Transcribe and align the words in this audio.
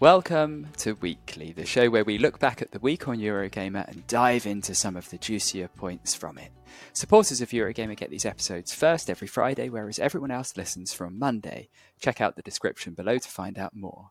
Welcome 0.00 0.68
to 0.78 0.94
Weekly, 0.94 1.52
the 1.52 1.66
show 1.66 1.90
where 1.90 2.04
we 2.04 2.16
look 2.16 2.38
back 2.38 2.62
at 2.62 2.70
the 2.70 2.78
week 2.78 3.06
on 3.06 3.18
Eurogamer 3.18 3.86
and 3.86 4.06
dive 4.06 4.46
into 4.46 4.74
some 4.74 4.96
of 4.96 5.10
the 5.10 5.18
juicier 5.18 5.68
points 5.68 6.14
from 6.14 6.38
it. 6.38 6.52
Supporters 6.94 7.42
of 7.42 7.50
Eurogamer 7.50 7.96
get 7.96 8.08
these 8.08 8.24
episodes 8.24 8.72
first 8.72 9.10
every 9.10 9.28
Friday, 9.28 9.68
whereas 9.68 9.98
everyone 9.98 10.30
else 10.30 10.56
listens 10.56 10.94
from 10.94 11.18
Monday. 11.18 11.68
Check 12.00 12.20
out 12.20 12.36
the 12.36 12.42
description 12.42 12.94
below 12.94 13.18
to 13.18 13.28
find 13.28 13.58
out 13.58 13.76
more. 13.76 14.10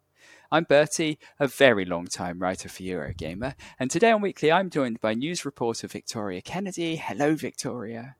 I'm 0.52 0.66
Bertie, 0.66 1.18
a 1.40 1.48
very 1.48 1.85
long 1.85 2.05
time 2.05 2.40
writer 2.40 2.70
for 2.70 2.84
Eurogamer, 2.84 3.55
and 3.79 3.90
today 3.90 4.12
on 4.12 4.21
Weekly 4.21 4.52
I'm 4.52 4.70
joined 4.70 5.02
by 5.02 5.13
news 5.13 5.45
reporter 5.45 5.88
Victoria 5.88 6.41
Kennedy. 6.41 6.98
Hello, 6.98 7.35
Victoria. 7.35 8.16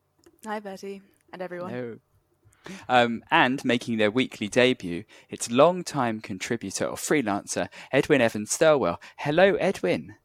Hi, 0.46 0.62
Bertie, 0.62 1.02
and 1.34 1.42
everyone. 1.42 1.70
Hello. 1.70 1.98
Um, 2.88 3.24
and 3.30 3.64
making 3.66 3.98
their 3.98 4.10
weekly 4.10 4.48
debut, 4.48 5.04
it's 5.30 5.52
long-time 5.52 6.22
contributor 6.22 6.86
or 6.86 6.96
freelancer 6.96 7.68
Edwin 7.92 8.22
Evans 8.22 8.58
Thirlwell. 8.58 9.00
Hello, 9.18 9.56
Edwin. 9.56 10.16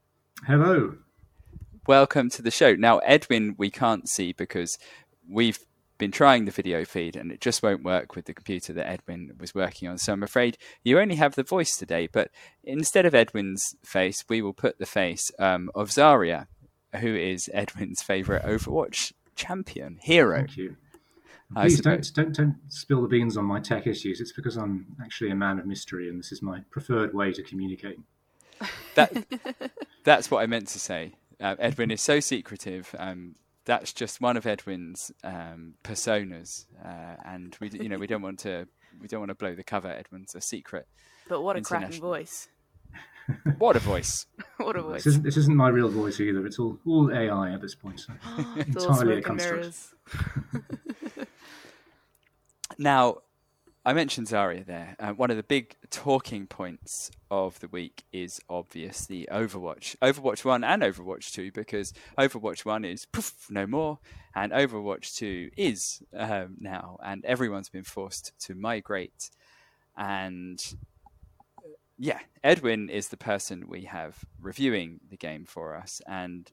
Hello. 0.46 0.98
Welcome 1.88 2.30
to 2.30 2.42
the 2.42 2.52
show. 2.52 2.76
Now, 2.76 2.98
Edwin, 2.98 3.56
we 3.58 3.70
can't 3.70 4.08
see 4.08 4.32
because 4.32 4.78
we've 5.28 5.58
been 5.98 6.12
trying 6.12 6.44
the 6.44 6.52
video 6.52 6.84
feed 6.84 7.16
and 7.16 7.32
it 7.32 7.40
just 7.40 7.60
won't 7.60 7.82
work 7.82 8.14
with 8.14 8.26
the 8.26 8.34
computer 8.34 8.72
that 8.72 8.88
Edwin 8.88 9.32
was 9.40 9.52
working 9.52 9.88
on. 9.88 9.98
So 9.98 10.12
I'm 10.12 10.22
afraid 10.22 10.58
you 10.84 11.00
only 11.00 11.16
have 11.16 11.34
the 11.34 11.42
voice 11.42 11.76
today. 11.76 12.06
But 12.06 12.30
instead 12.62 13.04
of 13.04 13.16
Edwin's 13.16 13.74
face, 13.84 14.24
we 14.28 14.42
will 14.42 14.54
put 14.54 14.78
the 14.78 14.86
face 14.86 15.32
um, 15.40 15.70
of 15.74 15.88
Zarya, 15.88 16.46
who 17.00 17.16
is 17.16 17.50
Edwin's 17.52 18.00
favorite 18.00 18.44
Overwatch 18.44 19.12
champion 19.34 19.98
hero. 20.00 20.38
Thank 20.38 20.56
you. 20.56 20.76
Please 21.54 21.80
don't, 21.80 22.14
don't 22.14 22.34
don't 22.34 22.56
spill 22.68 23.02
the 23.02 23.08
beans 23.08 23.36
on 23.36 23.44
my 23.44 23.60
tech 23.60 23.86
issues. 23.86 24.20
It's 24.20 24.32
because 24.32 24.56
I'm 24.56 24.86
actually 25.02 25.30
a 25.30 25.36
man 25.36 25.58
of 25.58 25.66
mystery, 25.66 26.08
and 26.08 26.18
this 26.18 26.32
is 26.32 26.42
my 26.42 26.60
preferred 26.70 27.14
way 27.14 27.32
to 27.32 27.42
communicate. 27.42 27.98
That 28.94 29.24
that's 30.04 30.30
what 30.30 30.42
I 30.42 30.46
meant 30.46 30.68
to 30.68 30.80
say. 30.80 31.12
Uh, 31.40 31.54
Edwin 31.58 31.90
is 31.90 32.00
so 32.00 32.18
secretive. 32.18 32.94
Um, 32.98 33.36
that's 33.66 33.92
just 33.92 34.20
one 34.20 34.36
of 34.36 34.46
Edwin's 34.46 35.12
um, 35.22 35.74
personas, 35.84 36.66
uh, 36.84 37.16
and 37.24 37.56
we 37.60 37.70
you 37.70 37.88
know 37.88 37.98
we 37.98 38.06
don't 38.06 38.22
want 38.22 38.40
to 38.40 38.66
we 39.00 39.06
don't 39.06 39.20
want 39.20 39.30
to 39.30 39.36
blow 39.36 39.54
the 39.54 39.64
cover. 39.64 39.88
Edwin's 39.88 40.34
a 40.34 40.40
secret. 40.40 40.88
But 41.28 41.42
what 41.42 41.56
a 41.56 41.60
cracking 41.60 42.00
voice! 42.00 42.48
What 43.58 43.76
a 43.76 43.78
voice! 43.80 44.26
what 44.58 44.76
a 44.76 44.82
voice! 44.82 45.04
This 45.04 45.06
isn't, 45.06 45.22
this 45.24 45.36
isn't, 45.36 45.56
my 45.56 45.68
real 45.68 45.88
voice 45.88 46.20
either. 46.20 46.46
It's 46.46 46.58
all 46.58 46.78
all 46.86 47.12
AI 47.12 47.52
at 47.52 47.60
this 47.60 47.74
point. 47.74 48.00
So 48.00 48.12
entirely 48.56 49.18
a 49.18 49.22
construct. 49.22 49.76
Now, 52.78 53.18
I 53.84 53.92
mentioned 53.92 54.28
Zarya 54.28 54.64
there. 54.64 54.96
Uh, 54.98 55.12
one 55.12 55.30
of 55.30 55.36
the 55.36 55.42
big 55.42 55.76
talking 55.90 56.46
points 56.46 57.10
of 57.30 57.60
the 57.60 57.68
week 57.68 58.04
is 58.12 58.40
obviously 58.48 59.28
Overwatch. 59.30 59.96
Overwatch 59.98 60.44
1 60.44 60.64
and 60.64 60.82
Overwatch 60.82 61.32
2, 61.32 61.52
because 61.52 61.92
Overwatch 62.18 62.64
1 62.64 62.84
is 62.84 63.06
poof, 63.06 63.46
no 63.50 63.66
more, 63.66 63.98
and 64.34 64.52
Overwatch 64.52 65.14
2 65.16 65.50
is 65.56 66.02
um, 66.16 66.56
now, 66.58 66.98
and 67.04 67.24
everyone's 67.24 67.68
been 67.68 67.84
forced 67.84 68.32
to 68.40 68.54
migrate. 68.54 69.30
And 69.96 70.58
yeah, 72.04 72.18
Edwin 72.42 72.90
is 72.90 73.08
the 73.08 73.16
person 73.16 73.64
we 73.66 73.84
have 73.84 74.26
reviewing 74.38 75.00
the 75.08 75.16
game 75.16 75.46
for 75.46 75.74
us. 75.74 76.02
And 76.06 76.50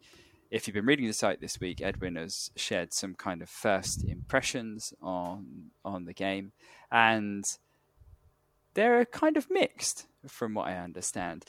if 0.50 0.66
you've 0.66 0.76
been 0.76 0.86
reading 0.86 1.08
the 1.08 1.14
site 1.14 1.42
this 1.42 1.60
week, 1.60 1.82
Edwin 1.82 2.16
has 2.16 2.52
shared 2.56 2.94
some 2.94 3.16
kind 3.16 3.42
of 3.42 3.50
first 3.50 4.06
impressions 4.06 4.94
on 5.02 5.72
on 5.84 6.06
the 6.06 6.14
game, 6.14 6.54
and 6.90 7.44
they're 8.76 9.04
kind 9.04 9.36
of 9.36 9.50
mixed 9.50 10.08
from 10.26 10.54
what 10.54 10.70
I 10.70 10.78
understand. 10.78 11.44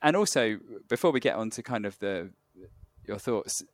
And 0.00 0.14
also, 0.14 0.60
before 0.88 1.10
we 1.10 1.18
get 1.18 1.34
on 1.34 1.50
to 1.50 1.62
kind 1.62 1.86
of 1.86 1.98
the 1.98 2.30
your 3.04 3.18
thoughts, 3.18 3.64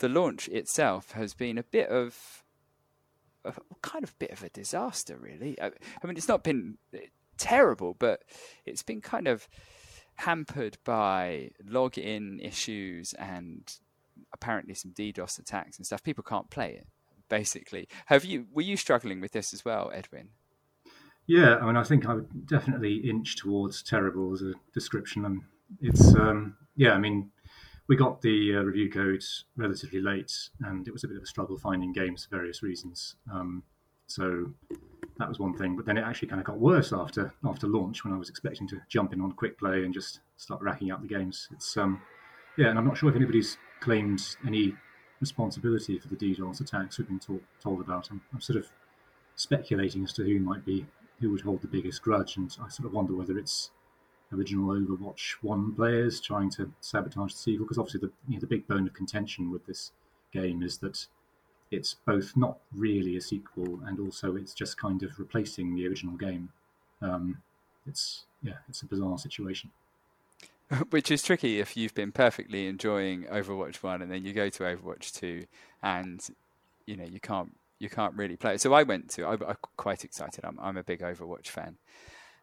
the 0.00 0.08
launch 0.10 0.48
itself 0.48 1.12
has 1.12 1.32
been 1.32 1.56
a 1.56 1.62
bit 1.62 1.88
of 1.88 2.44
a 3.46 3.54
kind 3.80 4.04
of 4.04 4.18
bit 4.18 4.32
of 4.32 4.42
a 4.42 4.50
disaster, 4.50 5.16
really. 5.16 5.58
I, 5.58 5.68
I 6.02 6.06
mean, 6.06 6.18
it's 6.18 6.28
not 6.28 6.44
been 6.44 6.76
terrible, 7.38 7.94
but 7.98 8.22
it's 8.64 8.82
been 8.82 9.00
kind 9.00 9.28
of 9.28 9.48
hampered 10.16 10.78
by 10.84 11.50
login 11.68 12.44
issues 12.44 13.14
and 13.14 13.78
apparently 14.32 14.74
some 14.74 14.92
DDoS 14.92 15.38
attacks 15.38 15.76
and 15.76 15.86
stuff. 15.86 16.02
People 16.02 16.24
can't 16.24 16.50
play 16.50 16.72
it. 16.72 16.86
Basically, 17.28 17.88
have 18.06 18.24
you 18.24 18.46
were 18.52 18.62
you 18.62 18.76
struggling 18.76 19.20
with 19.20 19.32
this 19.32 19.54
as 19.54 19.64
well, 19.64 19.90
Edwin? 19.94 20.28
Yeah, 21.26 21.56
I 21.56 21.66
mean, 21.66 21.76
I 21.76 21.82
think 21.82 22.06
I 22.06 22.14
would 22.14 22.46
definitely 22.46 22.96
inch 22.96 23.36
towards 23.36 23.82
terrible 23.82 24.34
as 24.34 24.42
a 24.42 24.52
description. 24.74 25.24
And 25.24 25.40
it's 25.80 26.14
um, 26.14 26.56
yeah, 26.76 26.92
I 26.92 26.98
mean, 26.98 27.30
we 27.86 27.96
got 27.96 28.20
the 28.20 28.56
uh, 28.56 28.60
review 28.60 28.90
codes 28.90 29.44
relatively 29.56 30.00
late, 30.00 30.32
and 30.60 30.86
it 30.86 30.92
was 30.92 31.04
a 31.04 31.08
bit 31.08 31.16
of 31.16 31.22
a 31.22 31.26
struggle 31.26 31.56
finding 31.56 31.92
games 31.92 32.24
for 32.24 32.36
various 32.36 32.62
reasons. 32.62 33.16
Um, 33.32 33.62
so 34.06 34.52
that 35.18 35.28
was 35.28 35.38
one 35.38 35.54
thing. 35.54 35.76
But 35.76 35.86
then 35.86 35.96
it 35.96 36.02
actually 36.02 36.28
kind 36.28 36.40
of 36.40 36.46
got 36.46 36.58
worse 36.58 36.92
after 36.92 37.32
after 37.44 37.66
launch 37.66 38.04
when 38.04 38.12
I 38.12 38.18
was 38.18 38.28
expecting 38.28 38.68
to 38.68 38.80
jump 38.88 39.12
in 39.12 39.20
on 39.20 39.32
quick 39.32 39.58
play 39.58 39.84
and 39.84 39.94
just 39.94 40.20
start 40.36 40.60
racking 40.62 40.90
up 40.90 41.02
the 41.02 41.08
games. 41.08 41.48
It's 41.52 41.76
um, 41.76 42.00
yeah, 42.56 42.68
and 42.68 42.78
I'm 42.78 42.86
not 42.86 42.96
sure 42.96 43.08
if 43.10 43.16
anybody's 43.16 43.56
claimed 43.80 44.36
any 44.46 44.74
responsibility 45.20 45.98
for 45.98 46.08
the 46.08 46.16
DDoS 46.16 46.60
attacks 46.60 46.98
we've 46.98 47.08
been 47.08 47.20
talk, 47.20 47.42
told 47.62 47.80
about. 47.80 48.10
I'm, 48.10 48.20
I'm, 48.32 48.40
sort 48.40 48.58
of 48.58 48.66
speculating 49.36 50.04
as 50.04 50.12
to 50.14 50.24
who 50.24 50.38
might 50.38 50.64
be 50.64 50.86
who 51.20 51.30
would 51.30 51.40
hold 51.42 51.62
the 51.62 51.68
biggest 51.68 52.02
grudge, 52.02 52.36
and 52.36 52.54
I 52.62 52.68
sort 52.68 52.86
of 52.86 52.92
wonder 52.92 53.14
whether 53.14 53.38
it's 53.38 53.70
original 54.32 54.74
Overwatch 54.74 55.36
One 55.42 55.72
players 55.74 56.20
trying 56.20 56.50
to 56.50 56.72
sabotage 56.80 57.32
the 57.32 57.38
sequel, 57.38 57.66
because 57.66 57.78
obviously 57.78 58.00
the 58.00 58.12
you 58.28 58.34
know, 58.34 58.40
the 58.40 58.46
big 58.46 58.66
bone 58.66 58.86
of 58.86 58.94
contention 58.94 59.50
with 59.50 59.66
this 59.66 59.92
game 60.32 60.62
is 60.62 60.78
that 60.78 61.06
it's 61.70 61.94
both 62.06 62.36
not 62.36 62.58
really 62.74 63.16
a 63.16 63.20
sequel 63.20 63.80
and 63.86 63.98
also 63.98 64.36
it's 64.36 64.54
just 64.54 64.76
kind 64.78 65.02
of 65.02 65.18
replacing 65.18 65.74
the 65.74 65.86
original 65.86 66.16
game. 66.16 66.50
Um, 67.02 67.38
it's 67.86 68.24
yeah, 68.42 68.54
it's 68.68 68.82
a 68.82 68.86
bizarre 68.86 69.18
situation. 69.18 69.70
Which 70.90 71.10
is 71.10 71.22
tricky 71.22 71.60
if 71.60 71.76
you've 71.76 71.94
been 71.94 72.12
perfectly 72.12 72.66
enjoying 72.66 73.24
Overwatch 73.24 73.76
One 73.76 74.02
and 74.02 74.10
then 74.10 74.24
you 74.24 74.32
go 74.32 74.48
to 74.48 74.62
Overwatch 74.62 75.12
Two, 75.12 75.46
and 75.82 76.26
you 76.86 76.96
know 76.96 77.04
you 77.04 77.20
can't 77.20 77.54
you 77.78 77.88
can't 77.88 78.14
really 78.14 78.36
play 78.36 78.54
it. 78.54 78.60
So 78.60 78.72
I 78.72 78.82
went 78.82 79.10
to. 79.10 79.24
I, 79.24 79.34
am 79.34 79.56
quite 79.76 80.04
excited. 80.04 80.44
I'm 80.44 80.58
I'm 80.60 80.76
a 80.76 80.82
big 80.82 81.00
Overwatch 81.00 81.48
fan, 81.48 81.76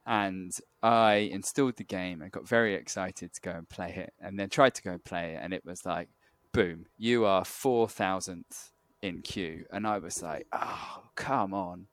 and 0.06 0.52
I 0.84 1.30
installed 1.32 1.78
the 1.78 1.84
game 1.84 2.22
and 2.22 2.32
got 2.32 2.48
very 2.48 2.76
excited 2.76 3.34
to 3.34 3.42
go 3.42 3.52
and 3.52 3.68
play 3.68 3.94
it, 3.96 4.14
and 4.20 4.40
then 4.40 4.50
tried 4.50 4.76
to 4.76 4.84
go 4.84 4.92
and 4.92 5.04
play 5.04 5.34
it, 5.34 5.40
and 5.42 5.54
it 5.54 5.66
was 5.66 5.86
like, 5.86 6.10
boom, 6.52 6.86
you 6.98 7.26
are 7.26 7.46
four 7.46 7.88
thousandth 7.90 8.71
in 9.02 9.22
queue, 9.22 9.66
and 9.72 9.88
I 9.88 9.98
was 10.00 10.22
like, 10.22 10.48
oh 10.52 11.04
come 11.16 11.54
on, 11.54 11.88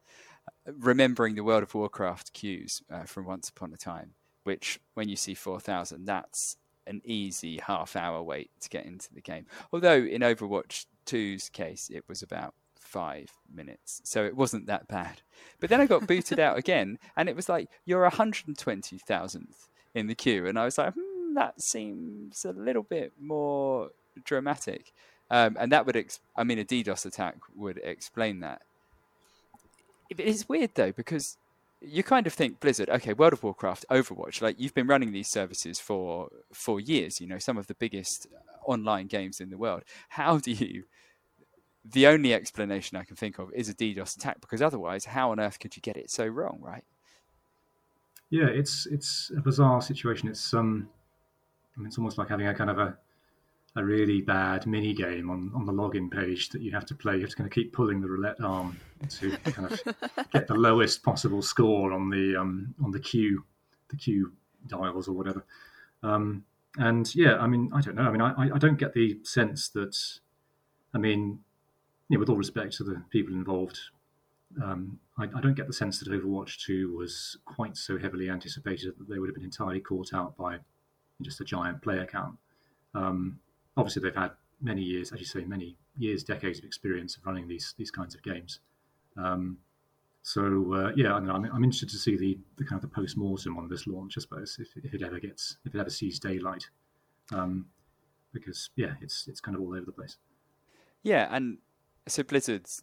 remembering 0.66 1.34
the 1.34 1.44
World 1.44 1.62
of 1.62 1.75
Warcraft 1.75 2.32
queues 2.32 2.82
uh, 2.90 3.05
from 3.05 3.25
Once 3.26 3.49
Upon 3.49 3.72
a 3.72 3.76
Time 3.76 4.14
which 4.49 4.81
when 4.94 5.10
you 5.10 5.14
see 5.14 5.34
4,000, 5.34 6.06
that's 6.06 6.56
an 6.87 7.02
easy 7.05 7.58
half 7.58 7.94
hour 7.94 8.22
wait 8.22 8.50
to 8.62 8.70
get 8.70 8.87
into 8.87 9.12
the 9.12 9.20
game. 9.20 9.44
Although 9.75 9.99
in 9.99 10.22
Overwatch 10.22 10.87
2's 11.05 11.50
case, 11.50 11.90
it 11.93 12.02
was 12.08 12.22
about 12.22 12.55
five 12.81 13.31
minutes. 13.54 14.00
So 14.04 14.25
it 14.25 14.34
wasn't 14.34 14.64
that 14.69 14.88
bad. 14.88 15.20
But 15.61 15.69
then 15.69 15.82
I 15.82 15.87
got 15.87 16.06
booted 16.06 16.40
out 16.40 16.56
again, 16.56 16.99
and 17.14 17.28
it 17.28 17.37
was 17.37 17.50
like, 17.50 17.69
you're 17.84 18.08
120,000th 18.08 19.69
in 19.94 20.06
the 20.06 20.14
queue. 20.14 20.46
And 20.46 20.58
I 20.58 20.64
was 20.64 20.78
like, 20.78 20.94
hmm, 20.94 21.34
that 21.34 21.61
seems 21.61 22.46
a 22.46 22.52
little 22.52 22.84
bit 22.84 23.12
more 23.20 23.90
dramatic. 24.25 24.94
Um, 25.30 25.56
and 25.60 25.70
that 25.72 25.84
would, 25.86 25.96
ex- 25.96 26.20
I 26.36 26.44
mean, 26.44 26.58
a 26.58 26.64
DDoS 26.64 27.04
attack 27.04 27.36
would 27.54 27.78
explain 27.84 28.40
that. 28.40 28.62
It's 30.10 30.48
weird 30.48 30.70
though, 30.75 30.92
because 30.92 31.36
you 31.80 32.02
kind 32.02 32.26
of 32.26 32.32
think 32.32 32.60
Blizzard, 32.60 32.88
okay, 32.88 33.12
World 33.12 33.34
of 33.34 33.42
Warcraft, 33.42 33.84
Overwatch, 33.90 34.40
like 34.40 34.58
you've 34.58 34.75
been 34.75 34.86
running 34.86 35.12
these 35.12 35.28
services 35.28 35.78
for 35.78 36.28
for 36.52 36.80
years. 36.80 37.20
You 37.20 37.26
know, 37.26 37.38
some 37.38 37.58
of 37.58 37.66
the 37.66 37.75
biggest 37.75 38.26
online 38.64 39.06
games 39.06 39.40
in 39.40 39.50
the 39.50 39.58
world. 39.58 39.82
How 40.08 40.38
do 40.38 40.50
you 40.50 40.84
the 41.84 42.06
only 42.06 42.34
explanation 42.34 42.96
I 42.96 43.04
can 43.04 43.16
think 43.16 43.38
of 43.38 43.52
is 43.52 43.69
a 43.69 43.75
DDoS 43.75 44.16
attack 44.16 44.40
because 44.40 44.60
otherwise, 44.60 45.04
how 45.04 45.30
on 45.30 45.40
earth 45.40 45.58
could 45.58 45.76
you 45.76 45.82
get 45.82 45.96
it 45.96 46.10
so 46.10 46.26
wrong, 46.26 46.58
right? 46.60 46.84
Yeah, 48.30 48.46
it's 48.46 48.86
it's 48.86 49.30
a 49.36 49.40
bizarre 49.40 49.80
situation. 49.80 50.28
It's 50.28 50.52
um, 50.52 50.88
I 51.76 51.80
mean, 51.80 51.86
it's 51.86 51.98
almost 51.98 52.19
like 52.19 52.28
having 52.28 52.46
a 52.46 52.54
kind 52.54 52.70
of 52.70 52.78
a 52.78 52.98
a 53.76 53.84
really 53.84 54.20
bad 54.20 54.66
mini 54.66 54.92
game 54.92 55.30
on, 55.30 55.52
on 55.54 55.64
the 55.64 55.72
login 55.72 56.10
page 56.10 56.48
that 56.50 56.62
you 56.62 56.72
have 56.72 56.86
to 56.86 56.94
play. 56.94 57.14
You 57.14 57.20
have 57.20 57.30
to 57.30 57.36
kind 57.36 57.46
of 57.46 57.52
keep 57.52 57.72
pulling 57.72 58.00
the 58.00 58.08
roulette 58.08 58.40
arm 58.40 58.78
to 59.08 59.36
kind 59.38 59.70
of 59.70 59.80
get 60.32 60.46
the 60.48 60.54
lowest 60.54 61.02
possible 61.02 61.42
score 61.42 61.92
on 61.92 62.10
the 62.10 62.36
um, 62.36 62.74
on 62.82 62.90
the 62.90 63.00
queue, 63.00 63.44
the 63.90 63.96
queue 63.96 64.32
dials 64.66 65.08
or 65.08 65.12
whatever. 65.12 65.44
Um, 66.02 66.44
and 66.76 67.12
yeah, 67.14 67.36
I 67.36 67.46
mean, 67.46 67.70
I 67.74 67.80
don't 67.80 67.96
know. 67.96 68.02
I 68.02 68.10
mean, 68.10 68.20
I, 68.20 68.50
I 68.54 68.58
don't 68.58 68.78
get 68.78 68.94
the 68.94 69.18
sense 69.24 69.68
that, 69.70 69.96
I 70.94 70.98
mean, 70.98 71.40
you 72.08 72.16
know, 72.16 72.20
with 72.20 72.28
all 72.28 72.36
respect 72.36 72.76
to 72.76 72.84
the 72.84 73.02
people 73.10 73.34
involved, 73.34 73.78
um, 74.62 74.98
I, 75.18 75.24
I, 75.24 75.40
don't 75.40 75.54
get 75.54 75.66
the 75.66 75.72
sense 75.72 75.98
that 76.00 76.08
Overwatch 76.08 76.64
2 76.64 76.96
was 76.96 77.36
quite 77.44 77.76
so 77.76 77.98
heavily 77.98 78.30
anticipated 78.30 78.94
that 78.98 79.08
they 79.08 79.18
would 79.18 79.28
have 79.28 79.34
been 79.34 79.44
entirely 79.44 79.80
caught 79.80 80.14
out 80.14 80.36
by 80.36 80.58
just 81.20 81.40
a 81.40 81.44
giant 81.44 81.82
player 81.82 82.06
count. 82.06 82.36
Um, 82.94 83.40
obviously, 83.78 84.02
they've 84.02 84.14
had 84.14 84.32
many 84.60 84.82
years, 84.82 85.12
as 85.12 85.20
you 85.20 85.26
say, 85.26 85.44
many 85.44 85.76
years, 85.96 86.25
decades 86.25 86.58
of 86.58 86.64
experience 86.64 87.16
of 87.16 87.25
running 87.25 87.48
these 87.48 87.75
these 87.78 87.90
kinds 87.90 88.14
of 88.14 88.22
games. 88.22 88.60
Um, 89.16 89.58
so 90.22 90.75
uh, 90.75 90.92
yeah, 90.94 91.14
I 91.14 91.19
I'm, 91.19 91.44
I'm, 91.46 91.64
interested 91.64 91.88
to 91.90 91.96
see 91.96 92.16
the, 92.16 92.38
the 92.58 92.64
kind 92.64 92.82
of 92.82 92.82
the 92.82 92.94
post 92.94 93.16
mortem 93.16 93.56
on 93.56 93.69
this 93.69 93.86
launch, 93.86 94.14
I 94.19 94.20
suppose, 94.20 94.58
if, 94.60 94.84
if, 94.84 94.92
it 94.92 95.02
ever 95.02 95.19
gets 95.19 95.56
if 95.64 95.75
it 95.75 95.78
ever 95.78 95.90
sees 95.90 96.19
daylight, 96.19 96.69
um, 97.32 97.66
because 98.32 98.70
yeah, 98.76 98.94
it's 99.00 99.26
it's 99.28 99.40
kind 99.40 99.56
of 99.56 99.62
all 99.62 99.75
over 99.75 99.86
the 99.86 99.92
place. 99.92 100.19
Yeah, 101.02 101.28
and 101.30 101.58
so 102.06 102.22
Blizzard's 102.22 102.82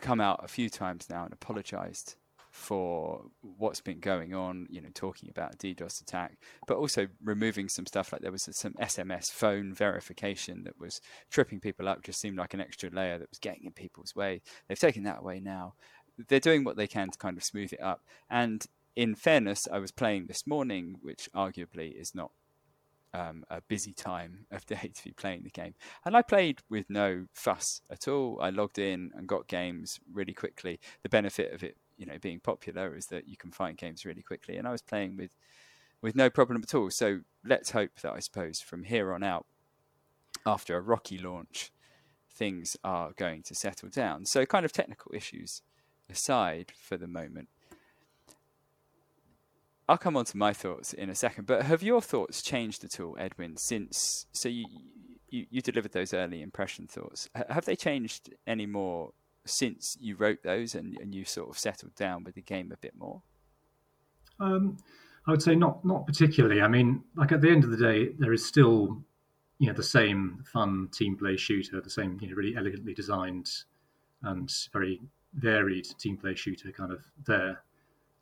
come 0.00 0.20
out 0.20 0.40
a 0.42 0.48
few 0.48 0.70
times 0.70 1.08
now 1.10 1.24
and 1.24 1.32
apologized 1.32 2.16
for 2.52 3.24
what's 3.40 3.80
been 3.80 3.98
going 3.98 4.34
on, 4.34 4.66
you 4.68 4.80
know, 4.80 4.90
talking 4.94 5.30
about 5.30 5.58
DDoS 5.58 6.02
attack, 6.02 6.36
but 6.66 6.76
also 6.76 7.08
removing 7.24 7.66
some 7.66 7.86
stuff 7.86 8.12
like 8.12 8.20
there 8.20 8.30
was 8.30 8.46
some 8.52 8.74
SMS 8.74 9.32
phone 9.32 9.72
verification 9.72 10.62
that 10.64 10.78
was 10.78 11.00
tripping 11.30 11.60
people 11.60 11.88
up, 11.88 12.02
just 12.02 12.20
seemed 12.20 12.36
like 12.36 12.52
an 12.52 12.60
extra 12.60 12.90
layer 12.90 13.18
that 13.18 13.30
was 13.30 13.38
getting 13.38 13.64
in 13.64 13.72
people's 13.72 14.14
way. 14.14 14.42
They've 14.68 14.78
taken 14.78 15.02
that 15.04 15.20
away 15.20 15.40
now. 15.40 15.74
They're 16.28 16.40
doing 16.40 16.62
what 16.62 16.76
they 16.76 16.86
can 16.86 17.10
to 17.10 17.18
kind 17.18 17.38
of 17.38 17.42
smooth 17.42 17.72
it 17.72 17.80
up. 17.80 18.02
And 18.28 18.66
in 18.94 19.14
fairness, 19.14 19.66
I 19.72 19.78
was 19.78 19.90
playing 19.90 20.26
this 20.26 20.46
morning, 20.46 20.98
which 21.00 21.30
arguably 21.34 21.98
is 21.98 22.14
not 22.14 22.32
um, 23.14 23.44
a 23.50 23.60
busy 23.62 23.92
time 23.92 24.46
of 24.50 24.66
day 24.66 24.90
to 24.94 25.04
be 25.04 25.12
playing 25.12 25.44
the 25.44 25.50
game. 25.50 25.74
And 26.04 26.16
I 26.16 26.22
played 26.22 26.60
with 26.68 26.88
no 26.88 27.26
fuss 27.32 27.80
at 27.90 28.08
all. 28.08 28.38
I 28.42 28.50
logged 28.50 28.78
in 28.78 29.10
and 29.14 29.26
got 29.26 29.48
games 29.48 30.00
really 30.12 30.34
quickly. 30.34 30.80
The 31.02 31.08
benefit 31.08 31.52
of 31.52 31.62
it, 31.62 31.76
you 31.96 32.06
know, 32.06 32.18
being 32.20 32.40
popular 32.40 32.96
is 32.96 33.06
that 33.06 33.28
you 33.28 33.36
can 33.36 33.50
find 33.50 33.76
games 33.76 34.04
really 34.04 34.22
quickly. 34.22 34.56
And 34.56 34.66
I 34.66 34.72
was 34.72 34.82
playing 34.82 35.16
with 35.16 35.36
with 36.00 36.16
no 36.16 36.28
problem 36.28 36.60
at 36.62 36.74
all. 36.74 36.90
So 36.90 37.20
let's 37.44 37.70
hope 37.70 38.00
that 38.02 38.12
I 38.12 38.18
suppose 38.18 38.60
from 38.60 38.84
here 38.84 39.12
on 39.12 39.22
out, 39.22 39.46
after 40.44 40.76
a 40.76 40.80
rocky 40.80 41.16
launch, 41.16 41.72
things 42.28 42.76
are 42.82 43.12
going 43.16 43.42
to 43.44 43.54
settle 43.54 43.88
down. 43.88 44.26
So 44.26 44.44
kind 44.44 44.64
of 44.64 44.72
technical 44.72 45.12
issues 45.14 45.62
aside 46.10 46.72
for 46.76 46.96
the 46.96 47.06
moment. 47.06 47.48
I'll 49.88 49.98
come 49.98 50.16
on 50.16 50.24
to 50.26 50.36
my 50.36 50.52
thoughts 50.52 50.92
in 50.92 51.10
a 51.10 51.14
second, 51.14 51.46
but 51.46 51.62
have 51.62 51.82
your 51.82 52.00
thoughts 52.00 52.42
changed 52.42 52.84
at 52.84 53.00
all, 53.00 53.16
Edwin, 53.18 53.56
since 53.56 54.26
so 54.32 54.48
you 54.48 54.64
you, 55.28 55.46
you 55.50 55.60
delivered 55.62 55.92
those 55.92 56.12
early 56.14 56.42
impression 56.42 56.86
thoughts? 56.86 57.28
Have 57.34 57.64
they 57.64 57.76
changed 57.76 58.30
any 58.46 58.66
more 58.66 59.12
since 59.44 59.96
you 60.00 60.16
wrote 60.16 60.42
those 60.42 60.74
and, 60.74 60.96
and 60.98 61.14
you 61.14 61.24
sort 61.24 61.48
of 61.48 61.58
settled 61.58 61.94
down 61.94 62.24
with 62.24 62.34
the 62.34 62.42
game 62.42 62.72
a 62.72 62.76
bit 62.76 62.94
more? 62.96 63.22
Um, 64.40 64.78
I 65.26 65.30
would 65.30 65.42
say 65.42 65.54
not 65.54 65.84
not 65.84 66.06
particularly. 66.06 66.60
I 66.60 66.68
mean, 66.68 67.02
like 67.16 67.32
at 67.32 67.40
the 67.40 67.50
end 67.50 67.64
of 67.64 67.70
the 67.70 67.76
day, 67.76 68.10
there 68.18 68.32
is 68.32 68.44
still 68.44 69.02
you 69.58 69.68
know 69.68 69.72
the 69.74 69.82
same 69.82 70.42
fun 70.52 70.88
team 70.92 71.16
play 71.16 71.36
shooter, 71.36 71.80
the 71.80 71.90
same 71.90 72.18
you 72.20 72.28
know 72.28 72.34
really 72.34 72.56
elegantly 72.56 72.94
designed 72.94 73.50
and 74.22 74.52
very 74.72 75.00
varied 75.34 75.86
team 75.98 76.16
play 76.16 76.34
shooter 76.34 76.70
kind 76.72 76.92
of 76.92 77.04
there. 77.26 77.62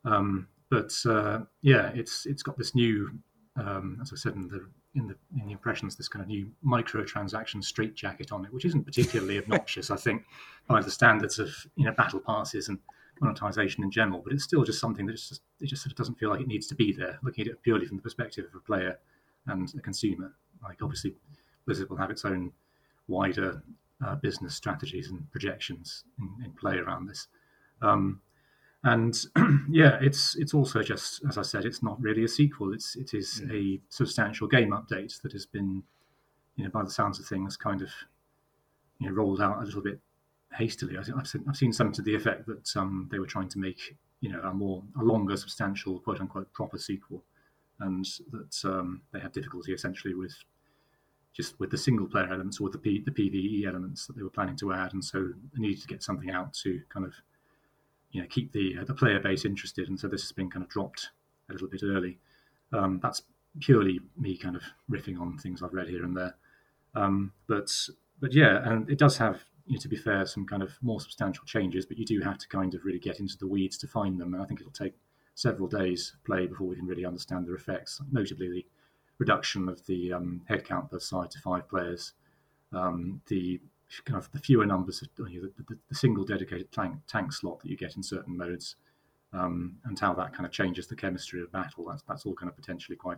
Um, 0.05 0.47
but 0.69 0.93
uh, 1.05 1.41
yeah, 1.61 1.91
it's 1.93 2.25
it's 2.25 2.43
got 2.43 2.57
this 2.57 2.75
new, 2.75 3.11
um, 3.57 3.97
as 4.01 4.11
I 4.13 4.15
said 4.15 4.35
in 4.35 4.47
the 4.47 4.67
in 4.95 5.07
the 5.07 5.15
in 5.39 5.45
the 5.45 5.51
impressions, 5.53 5.95
this 5.95 6.07
kind 6.07 6.21
of 6.21 6.27
new 6.27 6.51
microtransaction 6.65 7.63
straitjacket 7.63 8.31
on 8.31 8.45
it, 8.45 8.53
which 8.53 8.65
isn't 8.65 8.83
particularly 8.83 9.37
obnoxious, 9.41 9.89
I 9.89 9.95
think, 9.95 10.25
by 10.67 10.81
the 10.81 10.91
standards 10.91 11.39
of 11.39 11.49
you 11.75 11.85
know 11.85 11.91
battle 11.91 12.19
passes 12.19 12.67
and 12.67 12.79
monetization 13.21 13.83
in 13.83 13.91
general. 13.91 14.21
But 14.23 14.33
it's 14.33 14.43
still 14.43 14.63
just 14.63 14.79
something 14.79 15.05
that 15.05 15.13
just 15.13 15.41
it 15.59 15.67
just 15.67 15.83
sort 15.83 15.91
of 15.91 15.97
doesn't 15.97 16.15
feel 16.15 16.29
like 16.29 16.41
it 16.41 16.47
needs 16.47 16.67
to 16.67 16.75
be 16.75 16.91
there. 16.91 17.19
Looking 17.23 17.45
at 17.47 17.51
it 17.51 17.61
purely 17.61 17.85
from 17.85 17.97
the 17.97 18.03
perspective 18.03 18.45
of 18.45 18.55
a 18.55 18.59
player 18.59 18.99
and 19.47 19.71
a 19.77 19.81
consumer, 19.81 20.33
like 20.63 20.81
obviously 20.81 21.15
Blizzard 21.65 21.89
will 21.89 21.97
have 21.97 22.11
its 22.11 22.25
own 22.25 22.51
wider 23.07 23.61
uh, 24.05 24.15
business 24.15 24.55
strategies 24.55 25.09
and 25.09 25.29
projections 25.31 26.03
in, 26.19 26.45
in 26.45 26.51
play 26.51 26.77
around 26.77 27.07
this. 27.07 27.27
Um, 27.81 28.21
and 28.83 29.15
yeah, 29.69 29.99
it's 30.01 30.35
it's 30.35 30.53
also 30.53 30.81
just 30.81 31.23
as 31.27 31.37
I 31.37 31.43
said, 31.43 31.65
it's 31.65 31.83
not 31.83 32.01
really 32.01 32.23
a 32.23 32.27
sequel. 32.27 32.73
It's 32.73 32.95
it 32.95 33.13
is 33.13 33.41
mm. 33.41 33.51
a 33.77 33.81
substantial 33.89 34.47
game 34.47 34.71
update 34.71 35.21
that 35.21 35.33
has 35.33 35.45
been, 35.45 35.83
you 36.55 36.63
know, 36.63 36.71
by 36.71 36.83
the 36.83 36.89
sounds 36.89 37.19
of 37.19 37.25
things, 37.25 37.57
kind 37.57 37.81
of, 37.81 37.89
you 38.99 39.07
know, 39.07 39.13
rolled 39.13 39.41
out 39.41 39.61
a 39.61 39.65
little 39.65 39.81
bit 39.81 39.99
hastily. 40.53 40.97
I 40.97 41.03
have 41.17 41.27
seen, 41.27 41.45
I've 41.47 41.57
seen 41.57 41.73
something 41.73 41.93
to 41.93 42.01
the 42.01 42.15
effect 42.15 42.47
that 42.47 42.75
um, 42.75 43.07
they 43.11 43.19
were 43.19 43.27
trying 43.27 43.49
to 43.49 43.59
make 43.59 43.95
you 44.19 44.31
know 44.31 44.41
a 44.41 44.53
more 44.53 44.83
a 44.99 45.03
longer, 45.03 45.37
substantial, 45.37 45.99
quote 45.99 46.19
unquote, 46.19 46.51
proper 46.53 46.79
sequel, 46.79 47.23
and 47.79 48.05
that 48.31 48.55
um, 48.65 49.01
they 49.13 49.19
had 49.19 49.31
difficulty 49.31 49.73
essentially 49.73 50.15
with 50.15 50.35
just 51.33 51.59
with 51.59 51.69
the 51.69 51.77
single 51.77 52.07
player 52.07 52.27
elements 52.27 52.59
or 52.59 52.69
the 52.69 52.77
P, 52.77 53.01
the 53.05 53.11
PVE 53.11 53.65
elements 53.65 54.05
that 54.07 54.15
they 54.15 54.23
were 54.23 54.29
planning 54.29 54.57
to 54.57 54.73
add, 54.73 54.93
and 54.93 55.03
so 55.03 55.29
they 55.53 55.59
needed 55.59 55.81
to 55.81 55.87
get 55.87 56.03
something 56.03 56.31
out 56.31 56.53
to 56.53 56.81
kind 56.89 57.05
of 57.05 57.13
you 58.11 58.21
know 58.21 58.27
keep 58.29 58.51
the 58.51 58.77
uh, 58.79 58.85
the 58.85 58.93
player 58.93 59.19
base 59.19 59.45
interested, 59.45 59.87
and 59.87 59.99
so 59.99 60.07
this 60.07 60.21
has 60.23 60.31
been 60.31 60.49
kind 60.49 60.63
of 60.63 60.69
dropped 60.69 61.09
a 61.49 61.53
little 61.53 61.67
bit 61.67 61.81
early. 61.83 62.19
Um, 62.73 62.99
that's 63.01 63.23
purely 63.59 63.99
me 64.17 64.37
kind 64.37 64.55
of 64.55 64.63
riffing 64.89 65.19
on 65.19 65.37
things 65.37 65.61
I've 65.61 65.73
read 65.73 65.89
here 65.89 66.03
and 66.03 66.15
there, 66.15 66.35
um, 66.95 67.33
but 67.47 67.71
but 68.19 68.33
yeah, 68.33 68.61
and 68.69 68.89
it 68.89 68.97
does 68.97 69.17
have 69.17 69.41
you 69.65 69.75
know, 69.75 69.81
to 69.81 69.87
be 69.87 69.95
fair 69.95 70.25
some 70.25 70.45
kind 70.45 70.63
of 70.63 70.71
more 70.81 70.99
substantial 70.99 71.45
changes, 71.45 71.85
but 71.85 71.97
you 71.97 72.05
do 72.05 72.19
have 72.21 72.37
to 72.37 72.47
kind 72.47 72.73
of 72.73 72.83
really 72.83 72.99
get 72.99 73.19
into 73.19 73.37
the 73.37 73.47
weeds 73.47 73.77
to 73.79 73.87
find 73.87 74.19
them, 74.19 74.33
and 74.33 74.41
I 74.41 74.45
think 74.45 74.59
it'll 74.59 74.71
take 74.71 74.95
several 75.35 75.67
days 75.67 76.13
of 76.13 76.23
play 76.23 76.47
before 76.47 76.67
we 76.67 76.75
can 76.75 76.85
really 76.85 77.05
understand 77.05 77.47
their 77.47 77.55
effects. 77.55 78.01
Notably, 78.11 78.49
the 78.49 78.65
reduction 79.17 79.69
of 79.69 79.85
the 79.85 80.13
um, 80.13 80.41
headcount 80.49 80.91
per 80.91 80.99
side 80.99 81.31
to 81.31 81.39
five 81.39 81.67
players, 81.69 82.13
um, 82.73 83.21
the 83.27 83.59
kind 84.05 84.17
of 84.17 84.31
the 84.31 84.39
fewer 84.39 84.65
numbers 84.65 85.01
of 85.01 85.09
the, 85.15 85.51
the, 85.57 85.77
the, 85.89 85.95
single 85.95 86.23
dedicated 86.23 86.71
tank, 86.71 86.95
tank 87.07 87.33
slot 87.33 87.59
that 87.59 87.69
you 87.69 87.77
get 87.77 87.95
in 87.95 88.03
certain 88.03 88.37
modes, 88.37 88.75
um, 89.33 89.75
and 89.85 89.99
how 89.99 90.13
that 90.13 90.33
kind 90.33 90.45
of 90.45 90.51
changes 90.51 90.87
the 90.87 90.95
chemistry 90.95 91.41
of 91.41 91.51
battle. 91.51 91.85
That's 91.89 92.03
that's 92.03 92.25
all 92.25 92.33
kind 92.33 92.49
of 92.49 92.55
potentially 92.55 92.95
quite 92.95 93.17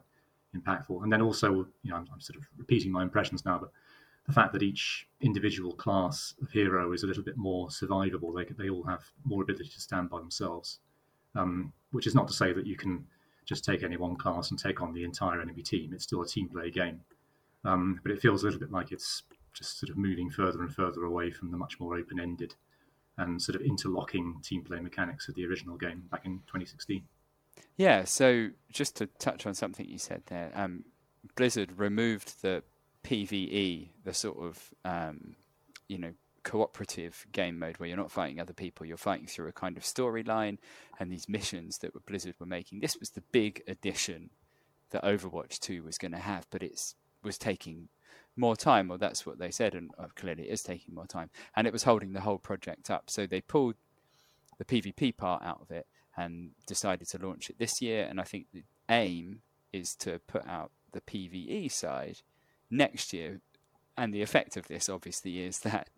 impactful. 0.55 1.03
And 1.03 1.11
then 1.11 1.21
also, 1.21 1.67
you 1.83 1.91
know, 1.91 1.95
I'm, 1.97 2.07
I'm 2.13 2.21
sort 2.21 2.37
of 2.37 2.47
repeating 2.57 2.91
my 2.91 3.03
impressions 3.03 3.45
now, 3.45 3.59
but 3.59 3.71
the 4.25 4.33
fact 4.33 4.53
that 4.53 4.63
each 4.63 5.07
individual 5.21 5.73
class 5.73 6.33
of 6.41 6.49
hero 6.51 6.93
is 6.93 7.03
a 7.03 7.07
little 7.07 7.23
bit 7.23 7.37
more 7.37 7.67
survivable. 7.67 8.33
They 8.35 8.51
they 8.63 8.69
all 8.69 8.83
have 8.83 9.03
more 9.25 9.43
ability 9.43 9.69
to 9.69 9.81
stand 9.81 10.09
by 10.09 10.19
themselves, 10.19 10.79
um, 11.35 11.73
which 11.91 12.07
is 12.07 12.15
not 12.15 12.27
to 12.29 12.33
say 12.33 12.53
that 12.53 12.65
you 12.65 12.75
can 12.77 13.05
just 13.45 13.65
take 13.65 13.83
any 13.83 13.97
one 13.97 14.15
class 14.15 14.51
and 14.51 14.59
take 14.59 14.81
on 14.81 14.93
the 14.93 15.03
entire 15.03 15.41
enemy 15.41 15.61
team. 15.61 15.91
It's 15.93 16.05
still 16.05 16.21
a 16.21 16.27
team 16.27 16.47
play 16.47 16.71
game, 16.71 17.01
um, 17.65 17.99
but 18.01 18.11
it 18.11 18.21
feels 18.21 18.43
a 18.43 18.45
little 18.45 18.59
bit 18.59 18.71
like 18.71 18.91
it's 18.91 19.23
just 19.53 19.79
sort 19.79 19.89
of 19.89 19.97
moving 19.97 20.29
further 20.29 20.61
and 20.61 20.73
further 20.73 21.03
away 21.03 21.31
from 21.31 21.51
the 21.51 21.57
much 21.57 21.79
more 21.79 21.95
open 21.97 22.19
ended 22.19 22.55
and 23.17 23.41
sort 23.41 23.55
of 23.55 23.61
interlocking 23.61 24.39
team 24.43 24.63
play 24.63 24.79
mechanics 24.79 25.29
of 25.29 25.35
the 25.35 25.45
original 25.45 25.77
game 25.77 26.03
back 26.11 26.25
in 26.25 26.39
2016. 26.47 27.03
Yeah, 27.77 28.03
so 28.03 28.49
just 28.71 28.95
to 28.97 29.07
touch 29.19 29.45
on 29.45 29.53
something 29.53 29.87
you 29.87 29.99
said 29.99 30.23
there, 30.27 30.51
um, 30.55 30.85
Blizzard 31.35 31.77
removed 31.77 32.41
the 32.41 32.63
PVE, 33.03 33.89
the 34.03 34.13
sort 34.13 34.37
of 34.37 34.73
um, 34.85 35.35
you 35.87 35.97
know 35.97 36.13
cooperative 36.43 37.25
game 37.31 37.57
mode 37.57 37.77
where 37.77 37.87
you're 37.87 37.97
not 37.97 38.11
fighting 38.11 38.39
other 38.39 38.53
people, 38.53 38.85
you're 38.85 38.97
fighting 38.97 39.27
through 39.27 39.47
a 39.47 39.53
kind 39.53 39.77
of 39.77 39.83
storyline 39.83 40.57
and 40.99 41.11
these 41.11 41.29
missions 41.29 41.77
that 41.79 42.05
Blizzard 42.05 42.35
were 42.39 42.45
making. 42.45 42.79
This 42.79 42.97
was 42.99 43.11
the 43.11 43.23
big 43.31 43.63
addition 43.67 44.29
that 44.91 45.03
Overwatch 45.03 45.59
2 45.59 45.83
was 45.83 45.97
going 45.97 46.11
to 46.11 46.17
have, 46.17 46.45
but 46.51 46.61
it 46.61 46.93
was 47.23 47.37
taking 47.37 47.87
more 48.35 48.55
time, 48.55 48.91
or 48.91 48.97
that's 48.97 49.25
what 49.25 49.39
they 49.39 49.51
said, 49.51 49.75
and 49.75 49.91
uh, 49.97 50.07
clearly 50.15 50.43
it 50.43 50.53
is 50.53 50.63
taking 50.63 50.95
more 50.95 51.07
time, 51.07 51.29
and 51.55 51.67
it 51.67 51.73
was 51.73 51.83
holding 51.83 52.13
the 52.13 52.21
whole 52.21 52.39
project 52.39 52.89
up. 52.89 53.09
So 53.09 53.27
they 53.27 53.41
pulled 53.41 53.75
the 54.57 54.65
PvP 54.65 55.15
part 55.17 55.43
out 55.43 55.61
of 55.61 55.71
it 55.71 55.87
and 56.17 56.51
decided 56.67 57.07
to 57.09 57.25
launch 57.25 57.49
it 57.49 57.57
this 57.59 57.81
year. 57.81 58.05
And 58.09 58.19
I 58.19 58.23
think 58.23 58.47
the 58.53 58.63
aim 58.89 59.41
is 59.71 59.95
to 59.95 60.19
put 60.27 60.47
out 60.47 60.71
the 60.91 61.01
PVE 61.01 61.71
side 61.71 62.19
next 62.69 63.13
year. 63.13 63.41
And 63.97 64.13
the 64.13 64.21
effect 64.21 64.57
of 64.57 64.67
this, 64.67 64.89
obviously, 64.89 65.39
is 65.39 65.59
that 65.59 65.89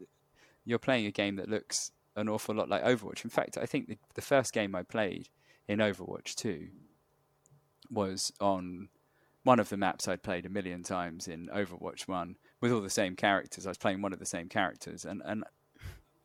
you're 0.63 0.79
playing 0.79 1.05
a 1.05 1.11
game 1.11 1.35
that 1.37 1.49
looks 1.49 1.91
an 2.15 2.29
awful 2.29 2.55
lot 2.55 2.69
like 2.69 2.83
Overwatch. 2.83 3.23
In 3.23 3.29
fact, 3.29 3.57
I 3.57 3.65
think 3.65 3.87
the, 3.87 3.97
the 4.15 4.21
first 4.21 4.53
game 4.53 4.75
I 4.75 4.83
played 4.83 5.29
in 5.67 5.79
Overwatch 5.79 6.35
2 6.35 6.67
was 7.89 8.31
on 8.39 8.89
one 9.45 9.59
of 9.59 9.69
the 9.69 9.77
maps 9.77 10.07
I'd 10.07 10.23
played 10.23 10.45
a 10.45 10.49
million 10.49 10.81
times 10.81 11.27
in 11.27 11.49
Overwatch 11.53 12.07
1 12.07 12.35
with 12.61 12.71
all 12.71 12.81
the 12.81 12.89
same 12.89 13.15
characters. 13.15 13.65
I 13.65 13.69
was 13.69 13.77
playing 13.77 14.01
one 14.01 14.11
of 14.11 14.17
the 14.17 14.25
same 14.25 14.49
characters, 14.49 15.05
and, 15.05 15.21
and 15.23 15.43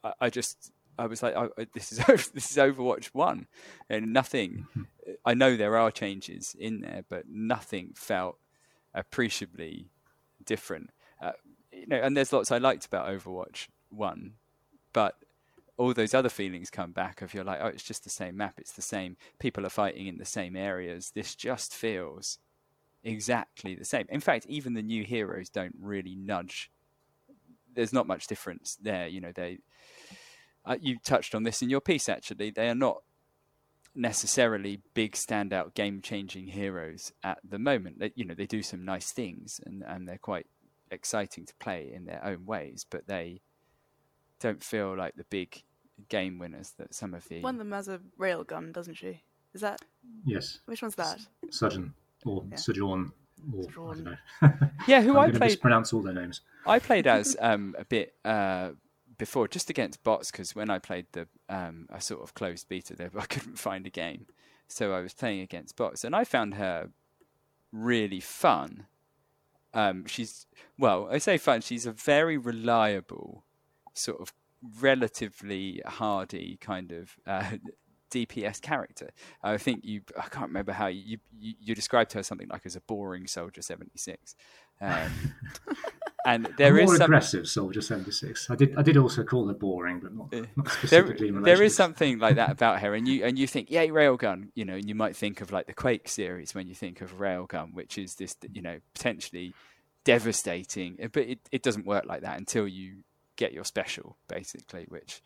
I, 0.03 0.12
I 0.23 0.31
just 0.31 0.73
I 0.99 1.07
was 1.07 1.23
like, 1.23 1.37
oh, 1.37 1.50
this 1.75 1.93
is 1.93 1.99
this 2.33 2.50
is 2.50 2.57
Overwatch 2.57 3.07
One, 3.12 3.47
and 3.91 4.12
nothing. 4.12 4.67
I 5.25 5.35
know 5.35 5.55
there 5.55 5.77
are 5.77 5.91
changes 5.91 6.57
in 6.59 6.81
there, 6.81 7.05
but 7.09 7.25
nothing 7.29 7.93
felt 7.95 8.39
appreciably 8.95 9.91
different. 10.45 10.91
Uh, 11.23 11.33
you 11.73 11.87
know, 11.87 12.00
and 12.00 12.17
there's 12.17 12.33
lots 12.33 12.50
I 12.50 12.59
liked 12.59 12.87
about 12.87 13.09
Overwatch 13.09 13.69
One, 13.91 14.35
but 14.95 15.17
all 15.77 15.93
those 15.93 16.15
other 16.15 16.29
feelings 16.31 16.71
come 16.71 16.93
back 16.93 17.21
of 17.21 17.35
you're 17.35 17.45
like, 17.45 17.61
oh, 17.62 17.67
it's 17.67 17.83
just 17.83 18.05
the 18.05 18.11
same 18.11 18.39
map, 18.39 18.55
it's 18.59 18.73
the 18.73 18.83
same 18.83 19.19
people 19.39 19.67
are 19.67 19.71
fighting 19.71 20.07
in 20.07 20.17
the 20.17 20.25
same 20.25 20.57
areas. 20.57 21.12
This 21.15 21.35
just 21.35 21.75
feels 21.75 22.39
exactly 23.02 23.75
the 23.75 23.85
same. 23.85 24.07
In 24.09 24.21
fact, 24.21 24.47
even 24.47 24.75
the 24.75 24.83
new 24.83 25.04
heroes 25.04 25.49
don't 25.49 25.75
really 25.80 26.14
nudge. 26.14 26.71
There's 27.75 27.92
not 27.92 28.07
much 28.07 28.26
difference 28.26 28.76
there. 28.80 29.07
You 29.09 29.21
know, 29.21 29.33
they. 29.33 29.59
Uh, 30.64 30.76
you 30.80 30.99
touched 31.02 31.35
on 31.35 31.42
this 31.42 31.62
in 31.62 31.71
your 31.71 31.80
piece. 31.80 32.09
Actually, 32.09 32.50
they 32.50 32.69
are 32.69 32.75
not 32.75 33.02
necessarily 33.95 34.80
big 34.95 35.12
standout 35.12 35.75
game 35.75 36.00
changing 36.02 36.47
heroes 36.47 37.12
at 37.25 37.38
the 37.49 37.59
moment. 37.59 37.99
They, 37.99 38.12
you 38.14 38.25
know, 38.25 38.35
they 38.35 38.47
do 38.47 38.62
some 38.62 38.85
nice 38.85 39.11
things 39.11 39.61
and, 39.64 39.83
and 39.87 40.07
they're 40.07 40.19
quite 40.19 40.47
exciting 40.90 41.45
to 41.47 41.54
play 41.57 41.90
in 41.92 42.04
their 42.04 42.25
own 42.25 42.47
ways, 42.47 42.87
but 42.88 43.07
they 43.07 43.40
don't 44.38 44.62
feel 44.62 44.97
like 44.97 45.16
the 45.16 45.25
big 45.25 45.62
game 46.09 46.38
winners 46.38 46.75
that 46.78 46.95
some 46.95 47.14
of 47.14 47.28
the 47.28 47.40
one 47.40 47.57
of 47.57 47.59
them 47.59 47.73
has 47.73 47.88
a 47.88 48.00
railgun, 48.19 48.73
doesn't 48.73 48.95
she? 48.95 49.23
Is 49.52 49.61
that 49.61 49.80
yes? 50.25 50.61
Which 50.66 50.83
one's 50.83 50.95
that? 50.95 51.19
Sojourn 51.50 51.95
or 52.25 52.45
yeah. 52.50 52.57
Sojourn. 52.57 53.12
Or, 53.57 53.93
I 53.93 53.95
don't 53.95 54.05
know. 54.05 54.17
yeah, 54.87 55.00
who 55.00 55.19
I 55.19 55.31
played. 55.31 55.61
Pronounce 55.61 55.93
all 55.93 56.03
their 56.03 56.12
names. 56.12 56.43
I 56.67 56.79
played 56.79 57.07
as 57.19 57.37
um, 57.41 57.75
a 57.79 57.85
bit 57.85 58.15
uh, 58.25 58.71
before, 59.19 59.49
just 59.49 59.71
against 59.71 60.03
bots, 60.03 60.31
because 60.31 60.55
when 60.55 60.71
I 60.71 60.79
played 60.79 61.07
the 61.12 61.27
um, 61.49 61.87
a 61.91 62.00
sort 62.00 62.23
of 62.23 62.35
closed 62.35 62.69
beta, 62.69 62.95
there 62.95 63.11
I 63.19 63.27
couldn't 63.27 63.59
find 63.59 63.87
a 63.87 63.91
game, 63.91 64.27
so 64.69 64.93
I 64.93 65.00
was 65.00 65.15
playing 65.15 65.41
against 65.41 65.77
bots, 65.77 66.05
and 66.05 66.15
I 66.15 66.25
found 66.25 66.55
her 66.55 66.91
really 67.73 68.21
fun. 68.21 68.87
Um, 69.73 70.05
she's 70.07 70.47
well, 70.79 71.09
I 71.11 71.19
say 71.19 71.39
fun. 71.39 71.61
She's 71.61 71.87
a 71.87 71.93
very 71.93 72.37
reliable 72.37 73.45
sort 73.95 74.21
of 74.21 74.33
relatively 74.81 75.81
hardy 75.87 76.59
kind 76.61 76.93
of 76.93 77.17
uh, 77.27 77.53
DPS 78.11 78.61
character. 78.61 79.11
I 79.43 79.57
think 79.57 79.85
you, 79.85 80.02
I 80.17 80.29
can't 80.29 80.49
remember 80.49 80.73
how 80.73 80.87
you, 80.87 81.19
you, 81.38 81.55
you 81.61 81.75
described 81.75 82.12
her 82.12 82.23
something 82.23 82.49
like 82.49 82.67
as 82.67 82.76
a 82.76 82.81
boring 82.81 83.26
soldier 83.26 83.62
76. 83.62 84.35
Um, 84.81 85.11
and 86.26 86.49
there 86.57 86.79
a 86.79 86.85
more 86.85 86.95
is 86.95 87.00
aggressive 87.00 87.49
soldier 87.49 87.81
76. 87.81 88.50
I 88.50 88.57
did, 88.57 88.76
I 88.76 88.83
did 88.83 88.97
also 88.97 89.25
call 89.25 89.47
her 89.49 89.55
boring, 89.55 90.00
but 90.00 90.14
not, 90.14 90.33
not 90.57 90.71
specifically 90.71 91.31
there, 91.31 91.43
there 91.43 91.62
is 91.62 91.75
something 91.75 92.19
like 92.19 92.37
that 92.37 92.50
about 92.52 92.81
her. 92.81 92.95
And 92.95 93.07
you, 93.07 93.25
and 93.25 93.38
you 93.38 93.47
think, 93.47 93.71
yay, 93.71 93.88
Railgun, 93.88 94.49
you 94.55 94.64
know, 94.64 94.75
and 94.75 94.88
you 94.88 94.95
might 94.95 95.17
think 95.17 95.40
of 95.40 95.52
like 95.52 95.67
the 95.67 95.75
Quake 95.75 96.09
series 96.09 96.55
when 96.55 96.67
you 96.67 96.75
think 96.75 97.00
of 97.00 97.19
Railgun, 97.19 97.75
which 97.75 97.99
is 97.99 98.17
this, 98.17 98.37
you 98.52 98.62
know, 98.62 98.79
potentially 98.95 99.55
devastating, 100.05 100.97
but 101.12 101.25
it, 101.25 101.38
it 101.52 101.62
doesn't 101.62 101.87
work 101.87 102.05
like 102.07 102.23
that 102.23 102.38
until 102.38 102.67
you 102.67 103.02
get 103.37 103.52
your 103.52 103.64
special, 103.64 104.17
basically, 104.29 104.87
which 104.88 105.23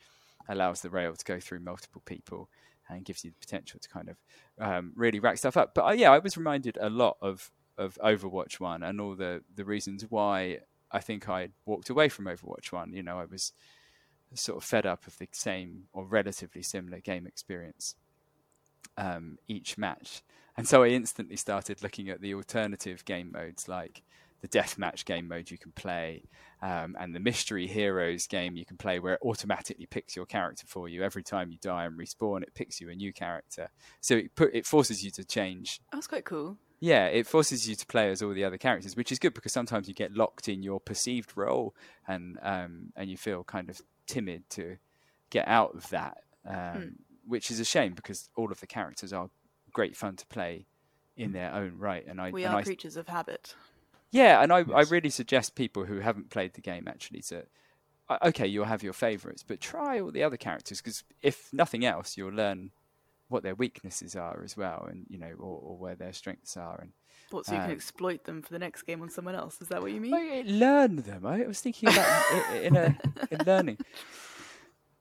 allows 0.49 0.81
the 0.81 0.91
rail 0.91 1.15
to 1.15 1.25
go 1.25 1.41
through 1.41 1.61
multiple 1.61 2.03
people 2.05 2.49
and 2.89 3.05
gives 3.05 3.25
you 3.25 3.31
the 3.31 3.37
potential 3.39 3.81
to 3.81 3.89
kind 3.89 4.09
of 4.09 4.17
um, 4.59 4.93
really 4.97 5.21
rack 5.21 5.39
stuff 5.39 5.57
up. 5.57 5.75
But 5.75 5.85
uh, 5.85 5.93
yeah, 5.93 6.11
I 6.11 6.19
was 6.19 6.37
reminded 6.37 6.79
a 6.81 6.91
lot 6.91 7.17
of 7.21 7.51
of 7.77 7.99
Overwatch 8.05 8.61
One 8.61 8.83
and 8.83 9.01
all 9.01 9.15
the 9.15 9.43
the 9.55 9.65
reasons 9.65 10.05
why 10.09 10.61
I 10.93 11.01
think 11.01 11.29
I 11.29 11.49
walked 11.67 11.91
away 11.91 12.09
from 12.09 12.27
Overwatch 12.27 12.73
One. 12.73 12.93
You 12.93 13.03
know, 13.03 13.19
I 13.19 13.25
was 13.25 13.53
sort 14.35 14.59
of 14.59 14.65
fed 14.65 14.87
up 14.87 15.07
of 15.07 15.19
the 15.19 15.29
same 15.33 15.85
or 15.93 16.05
relatively 16.05 16.63
similar 16.63 16.99
game 16.99 17.27
experience 17.27 17.95
um, 18.97 19.39
each 19.49 19.79
match, 19.79 20.23
and 20.57 20.69
so 20.69 20.83
I 20.83 20.89
instantly 20.89 21.37
started 21.37 21.83
looking 21.83 22.09
at 22.11 22.21
the 22.21 22.35
alternative 22.35 23.05
game 23.05 23.31
modes 23.33 23.69
like 23.69 24.03
the 24.45 24.59
deathmatch 24.59 25.07
game 25.07 25.27
mode 25.27 25.51
you 25.51 25.57
can 25.57 25.73
play, 25.73 26.23
um, 26.61 26.95
and 27.01 27.15
the 27.15 27.21
mystery 27.21 27.67
heroes 27.67 28.27
game 28.27 28.57
you 28.57 28.67
can 28.67 28.77
play, 28.77 28.99
where 28.99 29.15
it 29.15 29.21
automatically 29.25 29.87
picks 29.87 30.15
your 30.15 30.27
character 30.27 30.67
for 30.67 30.87
you 30.87 31.03
every 31.03 31.23
time 31.23 31.51
you 31.51 31.57
die 31.63 31.87
and 31.87 31.99
respawn. 31.99 32.43
It 32.43 32.53
picks 32.53 32.79
you 32.79 32.91
a 32.91 32.95
new 32.95 33.11
character, 33.11 33.71
so 34.03 34.17
it 34.17 34.35
put 34.35 34.55
it 34.55 34.67
forces 34.67 35.03
you 35.03 35.11
to 35.13 35.25
change. 35.25 35.81
That's 35.91 36.07
quite 36.07 36.27
cool. 36.27 36.59
Yeah, 36.79 37.07
it 37.07 37.27
forces 37.27 37.67
you 37.67 37.75
to 37.75 37.87
play 37.87 38.11
as 38.11 38.21
all 38.21 38.35
the 38.35 38.45
other 38.45 38.59
characters, 38.59 38.97
which 38.97 39.11
is 39.11 39.19
good 39.19 39.33
because 39.33 39.55
sometimes 39.55 39.89
you 39.89 39.95
get 39.95 40.13
locked 40.13 40.47
in 40.47 40.63
your 40.63 40.79
perceived 40.79 41.33
role, 41.37 41.75
and 42.07 42.39
um, 42.43 42.93
and 42.97 43.09
you 43.09 43.17
feel 43.17 43.45
kind 43.45 43.71
of 43.71 43.81
timid 44.07 44.51
to 44.51 44.77
get 45.31 45.49
out 45.49 45.75
of 45.75 45.89
that, 45.89 46.19
um, 46.47 46.75
hmm. 46.75 46.89
which 47.27 47.51
is 47.51 47.61
a 47.61 47.65
shame 47.65 47.95
because 47.95 48.29
all 48.37 48.53
of 48.53 48.61
the 48.61 48.67
characters 48.67 49.11
are 49.11 49.31
great 49.73 49.97
fun 49.97 50.17
to 50.17 50.27
play 50.27 50.67
in 51.17 51.33
their 51.33 51.53
own 51.55 51.79
right. 51.79 52.05
And 52.07 52.21
I 52.21 52.31
we 52.31 52.45
and 52.45 52.55
are 52.55 52.59
I, 52.59 52.63
creatures 52.63 52.99
of 52.99 53.09
habit. 53.09 53.55
Yeah, 54.15 54.43
and 54.43 54.53
I, 54.53 54.61
yes. 54.61 54.69
I 54.73 54.81
really 54.83 55.11
suggest 55.11 55.57
people 55.57 55.85
who 55.85 55.99
haven't 55.99 56.31
played 56.31 56.55
the 56.55 56.61
game 56.61 56.87
actually 56.87 57.21
to, 57.23 57.47
okay, 58.23 58.47
you'll 58.47 58.65
have 58.65 58.85
your 58.85 58.93
favourites, 58.93 59.43
but 59.43 59.61
try 59.61 59.99
all 59.99 60.13
the 60.13 60.23
other 60.23 60.37
characters 60.37 60.81
because 60.81 61.03
if 61.21 61.53
nothing 61.53 61.85
else, 61.85 62.17
you'll 62.17 62.33
learn 62.33 62.71
what 63.27 63.43
their 63.43 63.57
weaknesses 63.57 64.15
are 64.15 64.41
as 64.45 64.57
well, 64.57 64.87
and 64.89 65.07
you 65.09 65.19
know, 65.19 65.33
or, 65.37 65.59
or 65.59 65.77
where 65.77 65.97
their 65.97 66.13
strengths 66.13 66.57
are, 66.57 66.79
and 66.81 66.93
what, 67.31 67.45
so 67.45 67.55
you 67.55 67.59
um, 67.59 67.65
can 67.65 67.75
exploit 67.75 68.23
them 68.23 68.41
for 68.41 68.53
the 68.53 68.59
next 68.61 68.83
game 68.83 69.03
on 69.03 69.11
someone 69.11 69.35
else? 69.35 69.61
Is 69.61 69.67
that 69.69 69.83
what 69.83 69.91
you 69.91 70.01
mean? 70.01 70.15
I, 70.15 70.45
learn 70.47 70.97
them. 70.97 71.27
I 71.27 71.45
was 71.45 71.61
thinking 71.61 71.89
about 71.89 72.25
in, 72.55 72.67
in, 72.67 72.77
a 72.77 72.97
in 73.33 73.39
learning. 73.45 73.79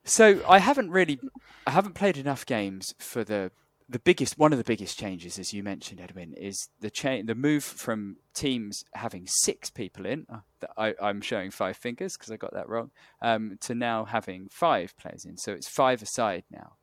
So 0.05 0.41
I 0.49 0.57
haven't 0.57 0.89
really, 0.89 1.19
I 1.67 1.71
haven't 1.71 1.93
played 1.93 2.17
enough 2.17 2.47
games 2.47 2.95
for 2.97 3.23
the 3.23 3.51
the 3.89 3.99
biggest 3.99 4.37
one 4.37 4.51
of 4.51 4.57
the 4.57 4.63
biggest 4.63 4.97
changes, 4.97 5.37
as 5.37 5.53
you 5.53 5.63
mentioned, 5.63 5.99
Edwin, 5.99 6.33
is 6.33 6.69
the 6.79 6.89
change, 6.89 7.27
the 7.27 7.35
move 7.35 7.63
from 7.63 8.17
teams 8.33 8.85
having 8.93 9.25
six 9.27 9.69
people 9.69 10.05
in. 10.05 10.25
Uh, 10.29 10.93
I, 10.99 11.09
am 11.09 11.21
showing 11.21 11.51
five 11.51 11.77
fingers 11.77 12.15
because 12.17 12.31
I 12.31 12.37
got 12.37 12.53
that 12.53 12.69
wrong. 12.69 12.91
Um, 13.21 13.57
to 13.61 13.75
now 13.75 14.05
having 14.05 14.47
five 14.49 14.95
players 14.97 15.25
in, 15.25 15.37
so 15.37 15.51
it's 15.51 15.67
five 15.67 16.01
aside 16.01 16.43
now, 16.49 16.73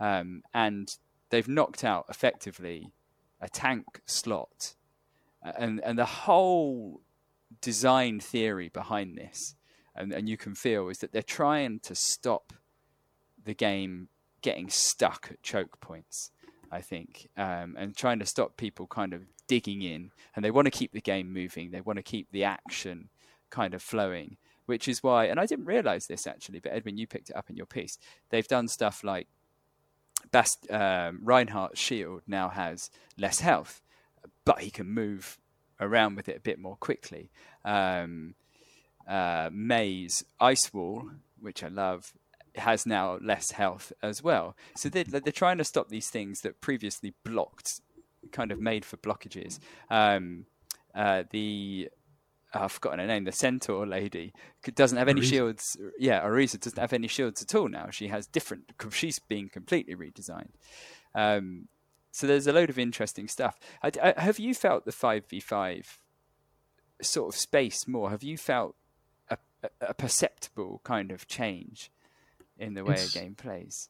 um, 0.00 0.42
and 0.52 0.88
they've 1.30 1.48
knocked 1.48 1.84
out 1.84 2.06
effectively 2.08 2.92
a 3.40 3.48
tank 3.48 4.00
slot, 4.06 4.74
and 5.42 5.80
and 5.84 5.98
the 5.98 6.04
whole 6.04 7.00
design 7.60 8.20
theory 8.20 8.68
behind 8.68 9.16
this, 9.16 9.54
and, 9.94 10.12
and 10.12 10.28
you 10.28 10.36
can 10.36 10.54
feel 10.54 10.88
is 10.88 10.98
that 10.98 11.12
they're 11.12 11.22
trying 11.22 11.80
to 11.80 11.94
stop 11.94 12.52
the 13.44 13.54
game 13.54 14.08
getting 14.42 14.68
stuck 14.68 15.28
at 15.30 15.42
choke 15.42 15.80
points. 15.80 16.30
I 16.70 16.80
think, 16.80 17.28
um, 17.36 17.76
and 17.78 17.96
trying 17.96 18.18
to 18.18 18.26
stop 18.26 18.56
people 18.56 18.86
kind 18.86 19.12
of 19.12 19.22
digging 19.46 19.82
in. 19.82 20.10
And 20.34 20.44
they 20.44 20.50
want 20.50 20.66
to 20.66 20.70
keep 20.70 20.92
the 20.92 21.00
game 21.00 21.32
moving. 21.32 21.70
They 21.70 21.80
want 21.80 21.98
to 21.98 22.02
keep 22.02 22.30
the 22.30 22.44
action 22.44 23.08
kind 23.50 23.74
of 23.74 23.82
flowing, 23.82 24.36
which 24.66 24.88
is 24.88 25.02
why. 25.02 25.26
And 25.26 25.40
I 25.40 25.46
didn't 25.46 25.64
realize 25.64 26.06
this 26.06 26.26
actually, 26.26 26.60
but 26.60 26.72
Edwin, 26.72 26.98
you 26.98 27.06
picked 27.06 27.30
it 27.30 27.36
up 27.36 27.50
in 27.50 27.56
your 27.56 27.66
piece. 27.66 27.98
They've 28.30 28.46
done 28.46 28.68
stuff 28.68 29.02
like 29.02 29.26
Bast 30.30 30.70
um, 30.70 31.20
Reinhardt's 31.22 31.80
shield 31.80 32.22
now 32.26 32.48
has 32.48 32.90
less 33.16 33.40
health, 33.40 33.82
but 34.44 34.60
he 34.60 34.70
can 34.70 34.88
move 34.88 35.38
around 35.80 36.16
with 36.16 36.28
it 36.28 36.36
a 36.36 36.40
bit 36.40 36.58
more 36.58 36.76
quickly. 36.76 37.30
Um, 37.64 38.34
uh, 39.08 39.48
Mei's 39.52 40.24
ice 40.40 40.72
wall, 40.74 41.10
which 41.40 41.62
I 41.62 41.68
love, 41.68 42.12
has 42.60 42.86
now 42.86 43.18
less 43.22 43.52
health 43.52 43.92
as 44.02 44.22
well. 44.22 44.56
So 44.76 44.88
they're, 44.88 45.04
they're 45.04 45.32
trying 45.32 45.58
to 45.58 45.64
stop 45.64 45.88
these 45.88 46.08
things 46.08 46.40
that 46.42 46.60
previously 46.60 47.14
blocked, 47.24 47.80
kind 48.32 48.52
of 48.52 48.60
made 48.60 48.84
for 48.84 48.96
blockages. 48.96 49.58
Um, 49.90 50.46
uh, 50.94 51.24
the 51.30 51.88
oh, 52.54 52.60
I've 52.60 52.72
forgotten 52.72 53.00
her 53.00 53.06
name, 53.06 53.24
the 53.24 53.32
centaur 53.32 53.86
lady 53.86 54.32
doesn't 54.74 54.98
have 54.98 55.08
any 55.08 55.20
Orisa. 55.20 55.30
shields. 55.30 55.76
Yeah, 55.98 56.22
Orisa 56.22 56.60
doesn't 56.60 56.78
have 56.78 56.92
any 56.92 57.08
shields 57.08 57.42
at 57.42 57.54
all 57.54 57.68
now. 57.68 57.90
She 57.90 58.08
has 58.08 58.26
different. 58.26 58.72
She's 58.90 59.18
being 59.18 59.48
completely 59.48 59.94
redesigned. 59.94 60.52
Um, 61.14 61.68
so 62.10 62.26
there's 62.26 62.46
a 62.46 62.52
load 62.52 62.70
of 62.70 62.78
interesting 62.78 63.28
stuff. 63.28 63.58
I, 63.82 63.92
I, 64.02 64.20
have 64.20 64.38
you 64.38 64.54
felt 64.54 64.84
the 64.84 64.92
five 64.92 65.26
v 65.28 65.40
five 65.40 65.98
sort 67.02 67.34
of 67.34 67.38
space 67.38 67.86
more? 67.86 68.10
Have 68.10 68.22
you 68.22 68.36
felt 68.36 68.74
a, 69.30 69.38
a, 69.80 69.94
perceptible 69.94 70.80
kind 70.84 71.10
of 71.10 71.26
change 71.26 71.90
in 72.58 72.74
the 72.74 72.84
way 72.84 72.94
it's, 72.94 73.14
a 73.14 73.18
game 73.18 73.34
plays. 73.34 73.88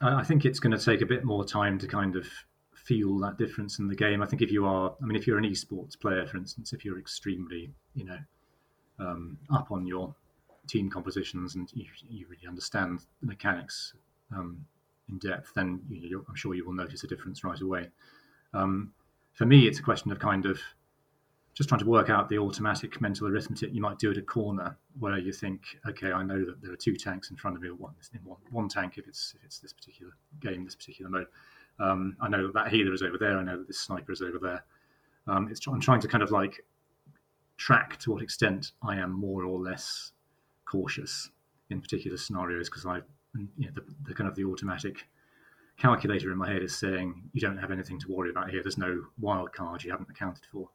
I 0.00 0.22
think 0.22 0.44
it's 0.44 0.60
going 0.60 0.76
to 0.76 0.84
take 0.84 1.00
a 1.00 1.06
bit 1.06 1.24
more 1.24 1.44
time 1.44 1.78
to 1.78 1.86
kind 1.86 2.16
of 2.16 2.26
feel 2.74 3.18
that 3.18 3.36
difference 3.36 3.78
in 3.78 3.88
the 3.88 3.96
game. 3.96 4.22
I 4.22 4.26
think 4.26 4.42
if 4.42 4.50
you 4.50 4.64
are, 4.64 4.94
I 5.02 5.04
mean, 5.04 5.16
if 5.16 5.26
you're 5.26 5.38
an 5.38 5.44
esports 5.44 5.98
player, 5.98 6.26
for 6.26 6.36
instance, 6.36 6.72
if 6.72 6.84
you're 6.84 6.98
extremely, 6.98 7.70
you 7.94 8.04
know, 8.04 8.18
um, 9.00 9.38
up 9.52 9.70
on 9.70 9.86
your 9.86 10.14
team 10.66 10.90
compositions 10.90 11.54
and 11.54 11.70
you, 11.74 11.86
you 12.08 12.26
really 12.28 12.46
understand 12.46 13.00
the 13.20 13.26
mechanics 13.26 13.94
um, 14.34 14.64
in 15.08 15.18
depth, 15.18 15.52
then 15.54 15.80
you, 15.88 16.24
I'm 16.28 16.34
sure 16.34 16.54
you 16.54 16.64
will 16.64 16.74
notice 16.74 17.04
a 17.04 17.06
difference 17.06 17.42
right 17.44 17.60
away. 17.60 17.88
Um, 18.54 18.92
for 19.34 19.46
me, 19.46 19.66
it's 19.66 19.78
a 19.78 19.82
question 19.82 20.10
of 20.12 20.18
kind 20.18 20.46
of 20.46 20.60
just 21.58 21.68
trying 21.68 21.80
to 21.80 21.86
work 21.86 22.08
out 22.08 22.28
the 22.28 22.38
automatic 22.38 23.00
mental 23.00 23.26
arithmetic 23.26 23.74
you 23.74 23.80
might 23.80 23.98
do 23.98 24.12
at 24.12 24.16
a 24.16 24.22
corner 24.22 24.76
where 25.00 25.18
you 25.18 25.32
think, 25.32 25.60
okay, 25.88 26.12
I 26.12 26.22
know 26.22 26.44
that 26.44 26.62
there 26.62 26.72
are 26.72 26.76
two 26.76 26.94
tanks 26.94 27.30
in 27.30 27.36
front 27.36 27.56
of 27.56 27.62
me, 27.64 27.68
or 27.68 27.74
one, 27.74 27.94
one, 28.22 28.38
one 28.52 28.68
tank 28.68 28.96
if 28.96 29.08
it's 29.08 29.34
if 29.36 29.44
it's 29.44 29.58
this 29.58 29.72
particular 29.72 30.12
game, 30.38 30.64
this 30.64 30.76
particular 30.76 31.10
mode. 31.10 31.26
Um, 31.80 32.16
I 32.20 32.28
know 32.28 32.46
that 32.46 32.54
that 32.54 32.68
healer 32.68 32.94
is 32.94 33.02
over 33.02 33.18
there. 33.18 33.36
I 33.36 33.42
know 33.42 33.58
that 33.58 33.66
this 33.66 33.80
sniper 33.80 34.12
is 34.12 34.22
over 34.22 34.38
there. 34.38 34.64
Um, 35.26 35.48
it's 35.50 35.66
I'm 35.66 35.80
trying 35.80 36.00
to 36.02 36.06
kind 36.06 36.22
of 36.22 36.30
like 36.30 36.64
track 37.56 37.98
to 37.98 38.12
what 38.12 38.22
extent 38.22 38.70
I 38.80 38.94
am 38.94 39.10
more 39.10 39.42
or 39.42 39.58
less 39.58 40.12
cautious 40.64 41.28
in 41.70 41.80
particular 41.80 42.18
scenarios 42.18 42.68
because 42.68 42.86
I, 42.86 42.98
you 43.56 43.66
know, 43.66 43.72
the, 43.74 43.82
the 44.06 44.14
kind 44.14 44.30
of 44.30 44.36
the 44.36 44.44
automatic 44.44 45.08
calculator 45.76 46.30
in 46.30 46.38
my 46.38 46.52
head 46.52 46.62
is 46.62 46.78
saying 46.78 47.30
you 47.32 47.40
don't 47.40 47.58
have 47.58 47.72
anything 47.72 47.98
to 47.98 48.12
worry 48.12 48.30
about 48.30 48.48
here. 48.48 48.62
There's 48.62 48.78
no 48.78 49.06
wild 49.18 49.52
card 49.52 49.82
you 49.82 49.90
haven't 49.90 50.08
accounted 50.08 50.44
for. 50.52 50.68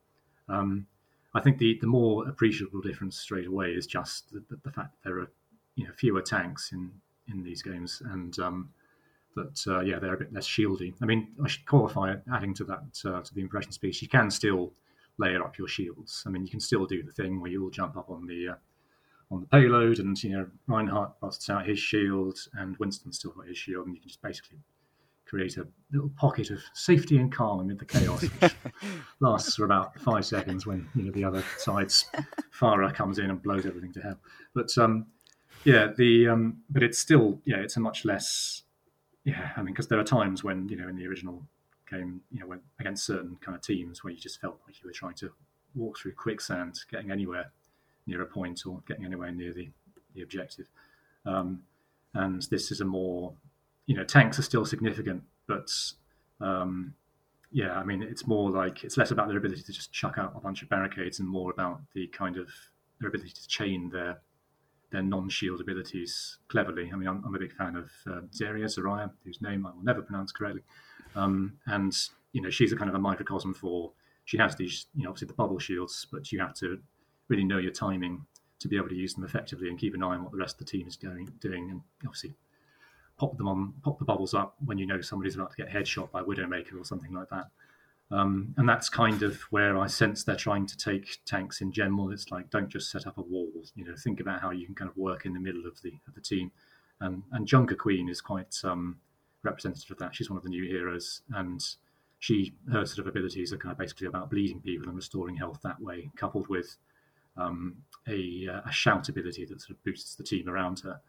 Um, 0.50 0.88
I 1.36 1.42
think 1.42 1.58
the, 1.58 1.78
the 1.82 1.88
more 1.88 2.28
appreciable 2.28 2.82
difference 2.82 3.18
straight 3.18 3.48
away 3.48 3.72
is 3.72 3.88
just 3.88 4.32
the, 4.32 4.44
the, 4.50 4.60
the 4.64 4.72
fact 4.72 4.92
that 4.92 5.10
there 5.10 5.20
are 5.20 5.32
you 5.76 5.86
know 5.86 5.94
fewer 5.94 6.22
tanks 6.22 6.72
in 6.72 6.92
in 7.32 7.44
these 7.44 7.62
games 7.62 8.02
and 8.12 8.38
um, 8.40 8.70
that 9.36 9.60
uh, 9.68 9.80
yeah 9.80 10.00
they're 10.00 10.14
a 10.14 10.18
bit 10.18 10.34
less 10.34 10.48
shieldy. 10.48 10.94
I 11.02 11.06
mean 11.06 11.30
I 11.44 11.48
should 11.48 11.66
qualify 11.66 12.16
adding 12.32 12.54
to 12.56 12.64
that 12.66 13.02
uh, 13.06 13.22
to 13.22 13.34
the 13.34 13.42
impression 13.42 13.72
speech. 13.72 14.02
You 14.02 14.08
can 14.08 14.30
still 14.30 14.74
layer 15.18 15.44
up 15.44 15.58
your 15.58 15.68
shields. 15.68 16.24
I 16.28 16.30
mean 16.30 16.44
you 16.44 16.50
can 16.50 16.60
still 16.60 16.86
do 16.86 17.04
the 17.04 17.12
thing 17.12 17.42
where 17.42 17.52
you 17.52 17.62
will 17.62 17.72
jump 17.72 17.98
up 17.98 18.10
on 18.10 18.28
the 18.28 18.50
uh, 18.50 18.56
on 19.32 19.42
the 19.42 19.48
payload 19.48 20.00
and 20.00 20.22
you 20.24 20.32
know 20.32 20.48
Reinhardt 20.68 21.20
busts 21.20 21.50
out 21.50 21.66
his 21.66 21.80
shield 21.80 22.38
and 22.54 22.78
Winston's 22.78 23.18
still 23.18 23.32
got 23.32 23.48
his 23.48 23.58
shield 23.58 23.88
and 23.88 23.96
you 23.96 24.02
can 24.02 24.10
just 24.10 24.22
basically 24.22 24.60
create 25.26 25.58
a 25.58 25.68
little 25.92 26.10
pocket 26.16 26.52
of 26.52 26.60
safety 26.74 27.18
and 27.18 27.32
calm 27.32 27.60
amid 27.60 27.80
the 27.80 27.86
chaos, 27.86 28.22
which 28.22 28.54
lasts 29.20 29.56
for 29.56 29.66
about 29.66 30.00
five 30.00 30.26
seconds 30.26 30.66
when 30.66 30.88
you 30.96 31.04
know 31.04 31.12
the 31.12 31.24
other 31.24 31.44
side's 31.58 32.06
Pharah 32.60 32.94
comes 32.94 33.20
in 33.20 33.30
and 33.30 33.42
blows 33.42 33.66
everything 33.66 33.94
to 33.94 34.02
hell. 34.02 34.20
But 34.54 34.78
um, 34.78 35.08
yeah, 35.64 35.88
the 35.98 36.28
um, 36.28 36.58
but 36.70 36.84
it's 36.84 37.00
still 37.00 37.42
yeah, 37.46 37.58
it's 37.58 37.78
a 37.78 37.80
much 37.80 38.06
less 38.06 38.64
yeah. 39.24 39.52
I 39.56 39.62
mean, 39.62 39.74
because 39.74 39.88
there 39.88 40.00
are 40.00 40.04
times 40.04 40.44
when 40.44 40.68
you 40.70 40.76
know 40.76 40.88
in 40.88 40.96
the 40.96 41.08
original 41.08 41.46
game, 41.90 42.22
you 42.32 42.40
know, 42.40 42.48
when 42.48 42.62
against 42.80 43.06
certain 43.06 43.38
kind 43.42 43.56
of 43.56 43.62
teams 43.62 44.04
where 44.04 44.12
you 44.12 44.20
just 44.20 44.42
felt 44.42 44.60
like 44.68 44.82
you 44.82 44.88
were 44.88 44.94
trying 44.94 45.16
to 45.16 45.32
walk 45.76 45.98
through 45.98 46.14
quicksand, 46.14 46.80
getting 46.92 47.12
anywhere 47.12 47.52
near 48.06 48.22
a 48.22 48.26
point 48.26 48.62
or 48.66 48.82
getting 48.88 49.06
anywhere 49.06 49.32
near 49.32 49.54
the 49.54 49.70
the 50.14 50.22
objective. 50.22 50.68
Um, 51.26 51.64
and 52.14 52.44
this 52.52 52.72
is 52.72 52.82
a 52.82 52.86
more 52.86 53.34
you 53.86 53.96
know, 53.96 54.04
tanks 54.04 54.40
are 54.40 54.44
still 54.44 54.66
significant, 54.66 55.24
but 55.48 55.72
um, 56.40 56.94
yeah, 57.52 57.74
I 57.74 57.84
mean, 57.84 58.02
it's 58.02 58.26
more 58.26 58.50
like 58.50 58.84
it's 58.84 58.98
less 58.98 59.12
about 59.12 59.28
their 59.28 59.38
ability 59.38 59.62
to 59.64 59.72
just 59.72 59.92
chuck 59.92 60.18
out 60.18 60.34
a 60.36 60.40
bunch 60.40 60.62
of 60.64 60.70
barricades 60.70 61.20
and 61.20 61.28
more 61.28 61.52
about 61.52 61.82
the 61.94 62.08
kind 62.08 62.38
of 62.38 62.50
their 63.00 63.10
ability 63.10 63.32
to 63.32 63.48
chain 63.48 63.90
their 63.90 64.20
their 64.92 65.04
non-shield 65.04 65.60
abilities 65.60 66.38
cleverly. 66.50 66.92
I 66.94 66.96
mean, 66.96 67.08
I'm, 67.08 67.24
I'm 67.26 67.36
a 67.36 67.40
big 67.40 67.54
fan 67.54 67.76
of 67.76 67.90
uh, 68.08 68.22
Zarya 68.32 68.66
Zarya, 68.66 69.12
whose 69.24 69.42
name 69.42 69.66
I 69.66 69.72
will 69.72 69.84
never 69.84 70.02
pronounce 70.02 70.32
correctly, 70.32 70.64
um, 71.16 71.54
and 71.68 71.96
you 72.32 72.42
know, 72.42 72.50
she's 72.50 72.72
a 72.72 72.76
kind 72.76 72.90
of 72.90 72.96
a 72.96 73.00
microcosm 73.00 73.54
for. 73.54 73.92
She 74.26 74.38
has 74.38 74.56
these, 74.56 74.86
you 74.96 75.04
know, 75.04 75.10
obviously 75.10 75.28
the 75.28 75.34
bubble 75.34 75.60
shields, 75.60 76.08
but 76.10 76.32
you 76.32 76.40
have 76.40 76.54
to 76.56 76.80
really 77.28 77.44
know 77.44 77.58
your 77.58 77.74
timing 77.74 78.26
to 78.60 78.70
be 78.70 78.78
able 78.78 78.88
to 78.88 78.96
use 78.96 79.14
them 79.14 79.26
effectively 79.26 79.68
and 79.68 79.78
keep 79.78 79.94
an 79.94 80.02
eye 80.02 80.16
on 80.16 80.24
what 80.24 80.32
the 80.32 80.38
rest 80.38 80.56
of 80.56 80.66
the 80.66 80.72
team 80.72 80.88
is 80.88 80.96
going 80.96 81.30
doing, 81.42 81.70
and 81.70 81.82
obviously 82.06 82.34
pop 83.24 83.38
them 83.38 83.48
on, 83.48 83.74
pop 83.82 83.98
the 84.00 84.04
bubbles 84.04 84.34
up 84.34 84.56
when 84.66 84.78
you 84.78 84.86
know 84.86 85.00
somebody's 85.00 85.36
about 85.36 85.50
to 85.50 85.56
get 85.56 85.70
headshot 85.70 86.12
by 86.12 86.22
Widowmaker 86.22 86.78
or 86.78 86.84
something 86.84 87.14
like 87.14 87.30
that. 87.30 87.46
Um, 88.12 88.54
and 88.58 88.68
that's 88.68 88.90
kind 88.90 89.24
of 89.24 89.40
where 89.44 89.78
I 89.78 89.88
sense 89.88 90.26
they're 90.26 90.36
trying 90.36 90.66
to 90.66 90.76
take 90.76 91.20
tanks 91.26 91.62
in 91.62 91.72
general. 91.72 92.12
It's 92.12 92.32
like 92.32 92.50
don't 92.50 92.68
just 92.68 92.92
set 92.92 93.08
up 93.08 93.18
a 93.18 93.22
wall. 93.22 93.50
You 93.76 93.86
know, 93.86 93.96
think 93.96 94.20
about 94.20 94.42
how 94.42 94.52
you 94.52 94.66
can 94.66 94.76
kind 94.76 94.92
of 94.92 94.98
work 94.98 95.26
in 95.26 95.34
the 95.34 95.40
middle 95.40 95.66
of 95.66 95.82
the 95.82 95.94
of 96.06 96.16
the 96.16 96.22
team. 96.22 96.52
Um, 97.00 97.24
and 97.32 97.48
Junker 97.48 97.76
Queen 97.76 98.10
is 98.10 98.20
quite 98.20 98.56
um, 98.66 98.98
representative 99.42 99.92
of 99.92 100.00
that. 100.00 100.14
She's 100.14 100.30
one 100.30 100.36
of 100.36 100.44
the 100.44 100.50
new 100.50 100.68
heroes, 100.68 101.22
and 101.34 101.64
she 102.20 102.54
her 102.74 102.86
sort 102.86 103.00
of 103.00 103.08
abilities 103.08 103.54
are 103.54 103.58
kind 103.58 103.72
of 103.72 103.78
basically 103.78 104.08
about 104.08 104.30
bleeding 104.30 104.60
people 104.60 104.90
and 104.90 104.98
restoring 104.98 105.38
health 105.38 105.62
that 105.64 105.80
way, 105.80 106.12
coupled 106.18 106.50
with 106.50 106.76
um, 107.38 107.78
a, 108.06 108.48
uh, 108.52 108.70
a 108.70 108.72
shout 108.72 109.08
ability 109.08 109.46
that 109.46 109.62
sort 109.62 109.78
of 109.78 109.84
boosts 109.86 110.16
the 110.16 110.24
team 110.24 110.50
around 110.50 110.82
her. 110.82 111.00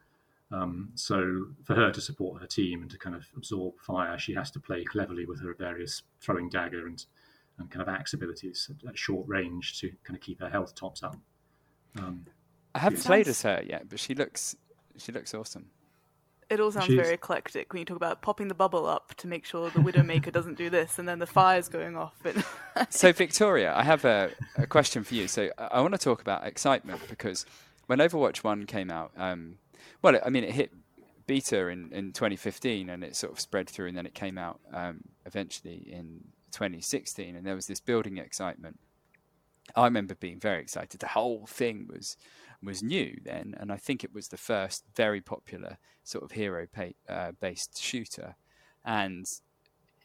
Um, 0.52 0.90
so 0.94 1.46
for 1.64 1.74
her 1.74 1.90
to 1.90 2.00
support 2.00 2.40
her 2.40 2.46
team 2.46 2.82
and 2.82 2.90
to 2.90 2.98
kind 2.98 3.16
of 3.16 3.26
absorb 3.36 3.80
fire, 3.80 4.18
she 4.18 4.34
has 4.34 4.50
to 4.52 4.60
play 4.60 4.84
cleverly 4.84 5.26
with 5.26 5.42
her 5.42 5.54
various 5.54 6.02
throwing 6.20 6.48
dagger 6.48 6.86
and, 6.86 7.04
and 7.58 7.70
kind 7.70 7.82
of 7.82 7.88
axe 7.88 8.12
abilities 8.12 8.70
at, 8.70 8.88
at 8.88 8.98
short 8.98 9.26
range 9.26 9.80
to 9.80 9.90
kind 10.04 10.16
of 10.16 10.20
keep 10.20 10.40
her 10.40 10.48
health 10.48 10.74
tops 10.74 11.02
up. 11.02 11.16
Um, 11.98 12.26
I 12.74 12.80
haven't 12.80 13.00
yeah. 13.00 13.06
played 13.06 13.28
as 13.28 13.42
her 13.42 13.62
yet, 13.66 13.88
but 13.88 13.98
she 14.00 14.14
looks 14.14 14.56
she 14.96 15.12
looks 15.12 15.34
awesome. 15.34 15.66
It 16.50 16.60
all 16.60 16.70
sounds 16.70 16.86
She's... 16.86 16.96
very 16.96 17.14
eclectic 17.14 17.72
when 17.72 17.80
you 17.80 17.86
talk 17.86 17.96
about 17.96 18.22
popping 18.22 18.48
the 18.48 18.54
bubble 18.54 18.86
up 18.86 19.14
to 19.16 19.26
make 19.26 19.44
sure 19.44 19.70
the 19.70 19.80
Widowmaker 19.80 20.30
doesn't 20.30 20.58
do 20.58 20.68
this, 20.68 20.98
and 20.98 21.08
then 21.08 21.18
the 21.18 21.26
fire's 21.26 21.68
going 21.68 21.96
off. 21.96 22.14
so, 22.90 23.12
Victoria, 23.12 23.74
I 23.74 23.82
have 23.82 24.04
a, 24.04 24.30
a, 24.56 24.66
question 24.66 25.04
for 25.04 25.14
you. 25.14 25.26
So, 25.26 25.50
I 25.56 25.80
want 25.80 25.94
to 25.94 25.98
talk 25.98 26.20
about 26.20 26.46
excitement 26.46 27.00
because 27.08 27.46
when 27.86 27.98
Overwatch 27.98 28.38
One 28.38 28.66
came 28.66 28.90
out, 28.90 29.12
um, 29.16 29.56
well, 30.02 30.18
I 30.24 30.30
mean, 30.30 30.44
it 30.44 30.52
hit 30.52 30.72
beta 31.26 31.68
in, 31.68 31.90
in 31.92 32.12
2015 32.12 32.90
and 32.90 33.02
it 33.02 33.16
sort 33.16 33.32
of 33.32 33.40
spread 33.40 33.68
through 33.68 33.88
and 33.88 33.96
then 33.96 34.06
it 34.06 34.14
came 34.14 34.38
out 34.38 34.60
um, 34.72 35.00
eventually 35.24 35.86
in 35.90 36.20
2016 36.52 37.34
and 37.34 37.46
there 37.46 37.54
was 37.54 37.66
this 37.66 37.80
building 37.80 38.18
excitement. 38.18 38.78
I 39.74 39.84
remember 39.84 40.14
being 40.14 40.38
very 40.38 40.60
excited. 40.60 41.00
The 41.00 41.08
whole 41.08 41.46
thing 41.46 41.88
was 41.90 42.16
was 42.62 42.82
new 42.82 43.18
then, 43.22 43.54
and 43.58 43.70
I 43.70 43.76
think 43.76 44.04
it 44.04 44.14
was 44.14 44.28
the 44.28 44.36
first 44.36 44.84
very 44.94 45.20
popular 45.20 45.78
sort 46.02 46.24
of 46.24 46.32
hero 46.32 46.66
pay, 46.66 46.94
uh, 47.08 47.32
based 47.40 47.80
shooter, 47.80 48.36
and 48.84 49.26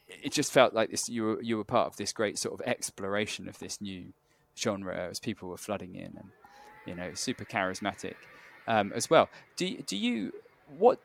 it 0.08 0.32
just 0.32 0.52
felt 0.52 0.74
like 0.74 0.90
this. 0.90 1.08
You 1.08 1.24
were 1.24 1.42
you 1.42 1.56
were 1.56 1.64
part 1.64 1.86
of 1.88 1.96
this 1.96 2.12
great 2.12 2.38
sort 2.38 2.58
of 2.58 2.66
exploration 2.66 3.48
of 3.48 3.58
this 3.58 3.80
new 3.80 4.12
genre 4.58 5.08
as 5.08 5.20
people 5.20 5.48
were 5.48 5.56
flooding 5.56 5.94
in, 5.94 6.16
and 6.16 6.30
you 6.86 6.94
know, 6.94 7.12
super 7.14 7.44
charismatic 7.44 8.14
um, 8.66 8.92
as 8.94 9.10
well. 9.10 9.28
Do 9.56 9.76
do 9.82 9.96
you 9.96 10.32
what 10.78 10.98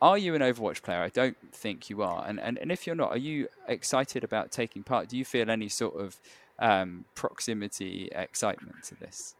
are 0.00 0.18
you 0.18 0.34
an 0.34 0.42
Overwatch 0.42 0.82
player? 0.82 1.02
I 1.02 1.08
don't 1.08 1.36
think 1.52 1.90
you 1.90 2.02
are. 2.02 2.24
And, 2.26 2.38
and 2.40 2.58
and 2.58 2.70
if 2.70 2.86
you're 2.86 2.96
not, 2.96 3.10
are 3.10 3.18
you 3.18 3.48
excited 3.66 4.22
about 4.22 4.50
taking 4.50 4.82
part? 4.82 5.08
Do 5.08 5.16
you 5.16 5.24
feel 5.24 5.50
any 5.50 5.68
sort 5.68 6.00
of 6.00 6.20
um, 6.58 7.04
proximity 7.14 8.08
excitement 8.12 8.84
to 8.84 8.94
this? 8.94 9.34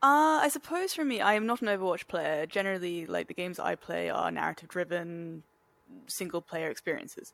Uh, 0.00 0.38
I 0.42 0.48
suppose 0.48 0.94
for 0.94 1.04
me, 1.04 1.20
I 1.20 1.34
am 1.34 1.46
not 1.46 1.60
an 1.60 1.68
Overwatch 1.68 2.06
player. 2.06 2.46
Generally, 2.46 3.06
like 3.06 3.26
the 3.26 3.34
games 3.34 3.58
I 3.58 3.74
play 3.74 4.10
are 4.10 4.30
narrative 4.30 4.68
driven, 4.68 5.42
single 6.06 6.40
player 6.40 6.70
experiences. 6.70 7.32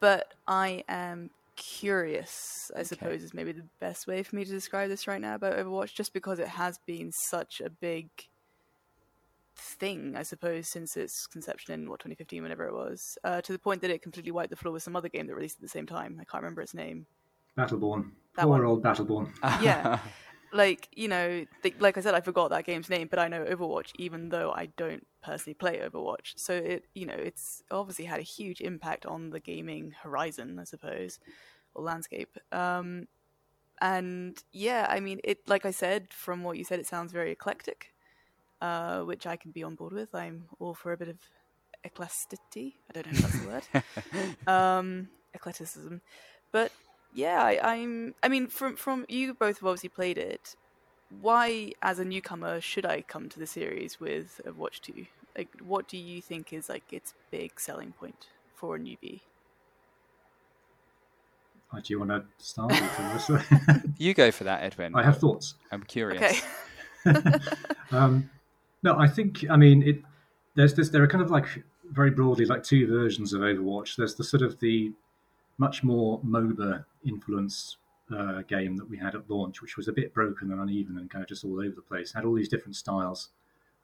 But 0.00 0.34
I 0.48 0.84
am 0.88 1.30
curious, 1.56 2.70
I 2.76 2.82
suppose, 2.82 3.22
is 3.22 3.34
maybe 3.34 3.52
the 3.52 3.66
best 3.80 4.06
way 4.06 4.22
for 4.22 4.36
me 4.36 4.44
to 4.44 4.50
describe 4.50 4.88
this 4.88 5.06
right 5.06 5.20
now 5.20 5.34
about 5.34 5.56
Overwatch, 5.56 5.94
just 5.94 6.12
because 6.12 6.38
it 6.38 6.48
has 6.48 6.78
been 6.86 7.10
such 7.12 7.60
a 7.60 7.70
big 7.70 8.08
thing, 9.56 10.14
I 10.16 10.22
suppose, 10.22 10.68
since 10.68 10.96
its 10.96 11.26
conception 11.26 11.74
in 11.74 11.88
what 11.90 12.00
2015, 12.00 12.42
whenever 12.42 12.66
it 12.66 12.74
was, 12.74 13.18
uh, 13.24 13.40
to 13.40 13.52
the 13.52 13.58
point 13.58 13.80
that 13.82 13.90
it 13.90 14.02
completely 14.02 14.32
wiped 14.32 14.50
the 14.50 14.56
floor 14.56 14.72
with 14.72 14.82
some 14.82 14.96
other 14.96 15.08
game 15.08 15.26
that 15.26 15.34
released 15.34 15.56
at 15.56 15.62
the 15.62 15.68
same 15.68 15.86
time. 15.86 16.18
I 16.20 16.24
can't 16.24 16.42
remember 16.42 16.62
its 16.62 16.74
name. 16.74 17.06
Battleborn. 17.56 18.10
That 18.36 18.42
Poor 18.42 18.58
one. 18.58 18.64
old 18.64 18.82
Battleborn. 18.82 19.32
yeah. 19.62 19.98
like 20.52 20.88
you 20.94 21.08
know, 21.08 21.44
the, 21.62 21.74
like 21.78 21.96
I 21.96 22.00
said, 22.00 22.14
I 22.14 22.20
forgot 22.20 22.50
that 22.50 22.64
game's 22.64 22.88
name, 22.88 23.08
but 23.10 23.18
I 23.18 23.28
know 23.28 23.44
Overwatch, 23.44 23.92
even 23.98 24.28
though 24.28 24.52
I 24.52 24.66
don't 24.76 25.06
personally 25.22 25.54
play 25.54 25.78
Overwatch. 25.78 26.34
So 26.36 26.54
it, 26.54 26.84
you 26.94 27.06
know, 27.06 27.14
it's 27.14 27.62
obviously 27.70 28.04
had 28.04 28.20
a 28.20 28.24
huge 28.24 28.60
impact 28.60 29.06
on 29.06 29.30
the 29.30 29.40
gaming 29.40 29.94
horizon, 30.02 30.58
I 30.58 30.64
suppose, 30.64 31.18
or 31.74 31.82
landscape. 31.82 32.36
Um, 32.52 33.08
and 33.80 34.42
yeah, 34.52 34.86
I 34.88 35.00
mean, 35.00 35.20
it. 35.24 35.48
Like 35.48 35.66
I 35.66 35.70
said, 35.70 36.08
from 36.12 36.42
what 36.42 36.56
you 36.56 36.64
said, 36.64 36.80
it 36.80 36.86
sounds 36.86 37.12
very 37.12 37.32
eclectic, 37.32 37.92
uh, 38.60 39.00
which 39.00 39.26
I 39.26 39.36
can 39.36 39.50
be 39.50 39.62
on 39.62 39.74
board 39.74 39.92
with. 39.92 40.14
I'm 40.14 40.44
all 40.58 40.74
for 40.74 40.92
a 40.92 40.96
bit 40.96 41.08
of 41.08 41.18
eclecticity. 41.84 42.74
I 42.88 42.92
don't 42.94 43.06
know 43.06 43.12
if 43.12 43.18
that's 43.20 43.40
the 43.40 43.48
word. 43.48 44.46
um, 44.46 45.08
eclecticism, 45.34 46.00
but 46.52 46.72
yeah, 47.16 47.42
I, 47.42 47.76
am 47.76 48.14
I 48.22 48.28
mean, 48.28 48.46
from 48.46 48.76
from 48.76 49.06
you 49.08 49.32
both 49.32 49.58
have 49.60 49.66
obviously 49.66 49.88
played 49.88 50.18
it. 50.18 50.54
Why, 51.22 51.72
as 51.80 51.98
a 51.98 52.04
newcomer, 52.04 52.60
should 52.60 52.84
I 52.84 53.00
come 53.00 53.30
to 53.30 53.38
the 53.38 53.46
series 53.46 53.98
with 53.98 54.38
Watch 54.54 54.82
Two? 54.82 55.06
Like, 55.36 55.48
what 55.64 55.88
do 55.88 55.96
you 55.96 56.20
think 56.20 56.52
is 56.52 56.68
like 56.68 56.92
its 56.92 57.14
big 57.30 57.58
selling 57.58 57.92
point 57.92 58.26
for 58.54 58.76
a 58.76 58.78
newbie? 58.78 59.20
Oh, 61.72 61.80
do 61.80 61.92
you 61.92 61.98
want 61.98 62.10
to 62.10 62.24
start? 62.36 62.72
you 63.98 64.12
go 64.12 64.30
for 64.30 64.44
that, 64.44 64.62
Edwin. 64.62 64.94
I 64.94 65.02
have 65.02 65.18
thoughts. 65.18 65.54
I'm 65.72 65.84
curious. 65.84 66.42
Okay. 67.06 67.38
um, 67.92 68.28
No, 68.82 68.94
I 68.98 69.08
think 69.08 69.46
I 69.48 69.56
mean 69.56 69.82
it. 69.82 70.02
There's 70.54 70.74
this. 70.74 70.90
There 70.90 71.02
are 71.02 71.08
kind 71.08 71.22
of 71.22 71.30
like 71.30 71.46
very 71.90 72.10
broadly 72.10 72.44
like 72.44 72.62
two 72.62 72.86
versions 72.86 73.32
of 73.32 73.40
Overwatch. 73.40 73.96
There's 73.96 74.16
the 74.16 74.24
sort 74.24 74.42
of 74.42 74.60
the 74.60 74.92
much 75.58 75.82
more 75.82 76.20
MOBA 76.20 76.84
influence 77.04 77.76
uh, 78.14 78.42
game 78.42 78.76
that 78.76 78.88
we 78.88 78.96
had 78.96 79.14
at 79.14 79.28
launch, 79.28 79.62
which 79.62 79.76
was 79.76 79.88
a 79.88 79.92
bit 79.92 80.14
broken 80.14 80.52
and 80.52 80.60
uneven 80.60 80.98
and 80.98 81.10
kind 81.10 81.22
of 81.22 81.28
just 81.28 81.44
all 81.44 81.60
over 81.60 81.74
the 81.74 81.82
place. 81.82 82.12
Had 82.12 82.24
all 82.24 82.34
these 82.34 82.48
different 82.48 82.76
styles, 82.76 83.30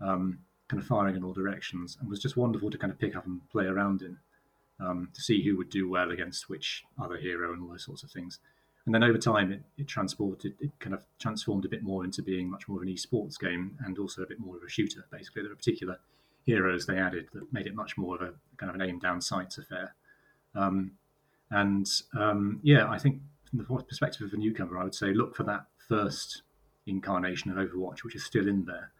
um, 0.00 0.38
kind 0.68 0.80
of 0.80 0.86
firing 0.86 1.16
in 1.16 1.24
all 1.24 1.32
directions, 1.32 1.98
and 2.00 2.08
was 2.08 2.20
just 2.20 2.36
wonderful 2.36 2.70
to 2.70 2.78
kind 2.78 2.92
of 2.92 2.98
pick 2.98 3.16
up 3.16 3.26
and 3.26 3.40
play 3.50 3.64
around 3.66 4.02
in 4.02 4.16
um, 4.80 5.08
to 5.14 5.20
see 5.20 5.42
who 5.42 5.56
would 5.56 5.70
do 5.70 5.88
well 5.88 6.10
against 6.10 6.48
which 6.48 6.84
other 7.00 7.16
hero 7.16 7.52
and 7.52 7.62
all 7.62 7.68
those 7.68 7.84
sorts 7.84 8.02
of 8.02 8.10
things. 8.10 8.38
And 8.84 8.94
then 8.94 9.04
over 9.04 9.18
time, 9.18 9.52
it, 9.52 9.62
it 9.78 9.86
transported, 9.86 10.54
it 10.60 10.70
kind 10.80 10.94
of 10.94 11.04
transformed 11.20 11.64
a 11.64 11.68
bit 11.68 11.82
more 11.82 12.04
into 12.04 12.20
being 12.20 12.50
much 12.50 12.68
more 12.68 12.78
of 12.78 12.82
an 12.82 12.92
esports 12.92 13.38
game 13.38 13.78
and 13.84 13.98
also 13.98 14.22
a 14.22 14.26
bit 14.26 14.40
more 14.40 14.56
of 14.56 14.62
a 14.62 14.68
shooter. 14.68 15.04
Basically, 15.10 15.42
there 15.42 15.50
were 15.50 15.56
particular 15.56 15.98
heroes 16.44 16.86
they 16.86 16.98
added 16.98 17.28
that 17.32 17.52
made 17.52 17.66
it 17.66 17.76
much 17.76 17.96
more 17.96 18.16
of 18.16 18.22
a 18.22 18.34
kind 18.56 18.70
of 18.70 18.74
an 18.74 18.82
aim 18.82 18.98
down 18.98 19.20
sights 19.20 19.58
affair. 19.58 19.94
Um, 20.54 20.92
and 21.52 21.86
um, 22.18 22.60
yeah, 22.62 22.88
I 22.88 22.98
think 22.98 23.20
from 23.48 23.58
the 23.58 23.84
perspective 23.84 24.26
of 24.26 24.32
a 24.32 24.36
newcomer, 24.36 24.78
I 24.78 24.84
would 24.84 24.94
say 24.94 25.12
look 25.12 25.36
for 25.36 25.44
that 25.44 25.66
first 25.88 26.42
incarnation 26.86 27.50
of 27.50 27.58
Overwatch, 27.58 28.02
which 28.02 28.16
is 28.16 28.24
still 28.24 28.48
in 28.48 28.64
there, 28.64 28.90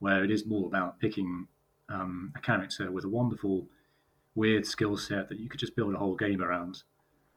where 0.00 0.24
it 0.24 0.30
is 0.30 0.44
more 0.44 0.66
about 0.66 0.98
picking 0.98 1.46
um, 1.88 2.32
a 2.36 2.40
character 2.40 2.90
with 2.90 3.04
a 3.04 3.08
wonderful, 3.08 3.66
weird 4.34 4.66
skill 4.66 4.96
set 4.96 5.28
that 5.28 5.38
you 5.38 5.48
could 5.48 5.60
just 5.60 5.76
build 5.76 5.94
a 5.94 5.98
whole 5.98 6.16
game 6.16 6.42
around, 6.42 6.82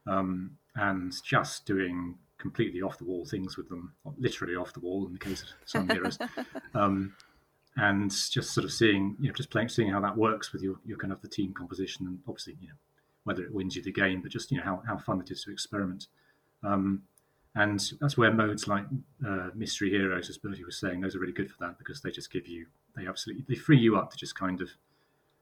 um, 0.08 0.58
and 0.76 1.14
just 1.24 1.66
doing 1.66 2.16
completely 2.40 2.82
off 2.82 2.98
the 2.98 3.06
wall 3.06 3.26
things 3.26 3.56
with 3.56 3.70
them, 3.70 3.94
literally 4.18 4.56
off 4.56 4.74
the 4.74 4.80
wall 4.80 5.06
in 5.06 5.14
the 5.14 5.20
case 5.20 5.44
of 5.44 5.50
some 5.66 5.88
heroes. 5.90 6.18
Um, 6.76 7.16
and 7.76 8.12
just 8.12 8.52
sort 8.54 8.66
of 8.66 8.72
seeing, 8.72 9.16
you 9.20 9.28
know, 9.28 9.34
just 9.34 9.50
playing, 9.50 9.70
seeing 9.70 9.90
how 9.90 10.00
that 10.02 10.18
works 10.18 10.54
with 10.54 10.62
your, 10.62 10.76
your 10.86 10.98
kind 10.98 11.14
of 11.14 11.22
the 11.22 11.28
team 11.28 11.54
composition, 11.54 12.06
and 12.08 12.20
obviously, 12.28 12.56
you 12.60 12.68
know, 12.68 12.74
whether 13.24 13.44
it 13.44 13.54
wins 13.54 13.76
you 13.76 13.82
the 13.82 13.92
game, 13.92 14.22
but 14.22 14.32
just 14.32 14.52
you 14.52 14.58
know 14.58 14.64
how, 14.64 14.84
how 14.88 14.98
fun 14.98 15.22
it 15.22 15.32
is 15.32 15.44
to 15.44 15.52
experiment. 15.52 16.08
Um, 16.64 17.04
and 17.56 17.92
that's 18.02 18.18
where 18.18 18.34
modes 18.34 18.68
like 18.68 18.86
uh, 19.26 19.50
Mystery 19.54 19.92
Heroes, 19.92 20.30
as 20.30 20.38
Bertie 20.38 20.64
was 20.64 20.80
saying, 20.80 21.02
those 21.02 21.16
are 21.16 21.20
really 21.20 21.34
good 21.34 21.52
for 21.52 21.58
that 21.60 21.78
because 21.78 22.02
they 22.02 22.10
just 22.10 22.32
give 22.32 22.48
you, 22.48 22.66
they 22.96 23.06
absolutely, 23.06 23.46
they 23.48 23.56
free 23.56 23.78
you 23.78 23.96
up 23.96 24.10
to 24.12 24.18
just 24.18 24.36
kind 24.36 24.60
of 24.60 24.72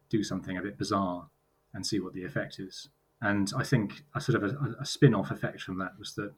do 0.10 0.22
something 0.22 0.58
a 0.58 0.62
bit 0.62 0.78
bizarre 0.78 1.30
and 1.74 1.86
see 1.86 2.00
what 2.00 2.14
the 2.14 2.26
effect 2.26 2.60
is. 2.60 2.90
And 3.22 3.52
I 3.56 3.64
think 3.64 4.04
a 4.14 4.20
sort 4.20 4.44
of 4.44 4.52
a, 4.52 4.76
a 4.82 4.86
spin 4.86 5.16
off 5.16 5.32
effect 5.32 5.62
from 5.62 5.78
that 5.78 5.98
was 5.98 6.14
that 6.16 6.34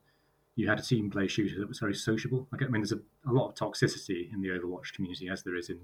you 0.55 0.67
had 0.67 0.79
a 0.79 0.83
team 0.83 1.09
play 1.09 1.27
shooter 1.27 1.59
that 1.59 1.67
was 1.67 1.79
very 1.79 1.95
sociable. 1.95 2.47
Like, 2.51 2.61
I 2.61 2.65
mean, 2.65 2.81
there's 2.81 2.91
a, 2.91 2.99
a 3.27 3.33
lot 3.33 3.49
of 3.49 3.55
toxicity 3.55 4.31
in 4.31 4.41
the 4.41 4.49
Overwatch 4.49 4.93
community, 4.93 5.27
as 5.29 5.41
there 5.41 5.55
is 5.55 5.69
in 5.69 5.79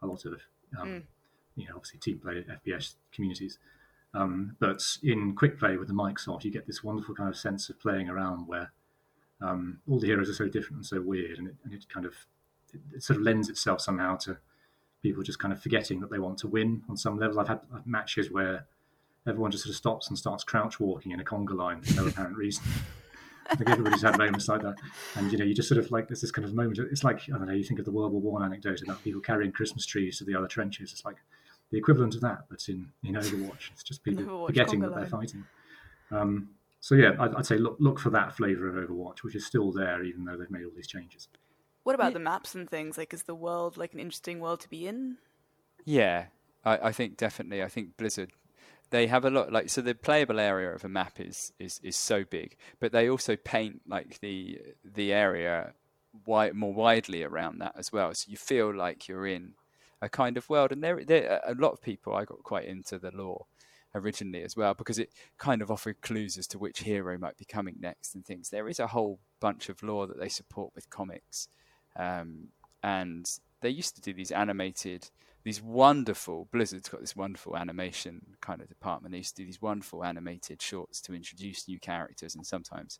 a 0.00 0.06
lot 0.06 0.24
of, 0.24 0.40
um, 0.80 0.88
mm. 0.88 1.02
you 1.56 1.66
know, 1.66 1.74
obviously 1.74 1.98
team 1.98 2.18
play 2.18 2.42
FPS 2.64 2.94
communities. 3.12 3.58
Um, 4.16 4.56
but 4.60 4.82
in 5.02 5.34
quick 5.34 5.58
play 5.58 5.76
with 5.76 5.88
the 5.88 5.94
mics 5.94 6.26
off, 6.26 6.44
you 6.44 6.50
get 6.50 6.66
this 6.66 6.82
wonderful 6.82 7.14
kind 7.14 7.28
of 7.28 7.36
sense 7.36 7.68
of 7.68 7.78
playing 7.78 8.08
around 8.08 8.48
where 8.48 8.72
um, 9.42 9.80
all 9.86 10.00
the 10.00 10.06
heroes 10.06 10.30
are 10.30 10.34
so 10.34 10.48
different 10.48 10.76
and 10.76 10.86
so 10.86 11.02
weird, 11.02 11.38
and 11.38 11.48
it, 11.48 11.54
and 11.64 11.74
it 11.74 11.86
kind 11.90 12.06
of 12.06 12.14
it, 12.72 12.80
it, 12.94 13.02
sort 13.02 13.18
of 13.18 13.22
lends 13.22 13.50
itself 13.50 13.82
somehow 13.82 14.16
to 14.16 14.38
people 15.02 15.22
just 15.22 15.38
kind 15.38 15.52
of 15.52 15.60
forgetting 15.60 16.00
that 16.00 16.10
they 16.10 16.18
want 16.18 16.38
to 16.38 16.48
win 16.48 16.82
on 16.88 16.96
some 16.96 17.18
level. 17.18 17.38
I've 17.38 17.48
had 17.48 17.60
matches 17.84 18.30
where 18.30 18.66
everyone 19.26 19.50
just 19.50 19.64
sort 19.64 19.72
of 19.72 19.76
stops 19.76 20.08
and 20.08 20.16
starts 20.16 20.44
crouch 20.44 20.80
walking 20.80 21.12
in 21.12 21.20
a 21.20 21.24
conga 21.24 21.54
line 21.54 21.82
for 21.82 22.00
no 22.00 22.08
apparent 22.08 22.38
reason. 22.38 22.64
I 23.50 23.54
think 23.54 23.68
everybody's 23.68 24.02
had 24.02 24.16
moments 24.16 24.48
like 24.48 24.62
that, 24.62 24.76
and 25.16 25.30
you 25.30 25.36
know, 25.36 25.44
you 25.44 25.54
just 25.54 25.68
sort 25.68 25.78
of 25.78 25.90
like 25.90 26.08
there's 26.08 26.22
this 26.22 26.32
kind 26.32 26.46
of 26.46 26.54
moment. 26.54 26.78
It's 26.78 27.04
like 27.04 27.20
I 27.28 27.36
don't 27.36 27.48
know. 27.48 27.52
You 27.52 27.64
think 27.64 27.80
of 27.80 27.84
the 27.84 27.92
World 27.92 28.12
War 28.12 28.22
One 28.22 28.42
anecdote 28.42 28.80
about 28.82 29.04
people 29.04 29.20
carrying 29.20 29.52
Christmas 29.52 29.84
trees 29.84 30.16
to 30.18 30.24
the 30.24 30.34
other 30.34 30.48
trenches. 30.48 30.90
It's 30.90 31.04
like 31.04 31.16
the 31.70 31.78
equivalent 31.78 32.14
of 32.14 32.20
that, 32.22 32.44
but 32.48 32.68
in, 32.68 32.88
in 33.02 33.14
Overwatch. 33.14 33.70
It's 33.72 33.82
just 33.82 34.02
people 34.02 34.24
Overwatch, 34.24 34.46
forgetting 34.46 34.80
that 34.80 34.94
they're 34.94 35.06
fighting. 35.06 35.44
Um, 36.10 36.50
so 36.80 36.94
yeah, 36.94 37.12
I'd, 37.18 37.34
I'd, 37.34 37.46
say 37.46 37.58
look 37.58 37.76
look 37.80 37.98
for 37.98 38.10
that 38.10 38.36
flavour 38.36 38.68
of 38.68 38.88
Overwatch, 38.88 39.22
which 39.22 39.34
is 39.34 39.44
still 39.44 39.72
there 39.72 40.04
even 40.04 40.24
though 40.24 40.36
they've 40.36 40.50
made 40.50 40.64
all 40.64 40.70
these 40.74 40.86
changes. 40.86 41.28
What 41.82 41.94
about 41.94 42.08
yeah. 42.08 42.14
the 42.14 42.20
maps 42.20 42.54
and 42.54 42.68
things? 42.68 42.98
Like, 42.98 43.14
is 43.14 43.24
the 43.24 43.34
world 43.34 43.76
like 43.76 43.92
an 43.92 44.00
interesting 44.00 44.40
world 44.40 44.60
to 44.60 44.68
be 44.68 44.86
in? 44.86 45.16
Yeah, 45.84 46.26
I, 46.64 46.78
I 46.88 46.92
think 46.92 47.16
definitely. 47.16 47.62
I 47.62 47.68
think 47.68 47.96
Blizzard 47.96 48.30
they 48.90 49.06
have 49.06 49.24
a 49.24 49.30
lot 49.30 49.52
like 49.52 49.68
so 49.68 49.80
the 49.80 49.94
playable 49.94 50.38
area 50.38 50.72
of 50.72 50.84
a 50.84 50.88
map 50.88 51.18
is 51.18 51.52
is 51.58 51.80
is 51.82 51.96
so 51.96 52.24
big, 52.24 52.56
but 52.80 52.92
they 52.92 53.08
also 53.08 53.36
paint 53.36 53.82
like 53.86 54.20
the 54.20 54.60
the 54.84 55.12
area 55.12 55.72
wide, 56.24 56.54
more 56.54 56.72
widely 56.72 57.22
around 57.22 57.58
that 57.58 57.74
as 57.76 57.92
well. 57.92 58.14
So 58.14 58.26
you 58.30 58.36
feel 58.36 58.74
like 58.74 59.08
you're 59.08 59.26
in 59.26 59.54
a 60.02 60.08
kind 60.08 60.36
of 60.36 60.48
world. 60.48 60.72
And 60.72 60.82
there, 60.82 61.04
there 61.04 61.40
a 61.46 61.54
lot 61.54 61.72
of 61.72 61.82
people 61.82 62.14
I 62.14 62.24
got 62.24 62.42
quite 62.42 62.66
into 62.66 62.98
the 62.98 63.10
lore 63.10 63.46
originally 63.94 64.42
as 64.42 64.56
well 64.56 64.74
because 64.74 64.98
it 64.98 65.10
kind 65.38 65.62
of 65.62 65.70
offered 65.70 66.00
clues 66.02 66.36
as 66.36 66.46
to 66.48 66.58
which 66.58 66.80
hero 66.80 67.18
might 67.18 67.36
be 67.36 67.44
coming 67.44 67.76
next 67.80 68.14
and 68.14 68.24
things. 68.24 68.50
There 68.50 68.68
is 68.68 68.78
a 68.78 68.88
whole 68.88 69.18
bunch 69.40 69.68
of 69.68 69.82
lore 69.82 70.06
that 70.06 70.18
they 70.18 70.28
support 70.28 70.72
with 70.74 70.90
comics, 70.90 71.48
um, 71.98 72.48
and 72.82 73.28
they 73.62 73.70
used 73.70 73.96
to 73.96 74.02
do 74.02 74.12
these 74.12 74.30
animated, 74.30 75.10
these 75.44 75.62
wonderful. 75.62 76.48
Blizzard's 76.52 76.88
got 76.88 77.00
this 77.00 77.16
wonderful 77.16 77.56
animation 77.56 78.36
kind 78.40 78.60
of 78.60 78.68
department. 78.68 79.12
They 79.12 79.18
used 79.18 79.36
to 79.36 79.42
do 79.42 79.46
these 79.46 79.62
wonderful 79.62 80.04
animated 80.04 80.60
shorts 80.60 81.00
to 81.02 81.14
introduce 81.14 81.66
new 81.66 81.80
characters 81.80 82.34
and 82.34 82.46
sometimes 82.46 82.98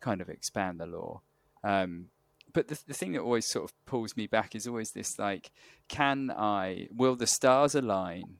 kind 0.00 0.20
of 0.20 0.28
expand 0.28 0.80
the 0.80 0.86
lore. 0.86 1.20
Um, 1.62 2.06
but 2.52 2.68
the, 2.68 2.78
the 2.86 2.94
thing 2.94 3.12
that 3.12 3.20
always 3.20 3.46
sort 3.46 3.64
of 3.64 3.72
pulls 3.86 4.16
me 4.16 4.26
back 4.26 4.54
is 4.54 4.66
always 4.66 4.92
this 4.92 5.18
like, 5.18 5.50
can 5.88 6.30
I, 6.30 6.88
will 6.94 7.16
the 7.16 7.26
stars 7.26 7.74
align 7.74 8.38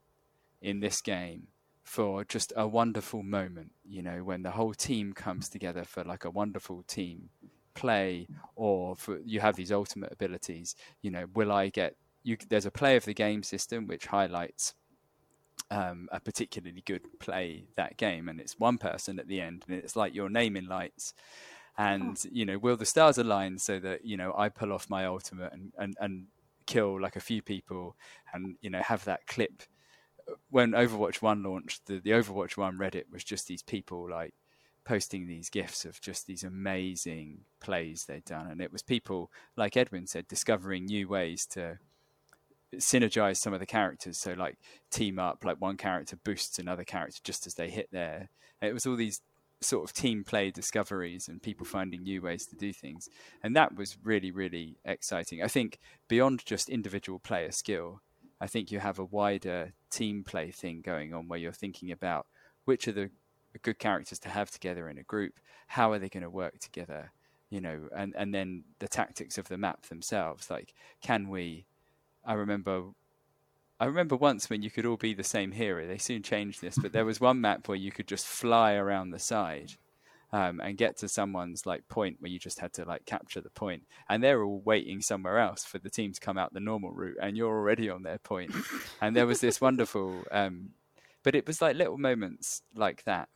in 0.60 0.80
this 0.80 1.00
game 1.00 1.48
for 1.82 2.24
just 2.24 2.52
a 2.56 2.66
wonderful 2.66 3.22
moment, 3.22 3.72
you 3.84 4.02
know, 4.02 4.22
when 4.22 4.42
the 4.42 4.52
whole 4.52 4.74
team 4.74 5.12
comes 5.12 5.48
together 5.48 5.84
for 5.84 6.04
like 6.04 6.24
a 6.24 6.30
wonderful 6.30 6.84
team 6.84 7.30
play 7.74 8.28
or 8.54 8.94
for 8.94 9.18
you 9.24 9.40
have 9.40 9.56
these 9.56 9.72
ultimate 9.72 10.12
abilities, 10.12 10.74
you 11.00 11.10
know, 11.10 11.26
will 11.34 11.50
I 11.50 11.68
get, 11.68 11.96
you, 12.22 12.36
there's 12.48 12.66
a 12.66 12.70
play 12.70 12.96
of 12.96 13.04
the 13.04 13.14
game 13.14 13.42
system 13.42 13.86
which 13.86 14.06
highlights 14.06 14.74
um, 15.70 16.08
a 16.12 16.20
particularly 16.20 16.82
good 16.84 17.18
play 17.18 17.64
that 17.76 17.96
game, 17.96 18.28
and 18.28 18.40
it's 18.40 18.58
one 18.58 18.78
person 18.78 19.18
at 19.18 19.26
the 19.26 19.40
end, 19.40 19.64
and 19.66 19.76
it's 19.76 19.96
like 19.96 20.14
your 20.14 20.28
name 20.28 20.56
in 20.56 20.66
lights 20.66 21.14
and 21.78 22.22
oh. 22.26 22.30
you 22.32 22.44
know 22.44 22.58
will 22.58 22.76
the 22.76 22.84
stars 22.84 23.18
align 23.18 23.58
so 23.58 23.78
that 23.78 24.04
you 24.04 24.16
know 24.16 24.34
i 24.36 24.48
pull 24.48 24.72
off 24.72 24.90
my 24.90 25.06
ultimate 25.06 25.52
and, 25.52 25.72
and 25.78 25.96
and 26.00 26.26
kill 26.66 27.00
like 27.00 27.16
a 27.16 27.20
few 27.20 27.42
people 27.42 27.96
and 28.32 28.56
you 28.60 28.70
know 28.70 28.82
have 28.82 29.04
that 29.04 29.26
clip? 29.26 29.62
When 30.50 30.72
overwatch 30.72 31.20
1 31.20 31.42
launched 31.42 31.86
the, 31.86 31.98
the 31.98 32.10
overwatch 32.10 32.56
1 32.56 32.78
reddit 32.78 33.10
was 33.10 33.24
just 33.24 33.48
these 33.48 33.62
people 33.62 34.08
like 34.08 34.34
posting 34.84 35.26
these 35.26 35.50
gifs 35.50 35.84
of 35.84 36.00
just 36.00 36.26
these 36.26 36.44
amazing 36.44 37.40
plays 37.60 38.04
they'd 38.04 38.24
done. 38.24 38.48
And 38.50 38.60
it 38.60 38.72
was 38.72 38.82
people 38.82 39.30
like 39.56 39.76
edwin 39.76 40.06
said 40.06 40.28
discovering 40.28 40.86
new 40.86 41.08
ways 41.08 41.46
to 41.46 41.78
synergize 42.76 43.36
some 43.36 43.52
of 43.52 43.60
the 43.60 43.66
characters. 43.66 44.16
So 44.16 44.32
like 44.32 44.58
team 44.90 45.18
up 45.18 45.44
like 45.44 45.60
one 45.60 45.76
character 45.76 46.16
boosts 46.16 46.58
another 46.58 46.84
character 46.84 47.20
just 47.24 47.46
as 47.46 47.54
they 47.54 47.68
hit 47.68 47.88
there. 47.90 48.28
It 48.60 48.72
was 48.72 48.86
all 48.86 48.96
these 48.96 49.20
sort 49.64 49.84
of 49.84 49.92
team 49.92 50.24
play 50.24 50.50
discoveries 50.50 51.28
and 51.28 51.42
people 51.42 51.66
finding 51.66 52.02
new 52.02 52.22
ways 52.22 52.46
to 52.46 52.56
do 52.56 52.72
things. 52.72 53.08
And 53.42 53.54
that 53.56 53.76
was 53.76 53.96
really, 54.02 54.30
really 54.30 54.76
exciting. 54.84 55.42
I 55.42 55.48
think 55.48 55.78
beyond 56.08 56.44
just 56.44 56.68
individual 56.68 57.18
player 57.18 57.52
skill, 57.52 58.00
I 58.40 58.46
think 58.46 58.70
you 58.70 58.80
have 58.80 58.98
a 58.98 59.04
wider 59.04 59.72
team 59.90 60.24
play 60.24 60.50
thing 60.50 60.82
going 60.82 61.14
on 61.14 61.28
where 61.28 61.38
you're 61.38 61.52
thinking 61.52 61.92
about 61.92 62.26
which 62.64 62.88
are 62.88 62.92
the 62.92 63.10
good 63.62 63.78
characters 63.78 64.18
to 64.20 64.28
have 64.28 64.50
together 64.50 64.88
in 64.88 64.98
a 64.98 65.02
group, 65.02 65.34
how 65.66 65.92
are 65.92 65.98
they 65.98 66.08
going 66.08 66.22
to 66.22 66.30
work 66.30 66.58
together, 66.58 67.12
you 67.50 67.60
know, 67.60 67.88
and, 67.96 68.14
and 68.16 68.34
then 68.34 68.64
the 68.78 68.88
tactics 68.88 69.38
of 69.38 69.48
the 69.48 69.58
map 69.58 69.86
themselves. 69.86 70.50
Like, 70.50 70.74
can 71.02 71.28
we? 71.28 71.66
I 72.24 72.34
remember 72.34 72.84
I 73.82 73.86
remember 73.86 74.14
once 74.14 74.48
when 74.48 74.62
you 74.62 74.70
could 74.70 74.86
all 74.86 74.96
be 74.96 75.12
the 75.12 75.24
same 75.24 75.50
hero. 75.50 75.88
They 75.88 75.98
soon 75.98 76.22
changed 76.22 76.60
this, 76.60 76.78
but 76.78 76.92
there 76.92 77.04
was 77.04 77.20
one 77.20 77.40
map 77.40 77.66
where 77.66 77.76
you 77.76 77.90
could 77.90 78.06
just 78.06 78.28
fly 78.28 78.74
around 78.74 79.10
the 79.10 79.18
side 79.18 79.72
um, 80.32 80.60
and 80.60 80.78
get 80.78 80.98
to 80.98 81.08
someone's 81.08 81.66
like 81.66 81.88
point 81.88 82.18
where 82.20 82.30
you 82.30 82.38
just 82.38 82.60
had 82.60 82.72
to 82.74 82.84
like 82.84 83.06
capture 83.06 83.40
the 83.40 83.50
point, 83.50 83.82
and 84.08 84.22
they're 84.22 84.44
all 84.44 84.62
waiting 84.64 85.02
somewhere 85.02 85.40
else 85.40 85.64
for 85.64 85.80
the 85.80 85.90
team 85.90 86.12
to 86.12 86.20
come 86.20 86.38
out 86.38 86.54
the 86.54 86.60
normal 86.60 86.92
route, 86.92 87.16
and 87.20 87.36
you're 87.36 87.50
already 87.50 87.90
on 87.90 88.04
their 88.04 88.18
point. 88.18 88.54
and 89.00 89.16
there 89.16 89.26
was 89.26 89.40
this 89.40 89.60
wonderful, 89.60 90.22
um, 90.30 90.70
but 91.24 91.34
it 91.34 91.44
was 91.44 91.60
like 91.60 91.74
little 91.74 91.98
moments 91.98 92.62
like 92.76 93.02
that. 93.02 93.30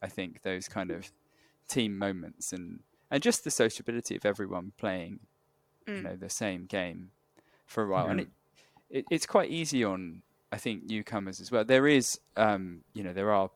I 0.00 0.06
think 0.06 0.42
those 0.42 0.68
kind 0.68 0.92
of 0.92 1.10
team 1.68 1.98
moments 1.98 2.52
and 2.52 2.84
and 3.10 3.20
just 3.20 3.42
the 3.42 3.50
sociability 3.50 4.14
of 4.14 4.24
everyone 4.24 4.74
playing, 4.78 5.18
mm. 5.88 5.96
you 5.96 6.02
know, 6.02 6.14
the 6.14 6.30
same 6.30 6.66
game 6.66 7.10
for 7.66 7.82
a 7.82 7.88
while, 7.88 8.04
yeah. 8.04 8.10
and 8.12 8.20
it 8.20 8.28
it, 8.90 9.04
it's 9.10 9.26
quite 9.26 9.50
easy 9.50 9.84
on 9.84 10.22
I 10.50 10.56
think 10.56 10.84
newcomers 10.84 11.40
as 11.40 11.50
well. 11.50 11.64
There 11.64 11.86
is, 11.86 12.18
um, 12.36 12.82
you 12.94 13.02
know, 13.02 13.12
there 13.12 13.32
are 13.32 13.50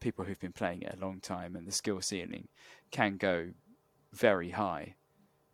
people 0.00 0.24
who've 0.24 0.40
been 0.40 0.52
playing 0.52 0.82
it 0.82 0.96
a 0.96 1.04
long 1.04 1.20
time, 1.20 1.54
and 1.54 1.66
the 1.66 1.72
skill 1.72 2.00
ceiling 2.00 2.48
can 2.90 3.16
go 3.16 3.50
very 4.12 4.50
high. 4.50 4.96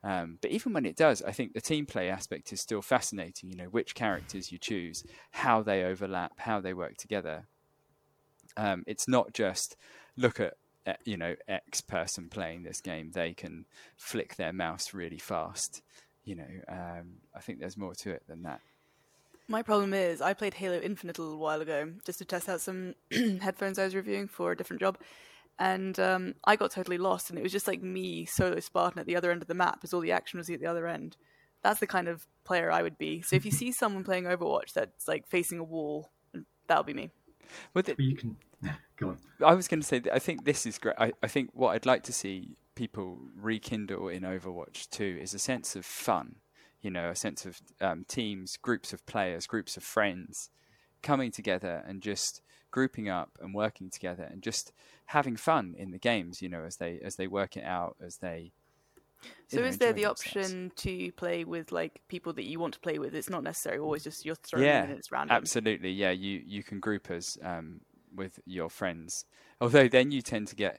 Um, 0.03 0.39
but 0.41 0.51
even 0.51 0.73
when 0.73 0.87
it 0.87 0.97
does, 0.97 1.21
I 1.23 1.33
think 1.33 1.53
the 1.53 1.61
team 1.61 1.85
play 1.85 2.09
aspect 2.09 2.53
is 2.53 2.61
still 2.61 2.81
fascinating. 2.81 3.51
You 3.51 3.57
know, 3.57 3.65
which 3.65 3.95
characters 3.95 4.51
you 4.51 4.59
choose, 4.59 5.05
how 5.33 5.63
they 5.63 5.85
overlap, 5.85 6.33
how 6.39 6.61
they 6.61 6.75
work 6.75 6.97
together. 6.97 7.47
Um, 8.57 8.85
it's 8.87 9.09
not 9.09 9.35
just 9.35 9.77
look 10.17 10.41
at 10.41 10.55
you 11.05 11.17
know 11.17 11.35
X 11.49 11.81
person 11.83 12.29
playing 12.31 12.63
this 12.63 12.81
game; 12.81 13.11
they 13.11 13.35
can 13.35 13.67
flick 13.97 14.37
their 14.37 14.53
mouse 14.53 14.95
really 14.95 15.19
fast. 15.19 15.83
You 16.25 16.37
know, 16.37 16.49
um, 16.69 17.17
I 17.35 17.41
think 17.41 17.61
there's 17.61 17.77
more 17.77 17.95
to 17.97 18.11
it 18.11 18.23
than 18.27 18.43
that. 18.45 18.61
My 19.49 19.63
problem 19.63 19.95
is 19.95 20.21
I 20.21 20.35
played 20.35 20.55
Halo 20.55 20.79
Infinite 20.81 21.19
a 21.19 21.23
little 21.23 21.39
while 21.39 21.61
ago 21.61 21.93
just 22.05 22.19
to 22.19 22.25
test 22.25 22.49
out 22.49 22.61
some 22.61 22.95
headphones 23.13 23.79
I 23.79 23.85
was 23.85 23.95
reviewing 23.95 24.27
for 24.27 24.51
a 24.51 24.57
different 24.57 24.81
job, 24.81 24.99
and 25.59 25.99
um, 26.01 26.35
I 26.45 26.57
got 26.57 26.73
totally 26.73 26.99
lost, 26.99 27.31
and 27.31 27.39
it 27.39 27.43
was 27.43 27.53
just 27.53 27.69
like 27.69 27.83
me 27.83 28.25
solo 28.25 28.59
Spartan 28.59 28.99
at 28.99 29.07
the 29.07 29.17
other 29.17 29.31
end 29.31 29.43
of 29.43 29.49
the 29.49 29.55
map 29.55 29.81
as 29.85 29.95
all 29.95 30.01
the 30.01 30.13
action 30.13 30.39
was 30.39 30.51
at 30.51 30.61
the 30.61 30.67
other 30.67 30.89
end. 30.89 31.17
That's 31.63 31.81
the 31.81 31.87
kind 31.87 32.09
of 32.09 32.27
player 32.45 32.71
I 32.71 32.83
would 32.83 32.99
be. 32.99 33.23
So 33.23 33.37
if 33.37 33.45
you 33.45 33.51
see 33.53 33.71
someone 33.71 34.05
playing 34.05 34.25
Overwatch 34.25 34.73
that's 34.73 35.07
like 35.07 35.29
facing 35.29 35.61
a 35.61 35.65
wall, 35.65 36.11
that'll 36.67 36.85
be 36.85 36.95
me. 36.95 37.11
Well, 37.73 37.85
you 37.99 38.17
can 38.17 38.37
go 38.97 39.11
on. 39.11 39.19
I 39.45 39.55
was 39.55 39.69
going 39.69 39.81
to 39.81 39.87
say 39.87 40.03
I 40.13 40.19
think 40.19 40.45
this 40.45 40.67
is 40.67 40.79
great. 40.79 40.97
I, 40.99 41.13
I 41.23 41.29
think 41.29 41.51
what 41.53 41.75
I'd 41.75 41.87
like 41.87 42.03
to 42.05 42.13
see 42.13 42.57
people 42.75 43.19
rekindle 43.41 44.09
in 44.09 44.23
Overwatch 44.23 44.91
2 44.91 45.19
is 45.23 45.33
a 45.35 45.39
sense 45.39 45.77
of 45.77 45.87
fun 45.87 46.37
you 46.87 46.93
know, 46.93 47.11
a 47.11 47.17
sense 47.17 47.45
of 47.45 47.61
um, 47.81 48.05
teams, 48.07 48.57
groups 48.57 48.93
of 48.93 49.05
players, 49.07 49.49
groups 49.49 49.77
of 49.77 49.83
friends 49.83 50.51
coming 51.03 51.33
together 51.33 51.83
and 51.85 52.01
just 52.01 52.43
grouping 52.71 53.09
up 53.09 53.31
and 53.41 53.53
working 53.53 53.91
together 53.91 54.23
and 54.23 54.41
just 54.41 54.73
having 55.07 55.35
fun 55.35 55.75
in 55.77 55.91
the 55.91 55.99
games, 55.99 56.41
you 56.41 56.49
know, 56.49 56.63
as 56.63 56.77
they 56.77 57.01
as 57.03 57.17
they 57.17 57.27
work 57.27 57.57
it 57.57 57.65
out, 57.65 57.97
as 58.01 58.19
they. 58.19 58.53
So, 59.49 59.63
is 59.63 59.79
there 59.79 59.93
the 59.93 60.05
option 60.05 60.71
to 60.77 61.11
play 61.13 61.43
with 61.43 61.73
like 61.73 62.03
people 62.07 62.33
that 62.35 62.45
you 62.45 62.61
want 62.61 62.75
to 62.75 62.81
play 62.81 63.01
with? 63.01 63.17
It's 63.17 63.31
not 63.31 63.43
necessarily 63.43 63.81
always 63.81 64.05
just 64.05 64.25
you're 64.25 64.37
throwing 64.37 64.67
yeah, 64.67 64.85
in 64.85 64.91
and 64.91 64.99
it's 65.01 65.11
random. 65.11 65.37
Absolutely, 65.37 65.91
yeah. 65.91 66.13
You 66.13 66.41
you 66.47 66.63
can 66.63 66.79
group 66.79 67.11
us 67.11 67.37
um, 67.43 67.81
with 68.15 68.39
your 68.47 68.71
friends, 68.71 69.25
although 69.61 69.89
then 69.89 70.13
you 70.13 70.23
tend 70.23 70.47
to 70.49 70.55
get 70.55 70.79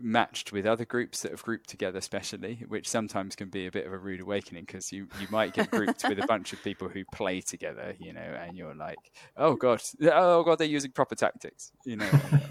matched 0.00 0.52
with 0.52 0.66
other 0.66 0.84
groups 0.84 1.22
that 1.22 1.30
have 1.30 1.42
grouped 1.42 1.68
together 1.68 2.00
specially, 2.00 2.64
which 2.68 2.88
sometimes 2.88 3.36
can 3.36 3.48
be 3.48 3.66
a 3.66 3.70
bit 3.70 3.86
of 3.86 3.92
a 3.92 3.98
rude 3.98 4.20
awakening 4.20 4.64
because 4.64 4.90
you, 4.92 5.08
you 5.20 5.26
might 5.30 5.52
get 5.52 5.70
grouped 5.70 6.04
with 6.08 6.18
a 6.18 6.26
bunch 6.28 6.52
of 6.52 6.62
people 6.62 6.88
who 6.88 7.04
play 7.12 7.40
together, 7.40 7.94
you 7.98 8.12
know, 8.12 8.20
and 8.20 8.56
you're 8.56 8.74
like, 8.74 9.12
oh 9.36 9.54
god, 9.54 9.82
oh 10.02 10.42
god, 10.42 10.58
they're 10.58 10.66
using 10.66 10.92
proper 10.92 11.14
tactics, 11.14 11.72
you 11.84 11.96
know. 11.96 12.10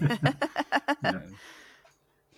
yeah. 1.02 1.20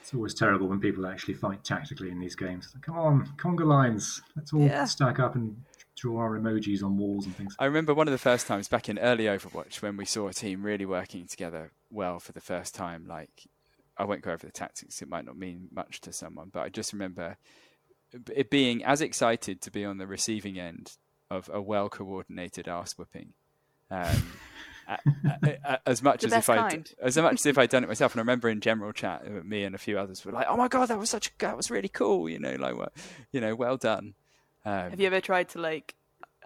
It's 0.01 0.15
always 0.15 0.33
terrible 0.33 0.69
when 0.69 0.81
people 0.81 1.07
actually 1.07 1.35
fight 1.35 1.63
tactically 1.65 2.11
in 2.11 2.19
these 2.19 2.35
games. 2.35 2.71
Like, 2.75 2.83
come 2.83 2.99
on, 2.99 3.29
conga 3.37 3.67
lines, 3.67 4.23
let's 4.37 4.55
all 4.55 4.63
yeah. 4.63 4.85
stack 4.87 5.19
up 5.19 5.35
and 5.35 5.55
draw 5.97 6.21
our 6.21 6.39
emojis 6.39 6.83
on 6.83 6.97
walls 6.97 7.27
and 7.27 7.37
things. 7.37 7.55
I 7.59 7.67
remember 7.67 7.93
one 7.93 8.09
of 8.09 8.13
the 8.13 8.19
first 8.19 8.47
times 8.47 8.69
back 8.69 8.89
in 8.89 8.99
early 8.99 9.25
Overwatch 9.25 9.83
when 9.83 9.99
we 9.99 10.07
saw 10.07 10.29
a 10.29 10.33
team 10.33 10.63
really 10.63 10.87
working 10.87 11.27
together 11.27 11.73
well 11.91 12.21
for 12.21 12.33
the 12.33 12.41
first 12.41 12.75
time, 12.75 13.07
like 13.07 13.49
I 13.99 14.05
won't 14.05 14.23
go 14.23 14.33
over 14.33 14.47
the 14.47 14.53
tactics. 14.53 15.03
It 15.03 15.09
might 15.09 15.25
not 15.25 15.37
mean 15.37 15.69
much 15.73 16.01
to 16.03 16.13
someone, 16.13 16.51
but 16.53 16.61
I 16.61 16.69
just 16.69 16.93
remember 16.93 17.37
it 18.35 18.51
being 18.51 18.85
as 18.85 19.01
excited 19.01 19.61
to 19.63 19.71
be 19.71 19.85
on 19.85 19.99
the 19.99 20.07
receiving 20.07 20.59
end 20.59 20.93
of 21.31 21.51
a 21.53 21.61
well 21.61 21.89
coordinated 21.89 22.69
ass 22.69 22.93
whipping. 22.93 23.33
Um, 23.91 24.33
as 25.87 26.03
much 26.03 26.25
as 26.25 26.33
if 26.33 26.49
I 26.49 26.83
as 27.03 27.17
much 27.17 27.35
as 27.35 27.47
if 27.47 27.59
I'd 27.59 27.71
done 27.71 27.85
it 27.85 27.89
myself, 27.89 28.13
and 28.13 28.21
I 28.21 28.23
remember 28.23 28.49
in 28.49 28.61
general 28.61 28.93
chat, 28.93 29.25
uh, 29.27 29.43
me 29.45 29.65
and 29.65 29.75
a 29.75 29.79
few 29.79 29.99
others 29.99 30.25
were 30.25 30.33
like, 30.33 30.47
"Oh 30.49 30.57
my 30.57 30.69
god, 30.69 30.87
that 30.87 30.99
was 30.99 31.11
such 31.11 31.37
that 31.39 31.57
was 31.57 31.71
really 31.71 31.89
cool," 31.89 32.29
you 32.29 32.39
know, 32.39 32.55
like, 32.55 32.75
you 33.33 33.41
know, 33.41 33.55
well 33.55 33.77
done. 33.77 34.15
Um, 34.65 34.91
Have 34.91 35.01
you 35.01 35.07
ever 35.07 35.21
tried 35.21 35.49
to 35.51 35.61
like 35.61 35.95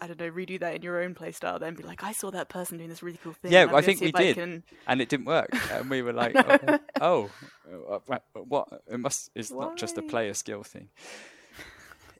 I 0.02 0.08
don't 0.08 0.18
know, 0.18 0.32
redo 0.32 0.58
that 0.58 0.74
in 0.74 0.82
your 0.82 1.00
own 1.00 1.14
playstyle, 1.14 1.60
then 1.60 1.76
be 1.76 1.84
like, 1.84 2.02
I 2.02 2.10
saw 2.10 2.32
that 2.32 2.48
person 2.48 2.76
doing 2.76 2.90
this 2.90 3.04
really 3.04 3.20
cool 3.22 3.34
thing. 3.34 3.52
Yeah, 3.52 3.68
I 3.72 3.82
think 3.82 4.00
we 4.00 4.10
did, 4.10 4.34
can... 4.34 4.64
and 4.88 5.00
it 5.00 5.08
didn't 5.08 5.26
work, 5.26 5.50
and 5.70 5.88
we 5.88 6.02
were 6.02 6.12
like, 6.12 6.34
oh, 7.00 7.30
oh, 7.80 8.02
uh, 8.10 8.18
what? 8.34 8.82
It 8.90 8.98
must. 8.98 9.30
It's 9.36 9.52
Why? 9.52 9.66
not 9.66 9.76
just 9.76 9.96
a 9.98 10.02
player 10.02 10.34
skill 10.34 10.64
thing. 10.64 10.88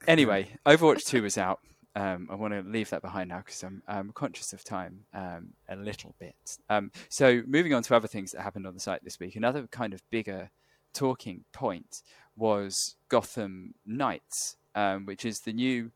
Anyway, 0.07 0.47
Overwatch 0.65 1.05
Two 1.05 1.25
is 1.25 1.37
out. 1.37 1.59
Um, 1.93 2.29
I 2.31 2.35
want 2.35 2.53
to 2.53 2.61
leave 2.61 2.89
that 2.91 3.01
behind 3.01 3.29
now 3.29 3.39
because 3.39 3.61
I'm, 3.63 3.83
I'm, 3.85 4.11
conscious 4.13 4.53
of 4.53 4.63
time 4.63 5.01
um, 5.13 5.49
a 5.67 5.75
little 5.75 6.15
bit. 6.19 6.57
Um, 6.69 6.89
so, 7.09 7.43
moving 7.45 7.73
on 7.73 7.83
to 7.83 7.95
other 7.97 8.07
things 8.07 8.31
that 8.31 8.41
happened 8.41 8.65
on 8.65 8.73
the 8.73 8.79
site 8.79 9.03
this 9.03 9.19
week, 9.19 9.35
another 9.35 9.67
kind 9.67 9.93
of 9.93 10.01
bigger 10.09 10.51
talking 10.93 11.43
point 11.51 12.01
was 12.37 12.95
Gotham 13.09 13.73
Knights, 13.85 14.55
um, 14.73 15.05
which 15.05 15.25
is 15.25 15.41
the 15.41 15.51
new 15.51 15.91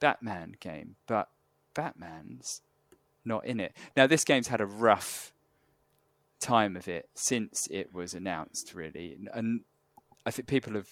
Batman 0.00 0.56
game, 0.60 0.96
but 1.06 1.28
Batman's 1.74 2.62
not 3.24 3.44
in 3.44 3.60
it. 3.60 3.74
Now, 3.96 4.06
this 4.06 4.24
game's 4.24 4.48
had 4.48 4.60
a 4.60 4.66
rough 4.66 5.32
time 6.40 6.76
of 6.76 6.88
it 6.88 7.08
since 7.14 7.66
it 7.70 7.92
was 7.94 8.14
announced, 8.14 8.74
really, 8.74 9.16
and 9.32 9.60
I 10.26 10.30
think 10.30 10.48
people 10.48 10.74
have 10.74 10.88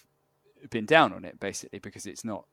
been 0.70 0.86
down 0.86 1.12
on 1.12 1.24
it 1.24 1.40
basically 1.40 1.80
because 1.80 2.06
it's 2.06 2.24
not 2.24 2.44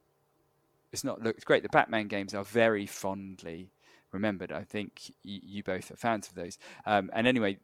it's 0.91 1.03
not 1.03 1.21
looked 1.21 1.45
great. 1.45 1.61
The 1.61 1.69
Batman 1.69 2.07
games 2.07 2.33
are 2.33 2.43
very 2.43 2.87
fondly 2.87 3.69
remembered. 4.11 4.51
I 4.51 4.63
think 4.63 5.13
y- 5.23 5.39
you 5.43 5.63
both 5.63 5.91
are 5.91 5.95
fans 5.95 6.27
of 6.27 6.33
those. 6.33 6.57
Um, 6.85 7.11
and 7.13 7.27
anyway, 7.27 7.59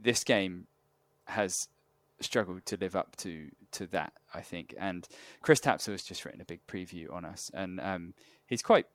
this 0.00 0.24
game 0.24 0.66
has 1.26 1.68
struggled 2.20 2.64
to 2.66 2.76
live 2.76 2.96
up 2.96 3.16
to 3.16 3.50
to 3.72 3.86
that, 3.88 4.12
I 4.34 4.40
think. 4.40 4.74
And 4.78 5.06
Chris 5.42 5.60
Tapsell 5.60 5.92
has 5.92 6.02
just 6.02 6.24
written 6.24 6.40
a 6.40 6.44
big 6.44 6.66
preview 6.66 7.12
on 7.12 7.24
us, 7.24 7.50
and 7.54 7.80
um, 7.80 8.14
he's 8.46 8.62
quite 8.62 8.86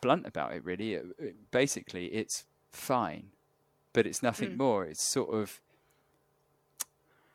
blunt 0.00 0.26
about 0.26 0.52
it. 0.52 0.64
Really, 0.64 0.94
it, 0.94 1.06
it, 1.18 1.50
basically, 1.50 2.06
it's 2.06 2.44
fine, 2.72 3.30
but 3.92 4.06
it's 4.06 4.22
nothing 4.22 4.50
mm. 4.50 4.58
more. 4.58 4.84
It's 4.84 5.02
sort 5.02 5.34
of 5.34 5.60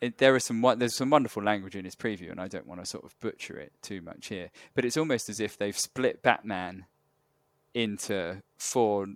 it, 0.02 0.18
there 0.18 0.34
are 0.34 0.40
some 0.40 0.62
there's 0.78 0.96
some 0.96 1.10
wonderful 1.10 1.44
language 1.44 1.76
in 1.76 1.86
his 1.86 1.96
preview, 1.96 2.32
and 2.32 2.40
I 2.40 2.48
don't 2.48 2.68
want 2.68 2.82
to 2.82 2.86
sort 2.86 3.04
of 3.04 3.20
butcher 3.20 3.58
it 3.58 3.74
too 3.82 4.02
much 4.02 4.28
here. 4.28 4.50
But 4.74 4.86
it's 4.86 4.98
almost 4.98 5.30
as 5.30 5.40
if 5.40 5.58
they've 5.58 5.78
split 5.78 6.22
Batman 6.22 6.86
into 7.74 8.42
four. 8.58 9.08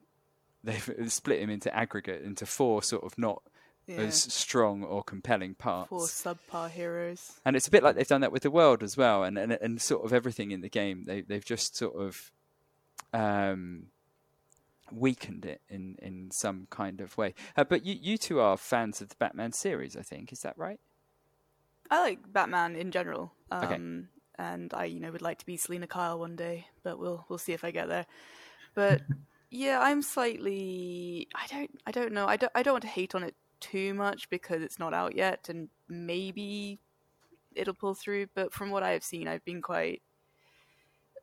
They've 0.65 1.11
split 1.11 1.41
him 1.41 1.49
into 1.49 1.75
aggregate 1.75 2.21
into 2.23 2.45
four 2.45 2.81
sort 2.83 3.03
of 3.03 3.17
not 3.17 3.43
yeah. 3.87 3.97
as 3.97 4.21
strong 4.21 4.83
or 4.83 5.03
compelling 5.03 5.55
parts. 5.55 5.89
Four 5.89 6.01
subpar 6.01 6.69
heroes. 6.69 7.33
And 7.45 7.55
it's 7.55 7.67
a 7.67 7.71
bit 7.71 7.83
like 7.83 7.95
they've 7.95 8.07
done 8.07 8.21
that 8.21 8.31
with 8.31 8.43
the 8.43 8.51
world 8.51 8.83
as 8.83 8.95
well, 8.95 9.23
and 9.23 9.37
and, 9.37 9.53
and 9.53 9.81
sort 9.81 10.05
of 10.05 10.13
everything 10.13 10.51
in 10.51 10.61
the 10.61 10.69
game. 10.69 11.05
They 11.05 11.21
they've 11.21 11.43
just 11.43 11.75
sort 11.75 11.95
of 11.95 12.31
um, 13.13 13.87
weakened 14.91 15.45
it 15.45 15.61
in 15.69 15.97
in 16.01 16.31
some 16.31 16.67
kind 16.69 17.01
of 17.01 17.17
way. 17.17 17.33
Uh, 17.57 17.63
but 17.63 17.85
you 17.85 17.97
you 17.99 18.17
two 18.17 18.39
are 18.39 18.57
fans 18.57 19.01
of 19.01 19.09
the 19.09 19.15
Batman 19.15 19.51
series, 19.51 19.95
I 19.97 20.01
think. 20.01 20.31
Is 20.31 20.41
that 20.41 20.57
right? 20.57 20.79
I 21.91 22.01
like 22.01 22.19
Batman 22.31 22.75
in 22.75 22.91
general. 22.91 23.33
Um, 23.51 23.63
okay. 23.63 23.81
And 24.39 24.73
I, 24.73 24.85
you 24.85 24.99
know, 24.99 25.11
would 25.11 25.21
like 25.21 25.37
to 25.39 25.45
be 25.45 25.57
Selina 25.57 25.85
Kyle 25.85 26.17
one 26.17 26.35
day, 26.35 26.67
but 26.83 26.97
we'll 26.97 27.25
we'll 27.29 27.37
see 27.37 27.53
if 27.53 27.63
I 27.63 27.71
get 27.71 27.87
there. 27.87 28.05
But 28.73 29.01
yeah, 29.51 29.79
I'm 29.79 30.01
slightly. 30.01 31.27
I 31.35 31.47
don't. 31.47 31.79
I 31.85 31.91
don't 31.91 32.13
know. 32.13 32.25
I 32.25 32.37
don't. 32.37 32.51
I 32.55 32.63
don't 32.63 32.73
want 32.73 32.83
to 32.83 32.89
hate 32.89 33.13
on 33.13 33.23
it 33.23 33.35
too 33.71 33.93
much 33.93 34.29
because 34.29 34.61
it's 34.61 34.79
not 34.79 34.93
out 34.93 35.15
yet, 35.15 35.47
and 35.49 35.69
maybe 35.87 36.79
it'll 37.55 37.73
pull 37.73 37.93
through. 37.93 38.27
But 38.35 38.53
from 38.53 38.69
what 38.69 38.83
I 38.83 38.91
have 38.91 39.03
seen, 39.03 39.27
I've 39.27 39.45
been 39.45 39.61
quite 39.61 40.01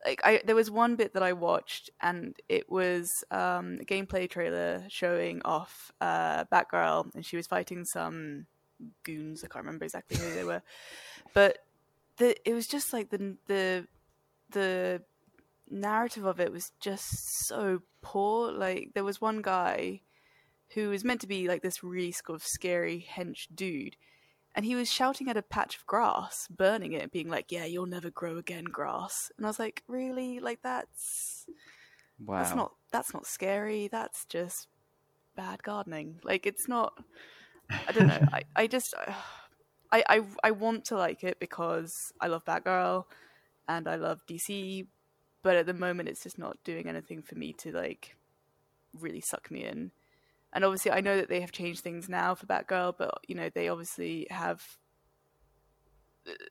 like 0.04 0.20
I 0.24 0.40
there 0.44 0.54
was 0.54 0.70
one 0.70 0.96
bit 0.96 1.14
that 1.14 1.22
I 1.22 1.32
watched 1.32 1.90
and 2.00 2.34
it 2.48 2.70
was 2.70 3.24
um, 3.30 3.78
a 3.80 3.84
gameplay 3.84 4.28
trailer 4.28 4.84
showing 4.88 5.42
off 5.44 5.92
uh, 6.00 6.44
Batgirl 6.44 7.14
and 7.14 7.24
she 7.24 7.36
was 7.36 7.46
fighting 7.46 7.84
some 7.84 8.46
goons. 9.02 9.44
I 9.44 9.48
can't 9.48 9.64
remember 9.64 9.84
exactly 9.84 10.16
who 10.16 10.34
they 10.34 10.44
were, 10.44 10.62
but 11.34 11.58
the 12.16 12.36
it 12.48 12.54
was 12.54 12.66
just 12.66 12.92
like 12.92 13.10
the 13.10 13.36
the 13.46 13.86
the 14.50 15.02
narrative 15.70 16.24
of 16.24 16.40
it 16.40 16.52
was 16.52 16.72
just 16.80 17.46
so 17.46 17.82
poor. 18.00 18.50
Like 18.52 18.90
there 18.94 19.04
was 19.04 19.20
one 19.20 19.42
guy 19.42 20.00
who 20.74 20.90
was 20.90 21.04
meant 21.04 21.20
to 21.20 21.26
be 21.26 21.48
like 21.48 21.62
this 21.62 21.82
really 21.82 22.12
sort 22.12 22.36
of 22.36 22.46
scary 22.46 23.06
hench 23.12 23.48
dude. 23.54 23.96
And 24.54 24.64
he 24.64 24.74
was 24.74 24.90
shouting 24.90 25.28
at 25.28 25.36
a 25.36 25.42
patch 25.42 25.76
of 25.76 25.86
grass, 25.86 26.48
burning 26.48 26.92
it, 26.92 27.12
being 27.12 27.28
like, 27.28 27.52
"Yeah, 27.52 27.64
you'll 27.64 27.86
never 27.86 28.10
grow 28.10 28.36
again, 28.36 28.64
grass." 28.64 29.30
And 29.36 29.46
I 29.46 29.48
was 29.48 29.60
like, 29.60 29.84
"Really? 29.86 30.40
Like 30.40 30.60
that's 30.62 31.46
wow. 32.18 32.38
That's 32.38 32.54
not 32.54 32.72
that's 32.90 33.14
not 33.14 33.26
scary. 33.26 33.88
That's 33.88 34.24
just 34.26 34.66
bad 35.36 35.62
gardening. 35.62 36.18
Like 36.24 36.46
it's 36.46 36.66
not. 36.66 36.94
I 37.70 37.92
don't 37.92 38.08
know. 38.08 38.26
I 38.32 38.42
I 38.56 38.66
just 38.66 38.94
I 39.92 40.02
I 40.08 40.22
I 40.42 40.50
want 40.50 40.84
to 40.86 40.96
like 40.96 41.22
it 41.22 41.38
because 41.38 42.12
I 42.20 42.26
love 42.26 42.44
Batgirl, 42.44 43.04
and 43.68 43.86
I 43.86 43.94
love 43.94 44.26
DC, 44.26 44.86
but 45.42 45.56
at 45.56 45.66
the 45.66 45.74
moment 45.74 46.08
it's 46.08 46.24
just 46.24 46.38
not 46.38 46.56
doing 46.64 46.88
anything 46.88 47.22
for 47.22 47.36
me 47.36 47.52
to 47.54 47.70
like 47.70 48.16
really 48.98 49.20
suck 49.20 49.48
me 49.52 49.64
in 49.64 49.92
and 50.52 50.64
obviously 50.64 50.90
I 50.90 51.00
know 51.00 51.16
that 51.16 51.28
they 51.28 51.40
have 51.40 51.52
changed 51.52 51.80
things 51.80 52.08
now 52.08 52.34
for 52.34 52.46
Batgirl, 52.46 52.94
but 52.98 53.18
you 53.28 53.34
know 53.34 53.48
they 53.54 53.68
obviously 53.68 54.26
have 54.30 54.62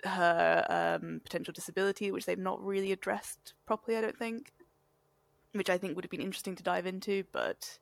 her 0.04 1.00
um, 1.02 1.22
potential 1.24 1.54
disability, 1.54 2.12
which 2.12 2.26
they've 2.26 2.38
not 2.38 2.64
really 2.64 2.92
addressed 2.92 3.54
properly, 3.66 3.98
I 3.98 4.02
don't 4.02 4.18
think. 4.18 4.52
Which 5.54 5.70
I 5.70 5.78
think 5.78 5.96
would 5.96 6.06
have 6.06 6.12
been 6.12 6.22
interesting 6.22 6.56
to 6.56 6.64
dive 6.64 6.86
into, 6.86 7.24
but 7.32 7.80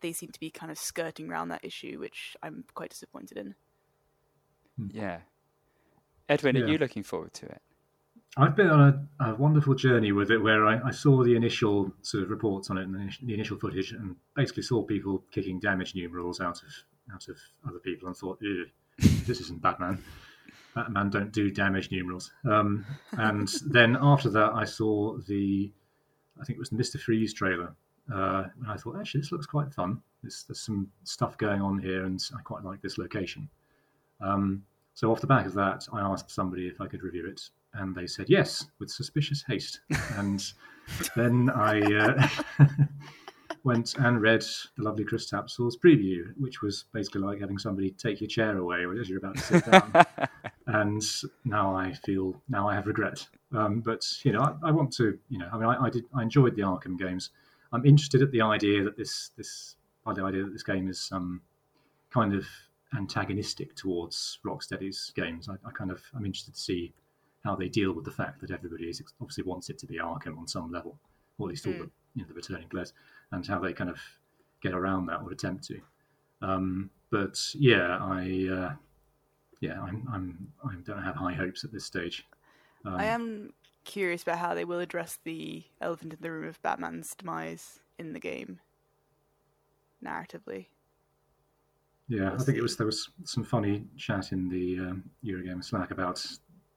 they 0.00 0.12
seem 0.12 0.30
to 0.30 0.40
be 0.40 0.50
kind 0.50 0.70
of 0.72 0.78
skirting 0.78 1.28
around 1.30 1.48
that 1.48 1.64
issue, 1.64 1.98
which 1.98 2.36
I'm 2.42 2.64
quite 2.74 2.90
disappointed 2.90 3.36
in. 3.38 3.54
Yeah. 4.92 5.20
Edwin, 6.28 6.56
Yeah. 6.56 6.62
are 6.62 6.68
you 6.68 6.78
looking 6.78 7.02
forward 7.02 7.34
to 7.34 7.46
it? 7.46 7.62
I've 8.36 8.54
been 8.54 8.70
on 8.70 9.08
a, 9.20 9.30
a 9.30 9.34
wonderful 9.34 9.74
journey 9.74 10.12
with 10.12 10.30
it 10.30 10.38
where 10.38 10.66
I, 10.66 10.88
I 10.88 10.90
saw 10.90 11.24
the 11.24 11.34
initial 11.34 11.92
sort 12.02 12.22
of 12.22 12.30
reports 12.30 12.70
on 12.70 12.78
it 12.78 12.84
and 12.84 12.94
the, 12.94 13.26
the 13.26 13.34
initial 13.34 13.58
footage 13.58 13.92
and 13.92 14.14
basically 14.36 14.62
saw 14.62 14.82
people 14.82 15.24
kicking 15.32 15.58
damage 15.58 15.94
numerals 15.94 16.40
out 16.40 16.62
of 16.62 16.68
out 17.12 17.26
of 17.28 17.36
other 17.66 17.78
people 17.78 18.06
and 18.06 18.16
thought, 18.16 18.38
"Ew, 18.42 18.66
this 18.98 19.40
isn't 19.40 19.62
Batman. 19.62 20.02
Batman 20.74 21.10
don't 21.10 21.32
do 21.32 21.50
damage 21.50 21.90
numerals. 21.90 22.30
Um, 22.48 22.84
and 23.12 23.48
then 23.66 23.96
after 24.00 24.30
that, 24.30 24.52
I 24.54 24.64
saw 24.64 25.16
the, 25.26 25.72
I 26.40 26.44
think 26.44 26.56
it 26.56 26.60
was 26.60 26.70
the 26.70 26.76
Mr. 26.76 27.00
Freeze 27.00 27.34
trailer. 27.34 27.74
Uh, 28.12 28.44
and 28.60 28.70
I 28.70 28.76
thought, 28.76 28.98
actually, 28.98 29.20
this 29.20 29.32
looks 29.32 29.46
quite 29.46 29.72
fun. 29.72 30.00
There's, 30.22 30.44
there's 30.48 30.60
some 30.60 30.88
stuff 31.04 31.36
going 31.36 31.60
on 31.60 31.78
here 31.78 32.04
and 32.04 32.22
I 32.36 32.42
quite 32.42 32.64
like 32.64 32.80
this 32.80 32.98
location. 32.98 33.48
Um, 34.20 34.64
so 34.94 35.12
off 35.12 35.20
the 35.20 35.26
back 35.26 35.46
of 35.46 35.54
that, 35.54 35.86
I 35.92 36.00
asked 36.00 36.30
somebody 36.30 36.66
if 36.66 36.80
I 36.80 36.86
could 36.86 37.02
review 37.02 37.26
it, 37.28 37.40
and 37.74 37.94
they 37.94 38.06
said 38.06 38.26
yes 38.28 38.66
with 38.78 38.90
suspicious 38.90 39.44
haste. 39.46 39.80
and 40.16 40.42
then 41.16 41.50
I 41.50 41.80
uh, 41.80 42.28
went 43.64 43.96
and 43.98 44.20
read 44.20 44.42
the 44.76 44.82
lovely 44.82 45.04
Chris 45.04 45.30
Tapsell's 45.30 45.76
preview, 45.76 46.32
which 46.38 46.62
was 46.62 46.84
basically 46.92 47.20
like 47.20 47.40
having 47.40 47.58
somebody 47.58 47.90
take 47.90 48.20
your 48.20 48.28
chair 48.28 48.58
away 48.58 48.84
as 48.98 49.08
you're 49.08 49.18
about 49.18 49.36
to 49.36 49.42
sit 49.42 49.70
down. 49.70 50.06
and 50.66 51.02
now 51.44 51.74
I 51.74 51.92
feel 51.92 52.40
now 52.48 52.68
I 52.68 52.74
have 52.74 52.86
regret. 52.86 53.26
Um, 53.52 53.80
but 53.80 54.04
you 54.24 54.32
know, 54.32 54.40
I, 54.40 54.68
I 54.68 54.70
want 54.70 54.92
to. 54.94 55.18
You 55.28 55.38
know, 55.38 55.48
I 55.52 55.58
mean, 55.58 55.68
I, 55.68 55.84
I 55.84 55.90
did. 55.90 56.04
I 56.14 56.22
enjoyed 56.22 56.56
the 56.56 56.62
Arkham 56.62 56.98
games. 56.98 57.30
I'm 57.72 57.84
interested 57.84 58.22
at 58.22 58.30
the 58.30 58.40
idea 58.40 58.82
that 58.84 58.96
this 58.96 59.30
this 59.36 59.76
by 60.04 60.14
the 60.14 60.22
idea 60.22 60.44
that 60.44 60.52
this 60.52 60.62
game 60.62 60.88
is 60.88 61.08
um, 61.12 61.42
kind 62.10 62.34
of 62.34 62.46
antagonistic 62.96 63.74
towards 63.74 64.38
Rocksteady's 64.46 65.12
games. 65.14 65.48
I, 65.48 65.54
I 65.66 65.72
kind 65.72 65.90
of 65.90 66.00
I'm 66.14 66.24
interested 66.24 66.54
to 66.54 66.60
see 66.60 66.94
how 67.44 67.54
they 67.54 67.68
deal 67.68 67.92
with 67.92 68.04
the 68.04 68.10
fact 68.10 68.40
that 68.40 68.50
everybody 68.50 68.84
is 68.84 69.02
obviously 69.20 69.44
wants 69.44 69.70
it 69.70 69.78
to 69.78 69.86
be 69.86 69.98
Arkham 69.98 70.38
on 70.38 70.46
some 70.46 70.70
level, 70.72 70.98
or 71.38 71.48
at 71.48 71.50
least 71.50 71.66
all 71.66 71.72
the 71.72 71.90
you 72.14 72.22
know 72.22 72.28
the 72.28 72.34
returning 72.34 72.68
players, 72.68 72.92
and 73.32 73.46
how 73.46 73.58
they 73.58 73.72
kind 73.72 73.90
of 73.90 74.00
get 74.62 74.74
around 74.74 75.06
that 75.06 75.20
or 75.22 75.30
attempt 75.30 75.64
to. 75.64 75.80
Um, 76.42 76.90
but 77.10 77.38
yeah, 77.54 77.98
I 78.00 78.48
uh, 78.52 78.72
yeah 79.60 79.80
I'm 79.80 80.06
I'm 80.12 80.48
I 80.64 80.74
don't 80.84 81.02
have 81.02 81.16
high 81.16 81.34
hopes 81.34 81.64
at 81.64 81.72
this 81.72 81.84
stage. 81.84 82.26
Um, 82.84 82.94
I 82.94 83.04
am 83.06 83.52
curious 83.84 84.22
about 84.22 84.38
how 84.38 84.54
they 84.54 84.64
will 84.64 84.80
address 84.80 85.18
the 85.24 85.64
elephant 85.80 86.12
in 86.12 86.18
the 86.20 86.30
room 86.30 86.48
of 86.48 86.60
Batman's 86.62 87.14
demise 87.14 87.80
in 87.98 88.12
the 88.12 88.20
game 88.20 88.60
narratively. 90.04 90.66
Yeah, 92.08 92.32
I 92.32 92.38
think 92.42 92.56
it 92.56 92.62
was 92.62 92.76
there 92.76 92.86
was 92.86 93.10
some 93.24 93.44
funny 93.44 93.84
chat 93.96 94.32
in 94.32 94.48
the 94.48 94.78
um, 94.78 95.04
Eurogamer 95.24 95.64
Slack 95.64 95.90
about 95.90 96.24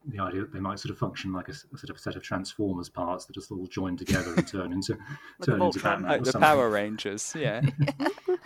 the 0.06 0.20
idea 0.20 0.42
that 0.42 0.52
they 0.54 0.60
might 0.60 0.80
sort 0.80 0.92
of 0.92 0.98
function 0.98 1.32
like 1.32 1.48
a 1.48 1.54
sort 1.54 1.90
of 1.90 2.00
set 2.00 2.16
of 2.16 2.24
Transformers 2.24 2.90
parts 2.90 3.26
that 3.26 3.34
just 3.34 3.52
all 3.52 3.68
join 3.68 3.96
together 3.96 4.34
and 4.36 4.48
turn 4.48 4.74
into 4.74 4.94
a 5.42 5.46
turn 5.46 5.62
into 5.62 5.80
Batman 5.80 6.10
Like 6.10 6.22
or 6.22 6.26
the 6.26 6.32
something. 6.32 6.48
Power 6.48 6.70
Rangers, 6.70 7.34
yeah. 7.38 7.62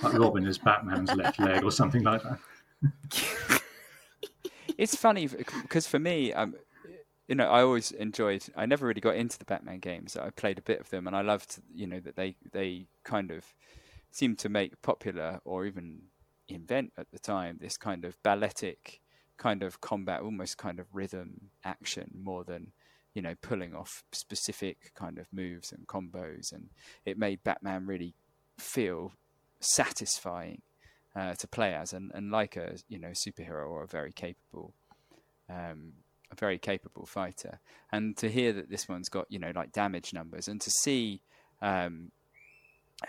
Like 0.02 0.20
Robin 0.20 0.46
is 0.46 0.58
Batman's 0.58 1.13
left 1.13 1.39
leg 1.39 1.63
or 1.63 1.72
something 1.72 2.04
like 2.04 2.22
that. 2.24 3.62
it's 4.78 4.96
funny 4.96 5.28
because 5.28 5.88
for 5.88 6.00
me, 6.00 6.34
um, 6.34 6.56
you 7.30 7.36
know, 7.36 7.50
I 7.50 7.62
always 7.62 7.91
enjoyed. 7.91 8.44
I 8.58 8.65
never 8.65 8.86
really 8.86 9.00
got 9.00 9.15
into 9.15 9.39
the 9.39 9.46
Batman 9.46 9.80
games. 9.80 10.18
I 10.18 10.32
played 10.32 10.60
a 10.60 10.62
bit 10.62 10.82
of 10.82 10.89
them, 10.89 11.08
and 11.08 11.15
I 11.15 11.22
loved, 11.22 11.60
you 11.74 11.88
know, 11.88 12.02
that 12.02 12.18
they 12.18 12.36
they 12.52 12.88
kind 13.06 13.32
of 13.32 13.46
seemed 14.12 14.38
to 14.39 14.50
make 14.50 14.82
popular 14.82 15.39
or 15.46 15.65
even 15.65 16.02
invent 16.50 16.91
at 16.98 17.10
the 17.12 17.20
time 17.20 17.58
this 17.60 17.78
kind 17.78 18.06
of 18.06 18.22
balletic 18.22 19.02
kind 19.38 19.63
of 19.63 19.82
combat, 19.82 20.21
almost 20.21 20.58
kind 20.58 20.80
of 20.80 20.88
rhythm 20.93 21.50
action 21.63 22.12
more 22.24 22.43
than 22.43 22.71
you 23.13 23.21
know 23.21 23.36
pulling 23.41 23.74
off 23.74 24.04
specific 24.12 24.91
kind 24.95 25.17
of 25.17 25.28
moves 25.32 25.71
and 25.71 25.88
combos, 25.88 26.52
and 26.52 26.69
it 27.06 27.17
made 27.17 27.43
Batman 27.43 27.86
really 27.86 28.13
feel 28.58 29.13
satisfying 29.60 30.62
uh, 31.15 31.34
to 31.36 31.48
play 31.48 31.74
as, 31.74 31.93
and, 31.93 32.12
and 32.13 32.32
like 32.32 32.56
a 32.58 32.76
you 32.89 33.00
know 33.00 33.10
superhero 33.10 33.69
or 33.69 33.84
a 33.84 33.88
very 33.88 34.12
capable, 34.12 34.74
um, 35.50 35.93
a 36.32 36.36
very 36.36 36.58
capable 36.58 37.06
fighter. 37.06 37.60
And 37.91 38.17
to 38.17 38.30
hear 38.30 38.52
that 38.54 38.69
this 38.69 38.88
one's 38.88 39.10
got 39.10 39.26
you 39.30 39.39
know 39.39 39.52
like 39.56 39.71
damage 39.71 40.13
numbers, 40.13 40.48
and 40.48 40.60
to 40.62 40.69
see 40.69 41.21
um, 41.62 42.12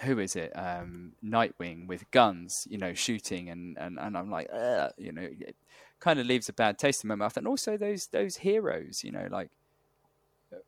who 0.01 0.19
is 0.19 0.37
it, 0.37 0.53
um, 0.57 1.12
Nightwing 1.25 1.87
with 1.87 2.11
guns, 2.11 2.67
you 2.69 2.79
know, 2.79 2.95
shooting, 2.95 3.49
and 3.49 3.77
and, 3.79 3.99
and 3.99 4.17
I'm 4.17 4.31
like, 4.31 4.49
you 4.99 5.12
know, 5.12 5.29
kind 6.07 6.21
of 6.21 6.27
leaves 6.27 6.49
a 6.49 6.53
bad 6.53 6.79
taste 6.79 7.03
in 7.03 7.09
my 7.09 7.16
mouth. 7.16 7.37
And 7.37 7.49
also 7.49 7.77
those 7.77 8.07
those 8.07 8.37
heroes, 8.37 9.03
you 9.03 9.11
know, 9.11 9.27
like 9.29 9.51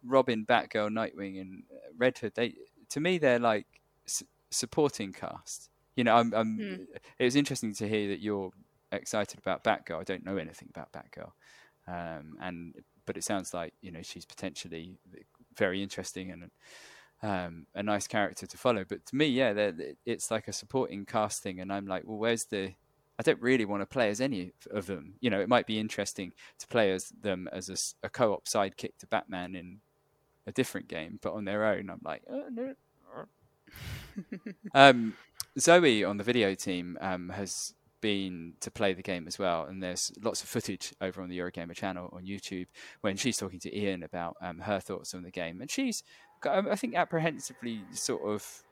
Robin, 0.05 0.45
Batgirl, 0.45 0.91
Nightwing, 0.91 1.41
and 1.41 1.63
uh, 1.73 1.91
Red 1.97 2.19
Hood. 2.19 2.33
They 2.35 2.55
to 2.89 3.01
me 3.01 3.19
they're 3.19 3.39
like 3.39 3.67
s- 4.07 4.25
supporting 4.51 5.13
cast. 5.13 5.71
You 5.95 6.05
know, 6.05 6.17
I'm, 6.17 6.35
I'm 6.35 6.57
Hmm. 6.57 6.83
it 7.19 7.25
was 7.25 7.37
interesting 7.37 7.73
to 7.75 7.89
hear 7.89 8.09
that 8.09 8.21
you're 8.21 8.51
excited 8.91 9.39
about 9.39 9.63
Batgirl. 9.63 10.01
I 10.01 10.05
don't 10.05 10.25
know 10.25 10.37
anything 10.37 10.71
about 10.75 10.93
Batgirl, 10.93 11.33
um, 11.87 12.37
and 12.41 12.75
but 13.07 13.17
it 13.17 13.23
sounds 13.23 13.55
like 13.55 13.75
you 13.81 13.93
know 13.93 14.03
she's 14.03 14.27
potentially 14.27 14.99
very 15.57 15.83
interesting 15.83 16.33
and 16.33 16.51
um, 17.23 17.67
a 17.77 17.83
nice 17.83 18.09
character 18.09 18.47
to 18.47 18.59
follow. 18.59 18.85
But 18.89 19.07
to 19.07 19.17
me, 19.17 19.27
yeah, 19.27 19.71
it's 20.05 20.31
like 20.31 20.49
a 20.49 20.53
supporting 20.53 21.07
cast 21.07 21.43
thing, 21.45 21.61
and 21.61 21.73
I'm 21.73 21.87
like, 21.87 22.03
well, 22.07 22.19
where's 22.19 22.47
the? 22.47 22.75
I 23.19 23.23
don't 23.23 23.41
really 23.41 23.65
want 23.65 23.83
to 23.83 23.87
play 23.87 24.11
as 24.11 24.21
any 24.21 24.53
of 24.71 24.87
them. 24.87 25.15
You 25.21 25.31
know, 25.31 25.41
it 25.41 25.49
might 25.49 25.67
be 25.67 25.81
interesting 25.81 26.33
to 26.59 26.67
play 26.69 26.93
as 26.93 27.09
them 27.21 27.49
as 27.53 27.95
a 28.03 28.09
co-op 28.09 28.47
sidekick 28.47 28.97
to 28.99 29.07
Batman 29.07 29.57
in 29.57 29.81
a 30.47 30.53
different 30.53 30.89
game, 30.89 31.19
but 31.21 31.33
on 31.33 31.45
their 31.45 31.65
own, 31.65 31.91
I'm 31.91 32.01
like, 32.05 32.23
oh, 32.31 32.45
no. 32.51 32.75
um, 34.75 35.15
Zoe 35.59 36.05
on 36.05 36.17
the 36.17 36.25
video 36.25 36.55
team 36.55 36.97
um, 37.01 37.29
has 37.31 37.75
been 38.01 38.55
to 38.61 38.71
play 38.71 38.95
the 38.95 39.03
game 39.03 39.27
as 39.27 39.39
well, 39.39 39.65
and 39.65 39.83
there's 39.83 40.13
lots 40.23 40.43
of 40.43 40.49
footage 40.49 40.95
over 41.01 41.21
on 41.21 41.29
the 41.29 41.39
Eurogamer 41.39 41.75
channel 41.75 42.09
on 42.13 42.25
YouTube 42.25 42.67
when 43.01 43.17
she's 43.17 43.37
talking 43.37 43.59
to 43.61 43.77
Ian 43.77 44.03
about 44.03 44.37
um, 44.41 44.61
her 44.61 44.81
thoughts 44.81 45.15
on 45.15 45.23
the 45.23 45.31
game, 45.31 45.61
and 45.61 45.71
she's, 45.71 46.03
I 46.45 46.77
think, 46.77 46.95
apprehensively 46.95 47.83
sort 47.93 48.23
of 48.23 48.63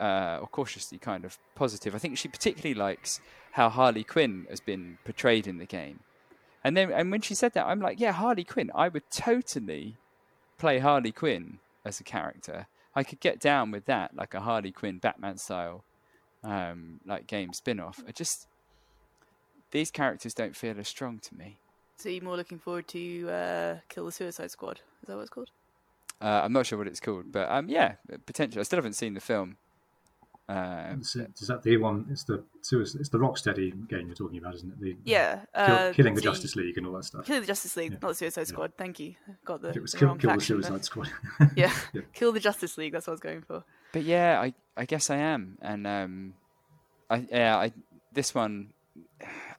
uh, 0.00 0.38
or 0.40 0.48
cautiously 0.48 0.98
kind 0.98 1.24
of 1.24 1.38
positive. 1.54 1.94
I 1.94 1.98
think 1.98 2.18
she 2.18 2.28
particularly 2.28 2.74
likes 2.74 3.20
how 3.52 3.68
Harley 3.68 4.04
Quinn 4.04 4.46
has 4.50 4.60
been 4.60 4.98
portrayed 5.04 5.46
in 5.46 5.58
the 5.58 5.66
game, 5.66 6.00
and 6.62 6.76
then 6.76 6.90
and 6.92 7.10
when 7.10 7.20
she 7.20 7.34
said 7.34 7.54
that, 7.54 7.66
I'm 7.66 7.80
like, 7.80 8.00
yeah, 8.00 8.12
Harley 8.12 8.44
Quinn. 8.44 8.70
I 8.74 8.88
would 8.88 9.10
totally 9.10 9.96
play 10.58 10.78
Harley 10.78 11.12
Quinn 11.12 11.58
as 11.84 12.00
a 12.00 12.04
character. 12.04 12.66
I 12.96 13.02
could 13.02 13.20
get 13.20 13.40
down 13.40 13.70
with 13.70 13.86
that, 13.86 14.14
like 14.14 14.34
a 14.34 14.40
Harley 14.40 14.70
Quinn 14.70 14.98
Batman 14.98 15.36
style, 15.38 15.84
um, 16.42 17.00
like 17.04 17.26
game 17.26 17.52
spin 17.52 17.80
off. 17.80 18.02
I 18.06 18.12
just 18.12 18.46
these 19.70 19.90
characters 19.90 20.34
don't 20.34 20.56
feel 20.56 20.78
as 20.78 20.88
strong 20.88 21.18
to 21.18 21.34
me. 21.34 21.58
So 21.96 22.08
you're 22.08 22.22
more 22.22 22.36
looking 22.36 22.58
forward 22.58 22.86
to 22.88 23.28
uh, 23.30 23.76
Kill 23.88 24.06
the 24.06 24.12
Suicide 24.12 24.50
Squad? 24.50 24.80
Is 25.02 25.08
that 25.08 25.16
what 25.16 25.22
it's 25.22 25.30
called? 25.30 25.50
Uh, 26.20 26.42
I'm 26.44 26.52
not 26.52 26.66
sure 26.66 26.78
what 26.78 26.86
it's 26.86 27.00
called, 27.00 27.32
but 27.32 27.50
um, 27.50 27.68
yeah, 27.68 27.94
potentially. 28.24 28.60
I 28.60 28.62
still 28.64 28.78
haven't 28.78 28.94
seen 28.94 29.14
the 29.14 29.20
film. 29.20 29.56
Uh, 30.48 30.94
Is, 31.00 31.16
it- 31.16 31.30
is 31.40 31.48
that 31.48 31.62
the 31.62 31.76
one? 31.78 32.06
It's 32.10 32.24
the 32.24 32.44
suicide- 32.60 33.00
it's 33.00 33.08
the 33.08 33.16
Rocksteady 33.18 33.88
game 33.88 34.06
you're 34.08 34.14
talking 34.14 34.36
about, 34.38 34.54
isn't 34.56 34.72
it? 34.74 34.78
The, 34.80 34.96
Yeah. 35.04 35.36
kill- 35.54 35.74
Uh, 35.74 35.92
killing 35.94 36.14
the 36.14 36.20
so 36.20 36.26
you- 36.28 36.32
Justice 36.32 36.54
League 36.56 36.76
and 36.76 36.86
all 36.86 36.92
that 36.94 37.04
stuff. 37.04 37.24
Kill 37.24 37.40
the 37.40 37.46
Justice 37.46 37.76
League, 37.78 37.92
Yeah. 37.92 37.98
not 38.02 38.08
the 38.08 38.14
Suicide 38.14 38.46
Squad. 38.48 38.72
Thank 38.76 39.00
you. 39.00 39.14
Got 39.46 39.62
the, 39.62 39.70
it 39.70 39.80
was 39.80 39.92
the 39.92 39.98
kill, 39.98 40.08
wrong 40.08 40.18
kill 40.18 40.28
the 40.28 40.34
faction 40.34 40.60
there. 40.60 40.68
Suicide 40.70 40.84
Squad. 40.84 41.10
Yeah. 41.56 41.72
Yeah. 41.94 42.02
Kill 42.12 42.32
the 42.32 42.40
Justice 42.40 42.76
League. 42.76 42.92
That's 42.92 43.06
what 43.06 43.12
I 43.12 43.14
was 43.14 43.20
going 43.20 43.40
for. 43.42 43.64
but 43.92 44.02
yeah, 44.02 44.38
I 44.40 44.52
I 44.76 44.84
guess 44.84 45.08
I 45.08 45.16
am, 45.16 45.56
and 45.62 45.86
um, 45.86 46.34
I 47.08 47.26
yeah, 47.30 47.56
I 47.56 47.72
this 48.12 48.34
one, 48.34 48.72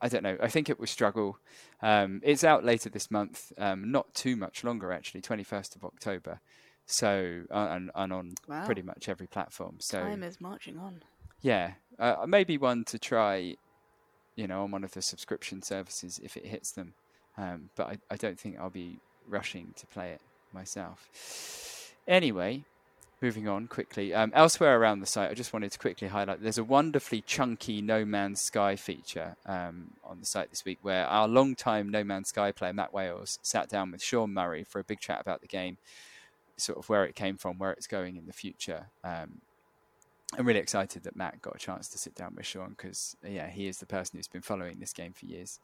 I 0.02 0.08
don't 0.10 0.24
know. 0.24 0.38
I 0.42 0.50
think 0.50 0.70
it 0.70 0.80
will 0.80 0.88
struggle. 0.88 1.40
Um, 1.82 2.22
it's 2.24 2.44
out 2.44 2.64
later 2.64 2.90
this 2.90 3.10
month, 3.10 3.52
um, 3.58 3.92
not 3.92 4.14
too 4.14 4.36
much 4.36 4.64
longer 4.64 4.92
actually, 4.92 5.22
twenty 5.22 5.44
first 5.44 5.76
of 5.76 5.84
October. 5.84 6.42
So 6.86 7.44
uh, 7.52 7.68
and, 7.72 7.92
and 7.96 8.14
on 8.14 8.34
Wow. 8.48 8.66
pretty 8.66 8.82
much 8.82 9.10
every 9.10 9.28
platform. 9.28 9.78
So 9.80 10.00
Time 10.00 10.24
is 10.24 10.40
marching 10.40 10.78
on. 10.78 11.04
yeah, 11.42 11.74
uh, 11.98 12.26
maybe 12.28 12.58
one 12.58 12.84
to 12.86 13.00
try, 13.00 13.56
you 14.36 14.48
know, 14.48 14.64
on 14.64 14.72
one 14.72 14.84
of 14.84 14.94
the 14.94 15.02
subscription 15.02 15.62
services 15.62 16.20
if 16.24 16.38
it 16.38 16.46
hits 16.46 16.72
them. 16.72 16.94
Um, 17.38 17.70
but 17.76 17.88
I, 17.88 17.98
I 18.12 18.16
don't 18.16 18.40
think 18.40 18.58
I'll 18.60 18.70
be 18.70 19.00
rushing 19.28 19.74
to 19.78 19.88
play 19.88 20.12
it 20.12 20.22
myself. 20.54 21.10
Anyway, 22.08 22.64
moving 23.22 23.48
on 23.48 23.68
quickly. 23.68 24.14
Um, 24.14 24.32
elsewhere 24.36 24.80
around 24.80 25.00
the 25.00 25.06
site, 25.08 25.32
I 25.32 25.34
just 25.34 25.52
wanted 25.54 25.72
to 25.72 25.80
quickly 25.80 26.08
highlight 26.08 26.42
there's 26.44 26.58
a 26.60 26.64
wonderfully 26.64 27.22
chunky 27.22 27.82
No 27.82 28.06
Man's 28.06 28.42
Sky 28.42 28.76
feature 28.76 29.36
um, 29.46 29.92
on 30.04 30.20
the 30.20 30.26
site 30.26 30.50
this 30.52 30.64
week 30.64 30.78
where 30.82 31.08
our 31.08 31.28
long-time 31.28 31.90
No 31.90 32.04
Man's 32.04 32.30
Sky 32.30 32.52
player, 32.52 32.74
Matt 32.74 32.94
Wales, 32.94 33.40
sat 33.42 33.70
down 33.70 33.92
with 33.92 34.04
Sean 34.04 34.34
Murray 34.34 34.64
for 34.64 34.80
a 34.80 34.84
big 34.84 35.00
chat 35.00 35.20
about 35.20 35.42
the 35.42 35.48
game, 35.48 35.78
sort 36.58 36.78
of 36.78 36.90
where 36.90 37.06
it 37.06 37.16
came 37.16 37.38
from, 37.38 37.58
where 37.58 37.72
it's 37.72 37.88
going 37.88 38.18
in 38.18 38.26
the 38.26 38.34
future. 38.34 38.88
Um, 39.04 39.42
I'm 40.38 40.46
really 40.46 40.60
excited 40.60 41.04
that 41.04 41.16
Matt 41.16 41.42
got 41.42 41.56
a 41.56 41.60
chance 41.60 41.88
to 41.90 41.98
sit 41.98 42.16
down 42.16 42.34
with 42.36 42.46
Sean 42.46 42.70
because, 42.70 43.16
yeah, 43.24 43.48
he 43.50 43.68
is 43.68 43.78
the 43.78 43.86
person 43.86 44.18
who's 44.18 44.28
been 44.28 44.42
following 44.42 44.80
this 44.80 44.94
game 44.94 45.14
for 45.14 45.26
years. 45.26 45.60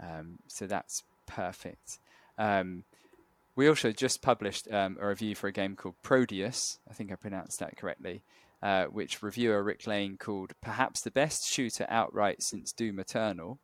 Um, 0.00 0.38
so 0.46 0.66
that's 0.66 1.02
perfect. 1.26 1.98
Um, 2.38 2.84
we 3.56 3.68
also 3.68 3.92
just 3.92 4.22
published 4.22 4.70
um, 4.72 4.96
a 5.00 5.06
review 5.06 5.34
for 5.34 5.48
a 5.48 5.52
game 5.52 5.76
called 5.76 5.94
Prodeus. 6.02 6.78
I 6.88 6.94
think 6.94 7.12
I 7.12 7.16
pronounced 7.16 7.60
that 7.60 7.76
correctly. 7.76 8.22
Uh, 8.62 8.86
which 8.86 9.22
reviewer 9.22 9.62
Rick 9.62 9.86
Lane 9.86 10.16
called 10.16 10.52
perhaps 10.62 11.02
the 11.02 11.10
best 11.10 11.46
shooter 11.46 11.84
outright 11.90 12.42
since 12.42 12.72
Doom 12.72 12.98
Eternal, 12.98 13.58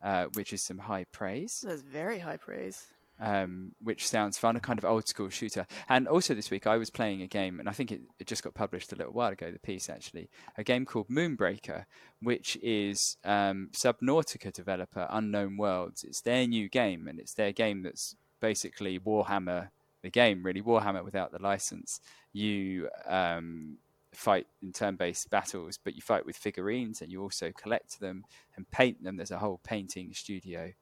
uh, 0.00 0.26
which 0.34 0.52
is 0.52 0.62
some 0.62 0.78
high 0.78 1.06
praise. 1.10 1.64
That's 1.66 1.82
very 1.82 2.20
high 2.20 2.36
praise. 2.36 2.86
Um, 3.20 3.72
which 3.82 4.06
sounds 4.06 4.38
fun, 4.38 4.54
a 4.54 4.60
kind 4.60 4.78
of 4.78 4.84
old 4.84 5.08
school 5.08 5.28
shooter. 5.28 5.66
And 5.88 6.06
also 6.06 6.34
this 6.34 6.52
week 6.52 6.68
I 6.68 6.76
was 6.76 6.88
playing 6.88 7.20
a 7.20 7.26
game, 7.26 7.58
and 7.58 7.68
I 7.68 7.72
think 7.72 7.90
it, 7.90 8.00
it, 8.20 8.28
just 8.28 8.44
got 8.44 8.54
published 8.54 8.92
a 8.92 8.96
little 8.96 9.12
while 9.12 9.32
ago, 9.32 9.50
the 9.50 9.58
piece 9.58 9.90
actually, 9.90 10.30
a 10.56 10.62
game 10.62 10.84
called 10.84 11.08
Moonbreaker, 11.08 11.86
which 12.22 12.56
is 12.62 13.16
um, 13.24 13.70
Subnautica 13.72 14.52
developer 14.52 15.08
Unknown 15.10 15.56
Worlds. 15.56 16.04
It's 16.04 16.20
their 16.20 16.46
new 16.46 16.68
game, 16.68 17.08
and 17.08 17.18
it's 17.18 17.34
their 17.34 17.50
game 17.50 17.82
that's 17.82 18.14
basically 18.40 18.98
Warhammer, 18.98 19.70
the 20.02 20.10
game 20.10 20.44
really 20.44 20.62
Warhammer 20.62 21.04
without 21.04 21.32
the 21.32 21.42
license. 21.42 22.00
You 22.32 22.88
um, 23.06 23.78
fight 24.12 24.46
in 24.62 24.72
turn-based 24.72 25.30
battles, 25.30 25.78
but 25.82 25.94
you 25.94 26.02
fight 26.02 26.26
with 26.26 26.36
figurines, 26.36 27.00
and 27.00 27.10
you 27.10 27.22
also 27.22 27.52
collect 27.52 28.00
them 28.00 28.24
and 28.56 28.70
paint 28.70 29.02
them. 29.02 29.16
There's 29.16 29.30
a 29.30 29.38
whole 29.38 29.60
painting 29.62 30.12
studio 30.12 30.72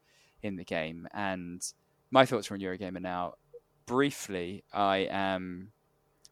in 0.43 0.57
the 0.57 0.64
game, 0.64 1.09
and 1.12 1.62
my 2.11 2.26
thoughts 2.26 2.50
are 2.50 2.54
on 2.54 2.61
Eurogamer 2.61 3.00
now. 3.00 3.34
Briefly, 3.86 4.64
I 4.72 5.09
am. 5.11 5.72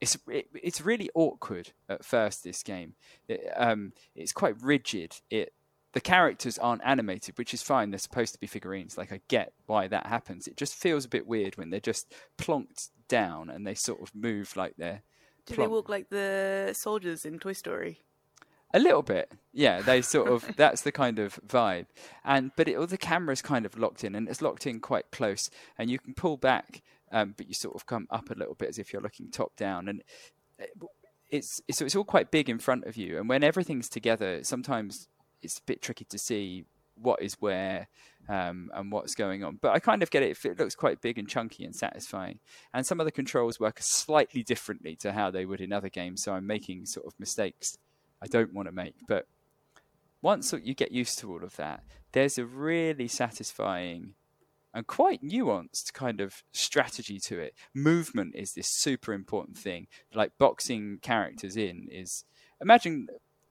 It's 0.00 0.18
it, 0.28 0.48
it's 0.54 0.80
really 0.80 1.08
awkward 1.14 1.72
at 1.88 2.04
first. 2.04 2.44
This 2.44 2.62
game, 2.62 2.94
it, 3.28 3.40
um, 3.56 3.92
it's 4.14 4.32
quite 4.32 4.60
rigid. 4.60 5.16
It 5.30 5.52
the 5.94 6.00
characters 6.00 6.58
aren't 6.58 6.82
animated, 6.84 7.38
which 7.38 7.54
is 7.54 7.62
fine. 7.62 7.90
They're 7.90 7.98
supposed 7.98 8.34
to 8.34 8.40
be 8.40 8.48
figurines. 8.48 8.98
Like 8.98 9.12
I 9.12 9.20
get 9.28 9.52
why 9.66 9.86
that 9.88 10.06
happens. 10.06 10.48
It 10.48 10.56
just 10.56 10.74
feels 10.74 11.04
a 11.04 11.08
bit 11.08 11.26
weird 11.26 11.56
when 11.56 11.70
they're 11.70 11.80
just 11.80 12.12
plonked 12.36 12.90
down 13.08 13.48
and 13.48 13.66
they 13.66 13.74
sort 13.74 14.02
of 14.02 14.14
move 14.14 14.56
like 14.56 14.74
they're. 14.76 15.02
Do 15.46 15.56
they 15.56 15.66
walk 15.66 15.88
like 15.88 16.08
the 16.08 16.74
soldiers 16.76 17.24
in 17.24 17.38
Toy 17.38 17.52
Story? 17.52 18.00
A 18.74 18.80
little 18.80 19.02
bit, 19.02 19.30
yeah. 19.52 19.82
They 19.82 20.02
sort 20.02 20.28
of 20.28 20.44
that's 20.56 20.82
the 20.82 20.90
kind 20.90 21.20
of 21.20 21.38
vibe, 21.46 21.86
and 22.24 22.50
but 22.56 22.68
it, 22.68 22.74
all 22.74 22.88
the 22.88 22.98
camera's 22.98 23.40
kind 23.40 23.64
of 23.64 23.78
locked 23.78 24.02
in, 24.02 24.16
and 24.16 24.28
it's 24.28 24.42
locked 24.42 24.66
in 24.66 24.80
quite 24.80 25.12
close, 25.12 25.48
and 25.78 25.88
you 25.88 26.00
can 26.00 26.12
pull 26.12 26.36
back, 26.36 26.82
um, 27.12 27.34
but 27.36 27.46
you 27.46 27.54
sort 27.54 27.76
of 27.76 27.86
come 27.86 28.08
up 28.10 28.30
a 28.30 28.34
little 28.34 28.56
bit 28.56 28.68
as 28.68 28.78
if 28.78 28.92
you're 28.92 29.00
looking 29.00 29.30
top 29.30 29.54
down, 29.56 29.88
and 29.88 30.02
it's, 31.30 31.60
it's 31.68 31.78
so 31.78 31.84
it's 31.84 31.94
all 31.94 32.04
quite 32.04 32.32
big 32.32 32.50
in 32.50 32.58
front 32.58 32.84
of 32.84 32.96
you, 32.96 33.16
and 33.16 33.28
when 33.28 33.44
everything's 33.44 33.88
together, 33.88 34.42
sometimes 34.42 35.06
it's 35.40 35.58
a 35.58 35.62
bit 35.66 35.80
tricky 35.80 36.04
to 36.06 36.18
see 36.18 36.64
what 36.96 37.22
is 37.22 37.34
where 37.40 37.86
um, 38.28 38.70
and 38.74 38.90
what's 38.90 39.14
going 39.14 39.44
on. 39.44 39.58
But 39.60 39.72
I 39.72 39.78
kind 39.78 40.02
of 40.02 40.10
get 40.10 40.24
it. 40.24 40.30
if 40.30 40.44
It 40.44 40.58
looks 40.58 40.74
quite 40.74 41.00
big 41.00 41.18
and 41.18 41.28
chunky 41.28 41.64
and 41.64 41.74
satisfying. 41.74 42.38
And 42.72 42.86
some 42.86 43.00
of 43.00 43.06
the 43.06 43.12
controls 43.12 43.60
work 43.60 43.78
slightly 43.80 44.42
differently 44.42 44.96
to 44.96 45.12
how 45.12 45.30
they 45.30 45.44
would 45.44 45.60
in 45.60 45.72
other 45.72 45.88
games. 45.88 46.22
So 46.22 46.32
I'm 46.32 46.46
making 46.46 46.86
sort 46.86 47.06
of 47.06 47.14
mistakes 47.18 47.78
I 48.24 48.26
don't 48.26 48.54
want 48.54 48.68
to 48.68 48.72
make. 48.72 48.94
But 49.06 49.26
once 50.22 50.54
you 50.62 50.74
get 50.74 50.92
used 50.92 51.18
to 51.18 51.30
all 51.30 51.44
of 51.44 51.56
that, 51.56 51.84
there's 52.12 52.38
a 52.38 52.46
really 52.46 53.06
satisfying 53.06 54.14
and 54.72 54.86
quite 54.86 55.22
nuanced 55.22 55.92
kind 55.92 56.20
of 56.20 56.42
strategy 56.52 57.20
to 57.20 57.38
it. 57.38 57.54
Movement 57.74 58.34
is 58.34 58.54
this 58.54 58.66
super 58.66 59.12
important 59.12 59.58
thing. 59.58 59.86
Like 60.14 60.32
boxing 60.38 60.98
characters 61.02 61.56
in 61.56 61.88
is 61.92 62.24
imagine 62.60 63.08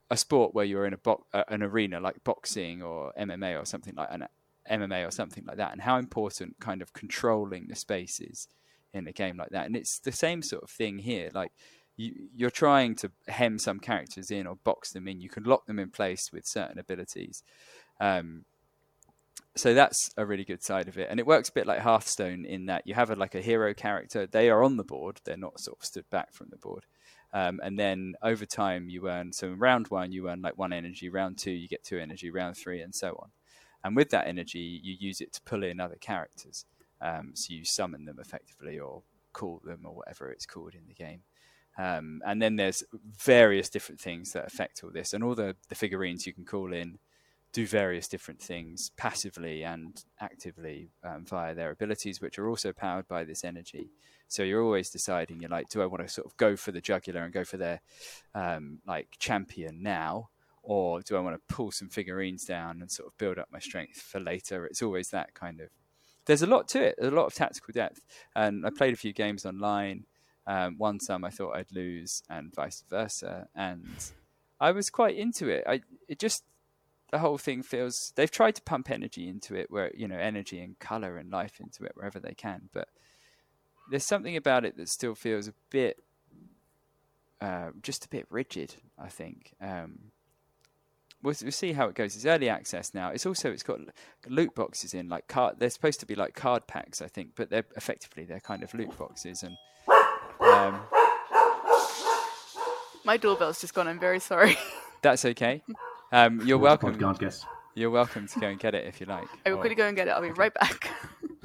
a 0.09 0.17
sport 0.17 0.53
where 0.53 0.65
you're 0.65 0.87
in 0.87 0.93
a 0.93 0.97
bo- 0.97 1.25
uh, 1.33 1.43
an 1.47 1.61
arena 1.61 1.99
like 1.99 2.23
boxing 2.23 2.81
or 2.81 3.13
MMA 3.17 3.61
or 3.61 3.65
something 3.65 3.93
like 3.95 4.09
an 4.11 4.27
MMA 4.69 5.07
or 5.07 5.11
something 5.11 5.45
like 5.45 5.57
that, 5.57 5.71
and 5.71 5.81
how 5.81 5.97
important 5.97 6.59
kind 6.59 6.81
of 6.81 6.93
controlling 6.93 7.67
the 7.67 7.75
space 7.75 8.19
is 8.19 8.47
in 8.93 9.07
a 9.07 9.11
game 9.11 9.37
like 9.37 9.49
that. 9.49 9.65
And 9.65 9.75
it's 9.75 9.99
the 9.99 10.11
same 10.11 10.41
sort 10.41 10.63
of 10.63 10.69
thing 10.69 10.97
here. 10.97 11.29
Like 11.33 11.51
you, 11.97 12.29
you're 12.35 12.49
trying 12.49 12.95
to 12.95 13.11
hem 13.27 13.59
some 13.59 13.79
characters 13.79 14.31
in 14.31 14.47
or 14.47 14.55
box 14.55 14.91
them 14.91 15.07
in. 15.07 15.21
You 15.21 15.29
can 15.29 15.43
lock 15.43 15.65
them 15.65 15.79
in 15.79 15.89
place 15.89 16.31
with 16.31 16.45
certain 16.45 16.79
abilities. 16.79 17.43
Um, 17.99 18.45
so 19.55 19.73
that's 19.73 20.09
a 20.17 20.25
really 20.25 20.45
good 20.45 20.63
side 20.63 20.87
of 20.87 20.97
it, 20.97 21.07
and 21.11 21.19
it 21.19 21.27
works 21.27 21.49
a 21.49 21.53
bit 21.53 21.67
like 21.67 21.79
Hearthstone 21.79 22.43
in 22.43 22.65
that 22.65 22.87
you 22.87 22.95
have 22.95 23.11
a, 23.11 23.15
like 23.15 23.35
a 23.35 23.41
hero 23.41 23.73
character. 23.73 24.25
They 24.25 24.49
are 24.49 24.63
on 24.63 24.77
the 24.77 24.83
board; 24.83 25.21
they're 25.23 25.37
not 25.37 25.59
sort 25.59 25.77
of 25.79 25.85
stood 25.85 26.09
back 26.09 26.33
from 26.33 26.47
the 26.49 26.57
board. 26.57 26.85
Um, 27.33 27.59
and 27.63 27.77
then 27.77 28.15
over 28.21 28.45
time, 28.45 28.89
you 28.89 29.07
earn. 29.09 29.31
So 29.31 29.47
in 29.47 29.59
round 29.59 29.87
one, 29.89 30.11
you 30.11 30.29
earn 30.29 30.41
like 30.41 30.57
one 30.57 30.73
energy. 30.73 31.09
Round 31.09 31.37
two, 31.37 31.51
you 31.51 31.67
get 31.67 31.83
two 31.83 31.99
energy. 31.99 32.31
Round 32.31 32.57
three, 32.57 32.81
and 32.81 32.95
so 32.95 33.09
on. 33.21 33.29
And 33.83 33.95
with 33.95 34.09
that 34.09 34.27
energy, 34.27 34.79
you 34.81 34.95
use 34.99 35.21
it 35.21 35.33
to 35.33 35.41
pull 35.41 35.63
in 35.63 35.79
other 35.79 35.97
characters. 35.99 36.65
Um, 37.01 37.31
so 37.35 37.53
you 37.53 37.65
summon 37.65 38.05
them 38.05 38.17
effectively, 38.19 38.79
or 38.79 39.03
call 39.33 39.61
them, 39.63 39.81
or 39.85 39.93
whatever 39.93 40.31
it's 40.31 40.47
called 40.47 40.73
in 40.73 40.87
the 40.87 40.93
game. 40.95 41.21
Um, 41.77 42.21
and 42.25 42.41
then 42.41 42.55
there's 42.55 42.83
various 43.17 43.69
different 43.69 43.99
things 43.99 44.33
that 44.33 44.45
affect 44.45 44.83
all 44.83 44.91
this, 44.91 45.13
and 45.13 45.23
all 45.23 45.35
the, 45.35 45.55
the 45.69 45.75
figurines 45.75 46.27
you 46.27 46.33
can 46.33 46.45
call 46.45 46.73
in 46.73 46.99
do 47.53 47.67
various 47.67 48.07
different 48.07 48.41
things 48.41 48.91
passively 48.97 49.63
and 49.63 50.03
actively 50.19 50.89
um, 51.03 51.23
via 51.23 51.53
their 51.53 51.69
abilities, 51.69 52.19
which 52.19 52.39
are 52.39 52.49
also 52.49 52.73
powered 52.73 53.07
by 53.07 53.23
this 53.23 53.43
energy. 53.43 53.91
So 54.27 54.41
you're 54.41 54.63
always 54.63 54.89
deciding, 54.89 55.39
you're 55.39 55.51
like, 55.51 55.69
do 55.69 55.81
I 55.83 55.85
want 55.85 56.01
to 56.01 56.11
sort 56.11 56.25
of 56.25 56.35
go 56.37 56.55
for 56.55 56.71
the 56.71 56.81
jugular 56.81 57.21
and 57.21 57.31
go 57.31 57.43
for 57.43 57.57
their 57.57 57.81
um, 58.33 58.79
like 58.87 59.09
champion 59.19 59.83
now, 59.83 60.29
or 60.63 61.01
do 61.01 61.15
I 61.15 61.19
want 61.19 61.35
to 61.35 61.55
pull 61.55 61.71
some 61.71 61.89
figurines 61.89 62.43
down 62.43 62.81
and 62.81 62.89
sort 62.89 63.07
of 63.07 63.17
build 63.19 63.37
up 63.37 63.49
my 63.51 63.59
strength 63.59 64.01
for 64.01 64.19
later? 64.19 64.65
It's 64.65 64.81
always 64.81 65.09
that 65.09 65.35
kind 65.35 65.61
of. 65.61 65.69
There's 66.25 66.41
a 66.41 66.47
lot 66.47 66.67
to 66.69 66.81
it. 66.81 66.95
A 66.99 67.11
lot 67.11 67.25
of 67.25 67.35
tactical 67.35 67.71
depth, 67.71 68.01
and 68.35 68.65
I 68.65 68.71
played 68.71 68.93
a 68.93 68.97
few 68.97 69.13
games 69.13 69.45
online. 69.45 70.05
Um, 70.45 70.77
won 70.77 70.99
some 70.99 71.23
I 71.23 71.29
thought 71.29 71.55
I'd 71.55 71.71
lose, 71.71 72.21
and 72.29 72.53
vice 72.53 72.83
versa. 72.89 73.47
And 73.55 74.11
I 74.59 74.71
was 74.71 74.89
quite 74.89 75.15
into 75.15 75.47
it. 75.49 75.63
I 75.67 75.81
it 76.07 76.19
just 76.19 76.43
the 77.11 77.19
whole 77.19 77.37
thing 77.37 77.61
feels 77.61 78.11
they've 78.15 78.31
tried 78.31 78.55
to 78.55 78.61
pump 78.63 78.89
energy 78.89 79.29
into 79.29 79.55
it, 79.55 79.69
where 79.69 79.91
you 79.95 80.07
know 80.07 80.17
energy 80.17 80.59
and 80.59 80.77
color 80.79 81.17
and 81.17 81.31
life 81.31 81.59
into 81.59 81.83
it 81.85 81.91
wherever 81.95 82.19
they 82.19 82.33
can, 82.33 82.69
but 82.73 82.89
there's 83.89 84.05
something 84.05 84.35
about 84.35 84.65
it 84.65 84.77
that 84.77 84.89
still 84.89 85.15
feels 85.15 85.47
a 85.47 85.53
bit, 85.69 86.03
uh, 87.41 87.69
just 87.81 88.05
a 88.05 88.09
bit 88.09 88.25
rigid. 88.29 88.75
I 88.97 89.09
think. 89.09 89.53
Um, 89.61 90.11
we'll, 91.21 91.35
we'll, 91.41 91.51
see 91.51 91.73
how 91.73 91.87
it 91.87 91.95
goes. 91.95 92.15
It's 92.15 92.25
early 92.25 92.49
access 92.49 92.93
now. 92.93 93.09
It's 93.09 93.25
also 93.25 93.51
it's 93.51 93.63
got 93.63 93.79
loot 94.27 94.53
boxes 94.53 94.93
in 94.93 95.09
like 95.09 95.27
card. 95.27 95.55
They're 95.59 95.69
supposed 95.69 95.99
to 96.01 96.05
be 96.05 96.15
like 96.15 96.35
card 96.35 96.67
packs, 96.67 97.01
I 97.01 97.07
think, 97.07 97.31
but 97.35 97.49
they're 97.49 97.65
effectively 97.75 98.25
they're 98.25 98.39
kind 98.39 98.63
of 98.63 98.73
loot 98.73 98.95
boxes 98.97 99.43
and 99.43 99.55
um, 100.43 100.79
My 103.05 103.17
doorbell's 103.17 103.59
just 103.59 103.73
gone. 103.73 103.87
I'm 103.87 103.99
very 103.99 104.19
sorry. 104.19 104.57
That's 105.01 105.25
okay. 105.25 105.61
Um, 106.11 106.41
you're 106.45 106.57
welcome. 106.57 106.97
guess. 107.19 107.45
You're 107.75 107.89
welcome 107.89 108.27
to 108.27 108.39
go 108.39 108.47
and 108.47 108.59
get 108.59 108.75
it 108.75 108.85
if 108.85 109.01
you 109.01 109.07
like. 109.07 109.27
I 109.45 109.51
will 109.51 109.57
quickly 109.57 109.75
go 109.75 109.87
and 109.87 109.95
get 109.95 110.07
it. 110.07 110.11
I'll 110.11 110.21
be 110.21 110.31
right 110.31 110.53
back. 110.53 110.91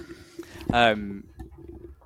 um, 0.73 1.25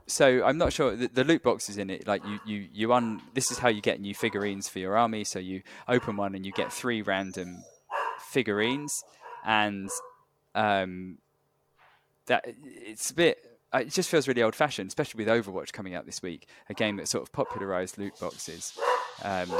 so 0.06 0.44
I'm 0.44 0.58
not 0.58 0.72
sure 0.72 0.94
the, 0.94 1.08
the, 1.08 1.24
loot 1.24 1.42
boxes 1.42 1.76
in 1.76 1.90
it. 1.90 2.06
Like 2.06 2.24
you, 2.24 2.38
you, 2.46 2.68
you 2.72 2.92
un. 2.92 3.20
This 3.34 3.50
is 3.50 3.58
how 3.58 3.68
you 3.68 3.80
get 3.80 4.00
new 4.00 4.14
figurines 4.14 4.68
for 4.68 4.78
your 4.78 4.96
army. 4.96 5.24
So 5.24 5.38
you 5.38 5.62
open 5.88 6.16
one 6.16 6.34
and 6.34 6.46
you 6.46 6.52
get 6.52 6.72
three 6.72 7.02
random 7.02 7.64
figurines, 8.30 9.02
and 9.44 9.90
um, 10.54 11.18
that 12.26 12.44
it's 12.46 13.10
a 13.10 13.14
bit 13.14 13.51
it 13.74 13.90
just 13.90 14.10
feels 14.10 14.28
really 14.28 14.42
old 14.42 14.54
fashioned, 14.54 14.88
especially 14.88 15.24
with 15.24 15.32
Overwatch 15.32 15.72
coming 15.72 15.94
out 15.94 16.06
this 16.06 16.22
week, 16.22 16.46
a 16.68 16.74
game 16.74 16.96
that 16.96 17.08
sort 17.08 17.22
of 17.22 17.32
popularized 17.32 17.98
loot 17.98 18.12
boxes. 18.20 18.78
Um, 19.22 19.50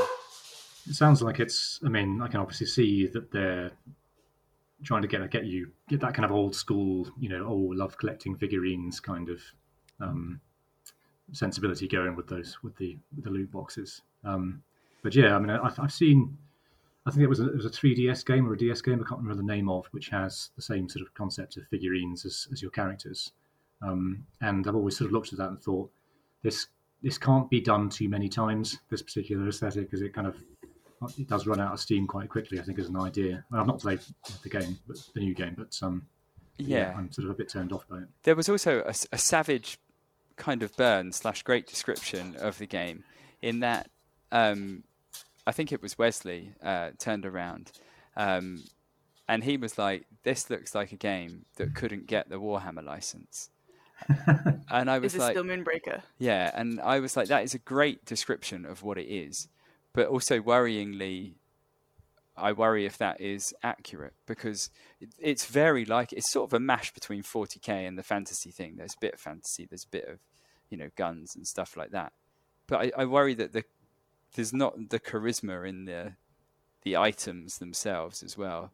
it 0.89 0.95
sounds 0.95 1.23
like 1.23 1.41
it's. 1.41 1.81
I 1.85 1.89
mean, 1.89 2.21
I 2.21 2.29
can 2.29 2.41
obviously 2.41 2.67
see 2.67 3.07
that 3.09 3.31
they're 3.31 3.71
trying 4.83 5.03
to 5.03 5.09
get 5.09 5.31
get 5.31 5.47
you 5.47 5.71
get 5.89 6.01
that 6.01 6.15
kind 6.15 6.25
of 6.25 6.33
old 6.33 6.55
school, 6.55 7.09
you 7.19 7.29
know, 7.29 7.47
oh, 7.47 7.73
love 7.75 7.97
collecting 7.99 8.37
figurines 8.37 9.01
kind 9.01 9.29
of 9.29 9.41
um, 10.01 10.41
sensibility 11.33 11.89
going 11.89 12.17
with 12.17 12.27
those 12.27 12.59
with 12.63 12.77
the 12.77 12.99
with 13.15 13.25
the 13.25 13.31
loot 13.31 13.51
boxes. 13.51 14.03
Um, 14.25 14.63
but 15.03 15.15
yeah, 15.15 15.35
I 15.35 15.39
mean, 15.39 15.51
I've, 15.51 15.79
I've 15.79 15.93
seen. 15.93 16.37
I 17.05 17.11
think 17.11 17.25
it 17.25 17.29
was 17.29 17.41
a, 17.41 17.49
it 17.49 17.57
was 17.57 17.67
a 17.67 17.71
3DS 17.71 18.25
game 18.25 18.49
or 18.49 18.53
a 18.53 18.59
DS 18.59 18.81
game. 18.81 19.03
I 19.05 19.09
can't 19.09 19.21
remember 19.21 19.43
the 19.43 19.47
name 19.47 19.69
of, 19.69 19.87
which 19.87 20.09
has 20.11 20.51
the 20.55 20.63
same 20.63 20.89
sort 20.89 21.05
of 21.05 21.13
concept 21.15 21.57
of 21.57 21.67
figurines 21.67 22.25
as, 22.25 22.47
as 22.53 22.63
your 22.63 22.71
characters. 22.71 23.33
Um, 23.83 24.25
and 24.41 24.67
I've 24.67 24.75
always 24.75 24.97
sort 24.97 25.07
of 25.07 25.13
looked 25.13 25.33
at 25.33 25.39
that 25.39 25.49
and 25.49 25.61
thought, 25.61 25.91
this 26.43 26.67
this 27.03 27.19
can't 27.19 27.51
be 27.51 27.61
done 27.61 27.89
too 27.89 28.09
many 28.09 28.29
times. 28.29 28.79
This 28.91 29.03
particular 29.03 29.49
aesthetic, 29.49 29.91
because 29.91 30.03
it 30.03 30.15
kind 30.15 30.27
of 30.27 30.37
it 31.19 31.29
does 31.29 31.47
run 31.47 31.61
out 31.61 31.73
of 31.73 31.81
steam 31.81 32.07
quite 32.07 32.29
quickly. 32.29 32.61
I 32.61 32.63
think 32.63 32.79
as 32.79 32.89
an 32.89 32.97
idea. 32.97 33.45
Well, 33.51 33.61
I've 33.61 33.67
not 33.67 33.81
played 33.81 34.01
the 34.43 34.49
game, 34.49 34.79
but 34.87 34.97
the 35.15 35.21
new 35.21 35.35
game, 35.35 35.55
but 35.57 35.77
um, 35.83 36.07
yeah. 36.59 36.79
yeah. 36.79 36.95
I'm 36.97 37.11
sort 37.11 37.27
of 37.27 37.31
a 37.33 37.35
bit 37.35 37.49
turned 37.49 37.73
off 37.73 37.87
by 37.89 37.99
it. 37.99 38.09
There 38.23 38.37
was 38.37 38.49
also 38.49 38.81
a, 38.81 38.95
a 39.13 39.19
savage 39.19 39.79
kind 40.37 40.63
of 40.63 40.77
burn 40.77 41.13
slash 41.13 41.43
great 41.43 41.67
description 41.67 42.37
of 42.37 42.59
the 42.59 42.67
game 42.67 43.05
in 43.43 43.61
that 43.61 43.91
um, 44.31 44.85
I 45.47 45.53
think 45.53 45.73
it 45.73 45.83
was 45.83 45.99
Wesley 45.99 46.55
uh, 46.63 46.91
turned 46.99 47.27
around. 47.27 47.73
Um, 48.17 48.63
and 49.29 49.45
he 49.45 49.57
was 49.57 49.79
like, 49.79 50.05
"This 50.23 50.51
looks 50.51 50.75
like 50.75 50.93
a 50.93 50.97
game 50.97 51.47
that 51.57 51.75
couldn't 51.75 52.07
get 52.07 52.29
the 52.29 52.41
Warhammer 52.41 52.85
license." 52.85 53.51
and 54.71 54.91
I 54.91 54.99
was 54.99 55.15
is 55.15 55.21
like, 55.21 55.33
"Still 55.33 55.45
Moonbreaker?" 55.45 56.03
Yeah, 56.19 56.51
and 56.55 56.81
I 56.81 57.01
was 57.01 57.17
like, 57.17 57.29
"That 57.29 57.45
is 57.45 57.55
a 57.55 57.59
great 57.59 58.05
description 58.05 58.65
of 58.65 58.83
what 58.83 58.99
it 58.99 59.07
is," 59.07 59.49
but 59.93 60.09
also 60.09 60.41
worryingly, 60.41 61.35
I 62.37 62.53
worry 62.53 62.87
if 62.87 62.99
that 62.99 63.21
is 63.21 63.55
accurate 63.63 64.15
because 64.27 64.71
it's 65.19 65.47
very 65.47 65.85
like 65.85 66.13
it's 66.13 66.31
sort 66.31 66.51
of 66.51 66.55
a 66.55 66.61
mash 66.61 66.93
between 66.93 67.23
40k 67.23 67.87
and 67.87 67.99
the 67.99 68.03
fantasy 68.03 68.51
thing. 68.51 68.77
There's 68.77 68.95
a 68.95 69.01
bit 69.01 69.15
of 69.15 69.21
fantasy, 69.21 69.67
there's 69.67 69.85
a 69.85 69.89
bit 69.89 70.09
of 70.09 70.19
you 70.71 70.77
know 70.77 70.89
guns 70.97 71.37
and 71.37 71.47
stuff 71.47 71.77
like 71.77 71.91
that. 71.91 72.13
But 72.67 72.81
I, 72.81 73.03
I 73.03 73.05
worry 73.05 73.35
that 73.35 73.53
the 73.53 73.65
there's 74.35 74.53
not 74.53 74.91
the 74.91 75.01
charisma 75.01 75.69
in 75.69 75.85
the 75.85 76.15
the 76.83 76.97
items 76.97 77.59
themselves 77.59 78.23
as 78.23 78.37
well 78.37 78.73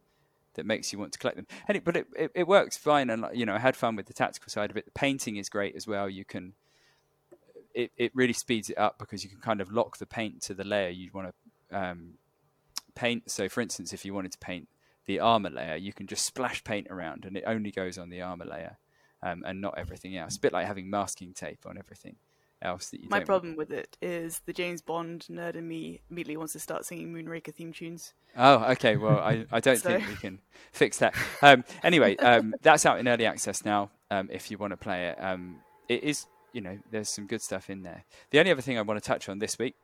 that 0.59 0.67
makes 0.67 0.93
you 0.93 0.99
want 0.99 1.13
to 1.13 1.19
collect 1.19 1.37
them. 1.37 1.47
And 1.67 1.77
it, 1.79 1.85
but 1.85 1.97
it, 1.97 2.07
it, 2.15 2.31
it, 2.35 2.47
works 2.47 2.77
fine, 2.77 3.09
and 3.09 3.25
you 3.33 3.47
know 3.47 3.55
I 3.55 3.59
had 3.59 3.75
fun 3.75 3.97
with 3.97 4.07
the 4.07 4.13
tactical 4.13 4.51
side 4.51 4.71
of 4.71 4.77
it. 4.77 4.85
The 4.85 4.91
painting 4.91 5.37
is 5.37 5.49
great 5.49 5.75
as 5.75 5.87
well. 5.87 6.11
You 6.11 6.25
can 6.25 6.53
it, 7.75 7.93
it 7.97 8.13
really 8.15 8.33
speeds 8.33 8.71
it 8.71 8.77
up 8.79 8.99
because 8.99 9.25
you 9.25 9.31
can 9.31 9.41
kind 9.41 9.61
of 9.61 9.73
lock 9.73 9.99
the 9.99 10.07
paint 10.07 10.43
to 10.43 10.55
the 10.55 10.65
layer 10.65 10.91
you 10.91 11.11
want 11.15 11.33
to 11.71 11.79
um, 11.79 12.15
paint. 12.95 13.31
So, 13.31 13.49
for 13.49 13.61
instance, 13.61 13.93
if 13.93 14.05
you 14.05 14.13
wanted 14.13 14.33
to 14.33 14.39
paint 14.39 14.69
the 15.07 15.21
armor 15.21 15.51
layer, 15.51 15.77
you 15.77 15.93
can 15.93 16.07
just 16.07 16.27
splash 16.27 16.63
paint 16.65 16.89
around, 16.91 17.25
and 17.25 17.37
it 17.37 17.45
only 17.47 17.71
goes 17.71 17.97
on 17.97 18.11
the 18.11 18.21
armor 18.21 18.45
layer 18.45 18.79
um, 19.23 19.45
and 19.47 19.61
not 19.61 19.79
everything 19.79 20.17
else. 20.17 20.37
A 20.37 20.41
bit 20.41 20.53
like 20.53 20.67
having 20.67 20.91
masking 20.91 21.33
tape 21.33 21.65
on 21.67 21.79
everything 21.79 22.17
else 22.63 22.91
that 22.91 23.01
you. 23.01 23.09
My 23.09 23.21
problem 23.21 23.57
want. 23.57 23.71
with 23.71 23.73
it 23.73 23.97
is 24.03 24.41
the 24.47 24.53
James 24.53 24.83
Bond 24.83 25.27
nerd 25.31 25.57
in 25.57 25.67
me 25.67 26.01
immediately 26.11 26.37
wants 26.37 26.53
to 26.55 26.59
start 26.59 26.85
singing 26.85 27.13
Moonraker 27.13 27.55
theme 27.55 27.73
tunes. 27.73 28.15
Oh, 28.37 28.65
okay. 28.73 28.97
Well, 28.97 29.19
I, 29.19 29.47
I 29.51 29.61
don't 29.61 29.77
so. 29.81 29.91
think 29.91 30.09
we 30.09 30.17
can 30.17 30.41
fix 30.73 30.99
that. 30.99 31.15
Um, 31.43 31.65
anyway, 31.83 32.17
um, 32.17 32.55
that's 32.63 32.87
out 32.87 32.99
in 32.99 33.09
early 33.09 33.27
access 33.27 33.65
now. 33.65 33.91
Um, 34.11 34.29
if 34.33 34.51
you 34.51 34.59
want 34.59 34.73
to 34.73 34.77
play 34.77 35.09
it, 35.09 35.23
um, 35.23 35.57
it 35.89 36.03
is 36.03 36.27
you 36.53 36.61
know 36.61 36.79
there's 36.91 37.09
some 37.09 37.27
good 37.27 37.43
stuff 37.43 37.71
in 37.71 37.83
there. 37.83 38.05
The 38.31 38.39
only 38.39 38.51
other 38.51 38.63
thing 38.63 38.79
I 38.79 38.83
want 38.83 39.03
to 39.03 39.07
touch 39.07 39.29
on 39.29 39.39
this 39.39 39.59
week 39.59 39.75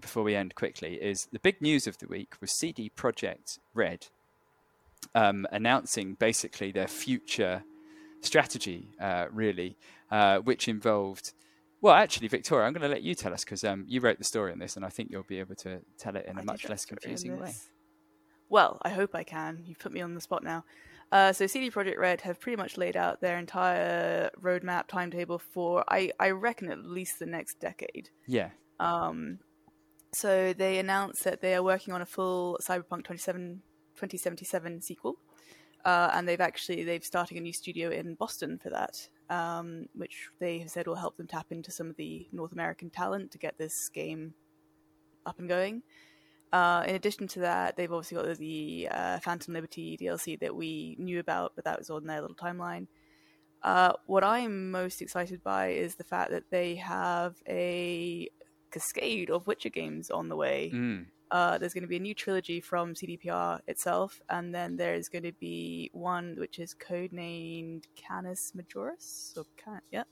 before 0.00 0.22
we 0.22 0.34
end 0.34 0.54
quickly 0.54 0.94
is 0.94 1.28
the 1.32 1.38
big 1.38 1.60
news 1.60 1.86
of 1.86 1.98
the 1.98 2.06
week 2.06 2.34
was 2.40 2.50
CD 2.50 2.90
Projekt 2.94 3.58
Red 3.74 4.08
um, 5.14 5.46
announcing 5.50 6.14
basically 6.14 6.72
their 6.72 6.88
future 6.88 7.62
strategy, 8.20 8.88
uh, 9.00 9.26
really, 9.32 9.76
uh, 10.10 10.38
which 10.38 10.68
involved 10.68 11.32
well, 11.82 11.94
actually, 11.94 12.28
Victoria, 12.28 12.64
I'm 12.64 12.72
going 12.72 12.82
to 12.82 12.88
let 12.88 13.02
you 13.02 13.16
tell 13.16 13.34
us 13.34 13.44
because 13.44 13.64
um, 13.64 13.84
you 13.88 14.00
wrote 14.00 14.18
the 14.18 14.24
story 14.24 14.52
on 14.52 14.60
this, 14.60 14.76
and 14.76 14.84
I 14.84 14.88
think 14.88 15.10
you'll 15.10 15.24
be 15.24 15.40
able 15.40 15.56
to 15.56 15.80
tell 15.98 16.14
it 16.14 16.26
in 16.26 16.38
a 16.38 16.44
much 16.44 16.68
less 16.68 16.84
confusing 16.84 17.38
way. 17.38 17.52
Well, 18.48 18.78
I 18.82 18.90
hope 18.90 19.16
I 19.16 19.24
can. 19.24 19.64
You've 19.66 19.80
put 19.80 19.92
me 19.92 20.00
on 20.00 20.14
the 20.14 20.20
spot 20.20 20.44
now. 20.44 20.64
Uh, 21.10 21.32
so 21.32 21.46
CD 21.46 21.70
Projekt 21.70 21.98
Red 21.98 22.20
have 22.20 22.40
pretty 22.40 22.56
much 22.56 22.78
laid 22.78 22.96
out 22.96 23.20
their 23.20 23.36
entire 23.36 24.30
roadmap 24.40 24.86
timetable 24.86 25.38
for 25.38 25.84
I, 25.88 26.12
I 26.20 26.30
reckon 26.30 26.70
at 26.70 26.86
least 26.86 27.18
the 27.18 27.26
next 27.26 27.58
decade. 27.58 28.10
Yeah. 28.26 28.50
Um, 28.78 29.40
so 30.12 30.52
they 30.52 30.78
announced 30.78 31.24
that 31.24 31.40
they 31.40 31.54
are 31.54 31.62
working 31.62 31.92
on 31.92 32.00
a 32.00 32.06
full 32.06 32.58
Cyberpunk 32.62 33.04
27, 33.04 33.60
2077 33.96 34.80
sequel, 34.82 35.16
uh, 35.84 36.10
and 36.14 36.28
they've 36.28 36.40
actually 36.40 36.84
they've 36.84 37.04
starting 37.04 37.38
a 37.38 37.40
new 37.40 37.52
studio 37.52 37.90
in 37.90 38.14
Boston 38.14 38.58
for 38.62 38.70
that 38.70 39.08
um, 39.32 39.86
which 39.94 40.28
they 40.40 40.58
have 40.58 40.70
said 40.70 40.86
will 40.86 40.94
help 40.94 41.16
them 41.16 41.26
tap 41.26 41.46
into 41.50 41.70
some 41.70 41.88
of 41.88 41.96
the 41.96 42.28
North 42.32 42.52
American 42.52 42.90
talent 42.90 43.30
to 43.30 43.38
get 43.38 43.56
this 43.56 43.88
game 43.88 44.34
up 45.24 45.38
and 45.38 45.48
going. 45.48 45.82
Uh, 46.52 46.84
in 46.86 46.94
addition 46.94 47.26
to 47.26 47.40
that, 47.40 47.76
they've 47.76 47.90
obviously 47.90 48.16
got 48.16 48.36
the 48.36 48.88
uh, 48.90 49.18
Phantom 49.20 49.54
Liberty 49.54 49.96
DLC 49.96 50.38
that 50.40 50.54
we 50.54 50.96
knew 50.98 51.18
about, 51.18 51.52
but 51.56 51.64
that 51.64 51.78
was 51.78 51.88
on 51.88 52.04
their 52.04 52.20
little 52.20 52.36
timeline. 52.36 52.88
Uh, 53.62 53.92
what 54.04 54.22
I'm 54.22 54.70
most 54.70 55.00
excited 55.00 55.42
by 55.42 55.68
is 55.68 55.94
the 55.94 56.04
fact 56.04 56.30
that 56.32 56.50
they 56.50 56.74
have 56.74 57.36
a 57.48 58.28
cascade 58.70 59.30
of 59.30 59.46
Witcher 59.46 59.70
games 59.70 60.10
on 60.10 60.28
the 60.28 60.36
way. 60.36 60.70
Mm. 60.74 61.06
Uh, 61.32 61.56
there's 61.56 61.72
going 61.72 61.82
to 61.82 61.88
be 61.88 61.96
a 61.96 62.00
new 62.00 62.14
trilogy 62.14 62.60
from 62.60 62.92
CDPR 62.92 63.58
itself, 63.66 64.20
and 64.28 64.54
then 64.54 64.76
there's 64.76 65.08
going 65.08 65.22
to 65.22 65.32
be 65.32 65.88
one 65.94 66.36
which 66.38 66.58
is 66.58 66.74
codenamed 66.74 67.84
Canis 67.96 68.52
Majoris, 68.54 69.34
or 69.38 69.44
Can- 69.56 69.80
yeah, 69.90 70.04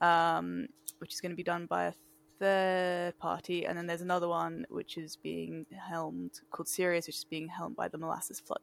um, 0.00 0.66
which 0.98 1.14
is 1.14 1.20
going 1.20 1.30
to 1.30 1.36
be 1.36 1.44
done 1.44 1.66
by 1.66 1.84
a 1.84 1.92
third 2.40 3.16
party, 3.20 3.64
and 3.64 3.78
then 3.78 3.86
there's 3.86 4.00
another 4.00 4.26
one 4.26 4.66
which 4.70 4.98
is 4.98 5.14
being 5.14 5.66
helmed 5.88 6.40
called 6.50 6.66
Sirius, 6.66 7.06
which 7.06 7.18
is 7.18 7.24
being 7.24 7.46
helmed 7.46 7.76
by 7.76 7.86
the 7.86 7.98
Molasses 7.98 8.40
Flood. 8.40 8.62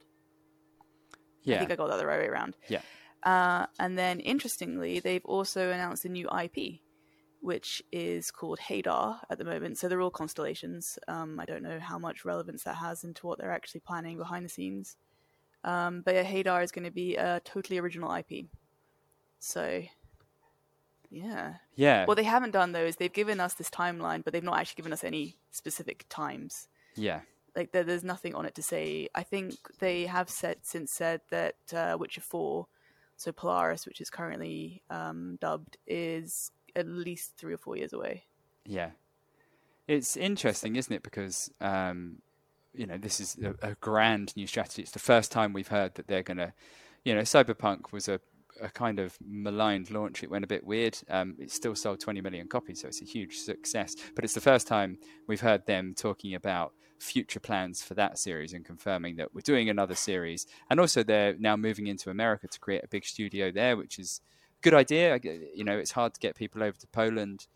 Yeah, 1.44 1.56
I 1.56 1.60
think 1.60 1.72
I 1.72 1.76
got 1.78 1.90
that 1.90 2.00
the 2.00 2.06
right 2.06 2.20
way 2.20 2.28
around. 2.28 2.58
Yeah. 2.68 2.82
Uh, 3.24 3.66
and 3.80 3.98
then, 3.98 4.20
interestingly, 4.20 5.00
they've 5.00 5.24
also 5.24 5.72
announced 5.72 6.04
a 6.04 6.10
new 6.10 6.28
IP 6.28 6.82
which 7.42 7.84
is 7.92 8.32
called 8.32 8.60
Hadar 8.60 9.20
at 9.30 9.38
the 9.38 9.46
moment. 9.46 9.78
So 9.78 9.88
they're 9.88 10.02
all 10.02 10.10
constellations. 10.10 10.98
Um, 11.08 11.40
I 11.40 11.46
don't 11.46 11.64
know 11.64 11.80
how 11.80 12.00
much 12.00 12.26
relevance 12.26 12.64
that 12.64 12.76
has 12.76 13.04
into 13.04 13.28
what 13.28 13.40
they're 13.40 13.52
actually 13.52 13.82
planning 13.82 14.18
behind 14.18 14.46
the 14.46 14.50
scenes. 14.50 14.98
Um, 15.64 16.02
but 16.02 16.16
yeah, 16.16 16.24
Hadar 16.24 16.64
is 16.64 16.72
going 16.72 16.86
to 16.86 16.92
be 16.92 17.16
a 17.16 17.42
totally 17.44 17.78
original 17.78 18.14
IP. 18.14 18.46
So, 19.40 19.84
yeah. 21.10 21.56
Yeah. 21.76 22.06
What 22.06 22.16
they 22.16 22.24
haven't 22.24 22.52
done 22.52 22.72
though 22.72 22.86
is 22.86 22.96
they've 22.96 23.12
given 23.12 23.40
us 23.40 23.54
this 23.54 23.70
timeline, 23.70 24.24
but 24.24 24.34
they've 24.34 24.44
not 24.44 24.60
actually 24.60 24.78
given 24.78 24.94
us 24.94 25.04
any 25.04 25.38
specific 25.52 26.06
times. 26.10 26.68
Yeah. 26.96 27.22
Like 27.56 27.72
there, 27.72 27.84
there's 27.84 28.04
nothing 28.04 28.36
on 28.36 28.46
it 28.46 28.56
to 28.56 28.64
say. 28.64 29.10
I 29.16 29.24
think 29.24 29.56
they 29.80 30.06
have 30.06 30.30
said 30.30 30.58
since 30.62 30.92
said 30.92 31.22
that 31.32 31.56
uh, 31.74 31.98
Witcher 32.00 32.22
Four, 32.22 32.68
so 33.16 33.32
Polaris, 33.32 33.86
which 33.86 34.00
is 34.00 34.10
currently 34.10 34.84
um, 34.90 35.38
dubbed, 35.42 35.78
is 35.88 36.52
at 36.78 36.88
least 36.88 37.34
three 37.38 37.54
or 37.54 37.58
four 37.58 37.76
years 37.76 37.92
away. 37.92 38.26
Yeah, 38.66 38.92
it's 39.88 40.16
interesting, 40.16 40.76
isn't 40.76 40.94
it? 40.94 41.04
Because 41.04 41.52
um, 41.60 42.22
you 42.74 42.86
know 42.86 42.98
this 42.98 43.20
is 43.20 43.38
a, 43.44 43.70
a, 43.70 43.76
grand 43.76 44.36
new 44.38 44.48
strategy. 44.48 44.84
It's 44.84 44.92
the 44.92 45.00
first 45.00 45.32
time 45.32 45.52
we've 45.52 45.68
heard 45.68 45.96
that 45.96 46.08
they're 46.08 46.24
going 46.24 46.38
to, 46.38 46.54
you 47.04 47.16
know, 47.16 47.22
Cyberpunk 47.22 47.92
was 47.92 48.08
a, 48.08 48.20
a 48.62 48.70
kind 48.70 49.00
of 49.00 49.18
maligned 49.26 49.90
launch. 49.90 50.24
It 50.24 50.30
went 50.30 50.44
a 50.44 50.48
bit 50.48 50.66
weird. 50.66 50.98
Um, 51.10 51.36
it 51.40 51.52
still 51.52 51.76
sold 51.76 52.00
20 52.00 52.22
million 52.22 52.48
copies, 52.48 52.82
so 52.82 52.88
it's 52.88 53.02
a 53.02 53.06
huge 53.06 53.38
success. 53.40 53.96
But 54.16 54.24
it's 54.24 54.36
the 54.36 54.42
first 54.42 54.68
time 54.68 55.00
we've 55.28 55.42
heard 55.42 55.66
them 55.66 55.96
talking 55.98 56.36
about 56.36 56.74
future 57.00 57.40
plans 57.40 57.82
for 57.82 57.94
that 57.94 58.18
series 58.18 58.54
and 58.54 58.66
confirming 58.66 59.16
that 59.18 59.34
we're 59.34 59.42
doing 59.42 59.70
another 59.70 59.96
series. 59.96 60.46
And 60.70 60.80
also, 60.80 61.04
they're 61.04 61.36
now 61.40 61.56
moving 61.56 61.88
into 61.88 62.10
America 62.10 62.48
to 62.48 62.60
create 62.60 62.84
a 62.84 62.88
big 62.88 63.06
studio 63.06 63.52
there, 63.52 63.78
which 63.78 63.98
is 64.00 64.22
good 64.62 64.74
idea. 64.74 65.20
You 65.56 65.64
know, 65.64 65.78
it's 65.78 65.92
hard 65.92 66.14
to 66.14 66.20
get 66.20 66.36
people 66.36 66.64
over 66.64 66.78
to 66.78 66.88
Poland, 66.88 67.48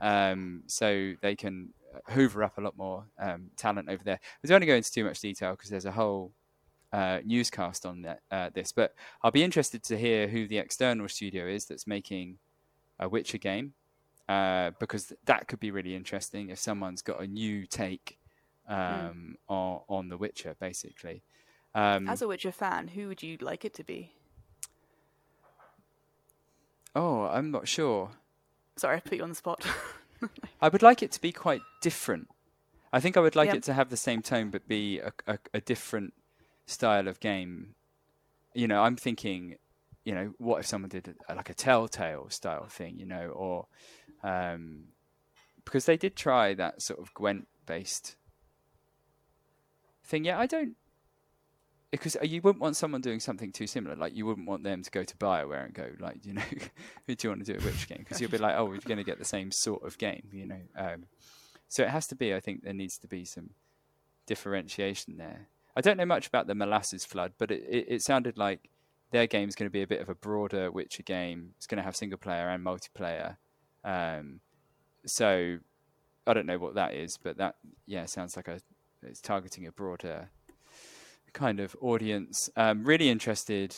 um, 0.00 0.62
so 0.66 1.14
they 1.22 1.36
can 1.36 1.74
hoover 2.10 2.44
up 2.44 2.58
a 2.58 2.60
lot 2.60 2.76
more 2.76 3.04
um, 3.18 3.50
talent 3.56 3.88
over 3.88 4.02
there. 4.04 4.20
We 4.42 4.48
don't 4.48 4.56
want 4.56 4.62
to 4.62 4.66
go 4.66 4.74
into 4.74 4.92
too 4.92 5.04
much 5.04 5.20
detail 5.20 5.52
because 5.52 5.70
there's 5.70 5.86
a 5.86 5.92
whole 5.92 6.32
uh, 6.92 7.20
newscast 7.24 7.86
on 7.86 8.02
that, 8.02 8.20
uh, 8.30 8.50
this, 8.52 8.72
but 8.72 8.94
I'll 9.22 9.30
be 9.30 9.42
interested 9.42 9.82
to 9.84 9.98
hear 9.98 10.28
who 10.28 10.46
the 10.46 10.58
external 10.58 11.08
studio 11.08 11.46
is 11.46 11.66
that's 11.66 11.86
making 11.86 12.38
a 12.98 13.08
Witcher 13.08 13.38
game, 13.38 13.74
uh, 14.28 14.70
because 14.78 15.12
that 15.24 15.48
could 15.48 15.60
be 15.60 15.70
really 15.70 15.94
interesting 15.94 16.50
if 16.50 16.58
someone's 16.58 17.02
got 17.02 17.20
a 17.20 17.26
new 17.26 17.66
take 17.66 18.18
um, 18.68 18.76
mm. 18.76 19.34
on, 19.48 19.80
on 19.88 20.08
The 20.08 20.16
Witcher, 20.16 20.54
basically. 20.60 21.22
Um, 21.74 22.08
As 22.08 22.22
a 22.22 22.28
Witcher 22.28 22.52
fan, 22.52 22.88
who 22.88 23.08
would 23.08 23.22
you 23.22 23.36
like 23.40 23.64
it 23.64 23.74
to 23.74 23.84
be? 23.84 24.12
Oh, 26.94 27.22
I'm 27.22 27.50
not 27.50 27.68
sure. 27.68 28.10
Sorry, 28.76 28.96
I 28.96 29.00
put 29.00 29.18
you 29.18 29.22
on 29.22 29.28
the 29.28 29.34
spot. 29.34 29.64
I 30.60 30.68
would 30.68 30.82
like 30.82 31.02
it 31.02 31.12
to 31.12 31.20
be 31.20 31.32
quite 31.32 31.62
different. 31.80 32.28
I 32.92 33.00
think 33.00 33.16
I 33.16 33.20
would 33.20 33.36
like 33.36 33.48
yep. 33.48 33.56
it 33.56 33.62
to 33.64 33.72
have 33.72 33.90
the 33.90 33.96
same 33.96 34.22
tone 34.22 34.50
but 34.50 34.66
be 34.66 34.98
a, 34.98 35.12
a, 35.26 35.38
a, 35.54 35.60
different 35.60 36.12
style 36.66 37.06
of 37.06 37.20
game. 37.20 37.74
You 38.52 38.66
know, 38.66 38.82
I'm 38.82 38.96
thinking, 38.96 39.56
you 40.04 40.14
know, 40.14 40.34
what 40.38 40.58
if 40.60 40.66
someone 40.66 40.88
did 40.88 41.14
a, 41.28 41.34
like 41.34 41.50
a 41.50 41.54
Telltale 41.54 42.28
style 42.30 42.66
thing, 42.66 42.98
you 42.98 43.06
know, 43.06 43.28
or 43.28 43.66
um, 44.24 44.88
because 45.64 45.84
they 45.84 45.96
did 45.96 46.16
try 46.16 46.54
that 46.54 46.82
sort 46.82 46.98
of 46.98 47.14
Gwent 47.14 47.46
based 47.66 48.16
thing. 50.04 50.24
Yeah, 50.24 50.38
I 50.38 50.46
don't. 50.46 50.74
Because 51.90 52.16
you 52.22 52.40
wouldn't 52.42 52.60
want 52.60 52.76
someone 52.76 53.00
doing 53.00 53.20
something 53.20 53.50
too 53.50 53.66
similar. 53.66 53.96
Like 53.96 54.14
you 54.14 54.24
wouldn't 54.26 54.46
want 54.46 54.62
them 54.62 54.82
to 54.82 54.90
go 54.90 55.02
to 55.02 55.16
Bioware 55.16 55.64
and 55.64 55.74
go 55.74 55.90
like, 55.98 56.24
you 56.24 56.34
know, 56.34 56.42
who 57.06 57.14
do 57.14 57.26
you 57.26 57.30
want 57.30 57.44
to 57.44 57.52
do 57.52 57.58
a 57.58 57.64
Witch 57.64 57.88
game? 57.88 57.98
Because 57.98 58.20
you'll 58.20 58.30
be 58.30 58.38
like, 58.38 58.54
oh, 58.56 58.64
we're 58.64 58.78
going 58.78 58.98
to 58.98 59.04
get 59.04 59.18
the 59.18 59.24
same 59.24 59.50
sort 59.50 59.84
of 59.84 59.98
game, 59.98 60.28
you 60.32 60.46
know. 60.46 60.60
Um, 60.76 61.04
so 61.68 61.82
it 61.82 61.88
has 61.88 62.06
to 62.08 62.14
be. 62.14 62.34
I 62.34 62.40
think 62.40 62.62
there 62.62 62.72
needs 62.72 62.98
to 62.98 63.08
be 63.08 63.24
some 63.24 63.50
differentiation 64.26 65.16
there. 65.16 65.48
I 65.76 65.80
don't 65.80 65.96
know 65.96 66.06
much 66.06 66.26
about 66.26 66.46
the 66.46 66.54
Molasses 66.54 67.04
Flood, 67.04 67.32
but 67.38 67.50
it, 67.50 67.64
it, 67.68 67.86
it 67.88 68.02
sounded 68.02 68.38
like 68.38 68.70
their 69.10 69.26
game 69.26 69.48
is 69.48 69.54
going 69.54 69.68
to 69.68 69.72
be 69.72 69.82
a 69.82 69.86
bit 69.86 70.00
of 70.00 70.08
a 70.08 70.14
broader 70.14 70.70
Witcher 70.70 71.02
game. 71.02 71.50
It's 71.56 71.66
going 71.66 71.78
to 71.78 71.84
have 71.84 71.96
single 71.96 72.18
player 72.18 72.48
and 72.48 72.64
multiplayer. 72.64 73.36
Um, 73.84 74.40
so 75.06 75.58
I 76.26 76.34
don't 76.34 76.46
know 76.46 76.58
what 76.58 76.74
that 76.74 76.94
is, 76.94 77.16
but 77.16 77.38
that 77.38 77.56
yeah 77.86 78.04
sounds 78.06 78.36
like 78.36 78.48
a 78.48 78.60
it's 79.02 79.20
targeting 79.20 79.66
a 79.66 79.72
broader 79.72 80.28
kind 81.32 81.60
of 81.60 81.76
audience. 81.80 82.50
Um, 82.56 82.84
really 82.84 83.08
interested 83.08 83.76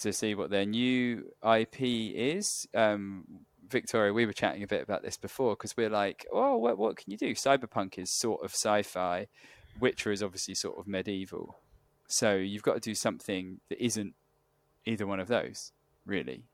to 0.00 0.12
see 0.12 0.34
what 0.34 0.50
their 0.50 0.66
new 0.66 1.30
IP 1.44 1.80
is. 1.80 2.66
Um, 2.74 3.24
Victoria, 3.68 4.12
we 4.12 4.26
were 4.26 4.32
chatting 4.32 4.62
a 4.62 4.66
bit 4.66 4.82
about 4.82 5.02
this 5.02 5.16
before 5.16 5.54
because 5.54 5.76
we're 5.76 5.90
like, 5.90 6.26
oh, 6.32 6.56
what, 6.56 6.78
what 6.78 6.96
can 6.96 7.10
you 7.10 7.16
do? 7.16 7.34
Cyberpunk 7.34 7.98
is 7.98 8.10
sort 8.10 8.44
of 8.44 8.50
sci-fi. 8.50 9.26
Witcher 9.80 10.12
is 10.12 10.22
obviously 10.22 10.54
sort 10.54 10.78
of 10.78 10.86
medieval. 10.86 11.56
So 12.06 12.34
you've 12.36 12.62
got 12.62 12.74
to 12.74 12.80
do 12.80 12.94
something 12.94 13.60
that 13.68 13.84
isn't 13.84 14.14
either 14.84 15.06
one 15.06 15.20
of 15.20 15.28
those, 15.28 15.72
really. 16.04 16.44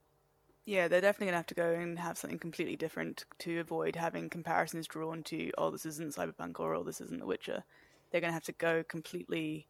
Yeah, 0.65 0.89
they're 0.89 1.01
definitely 1.01 1.27
going 1.27 1.33
to 1.33 1.39
have 1.39 1.47
to 1.47 1.55
go 1.55 1.73
and 1.73 1.99
have 1.99 2.19
something 2.19 2.39
completely 2.39 2.77
different 2.77 3.25
to 3.41 3.59
avoid 3.59 3.97
having 3.97 4.31
comparisons 4.31 4.87
drawn 4.87 5.23
to, 5.25 5.51
oh, 5.59 5.71
this 5.71 5.87
isn't 5.87 6.15
Cyberpunk 6.15 6.61
or 6.61 6.75
oh, 6.75 6.85
this 6.85 7.01
isn't 7.01 7.21
The 7.21 7.27
Witcher. 7.27 7.65
They're 8.11 8.21
going 8.21 8.31
to 8.31 8.35
have 8.35 8.45
to 8.45 8.53
go 8.53 8.85
completely 8.85 9.67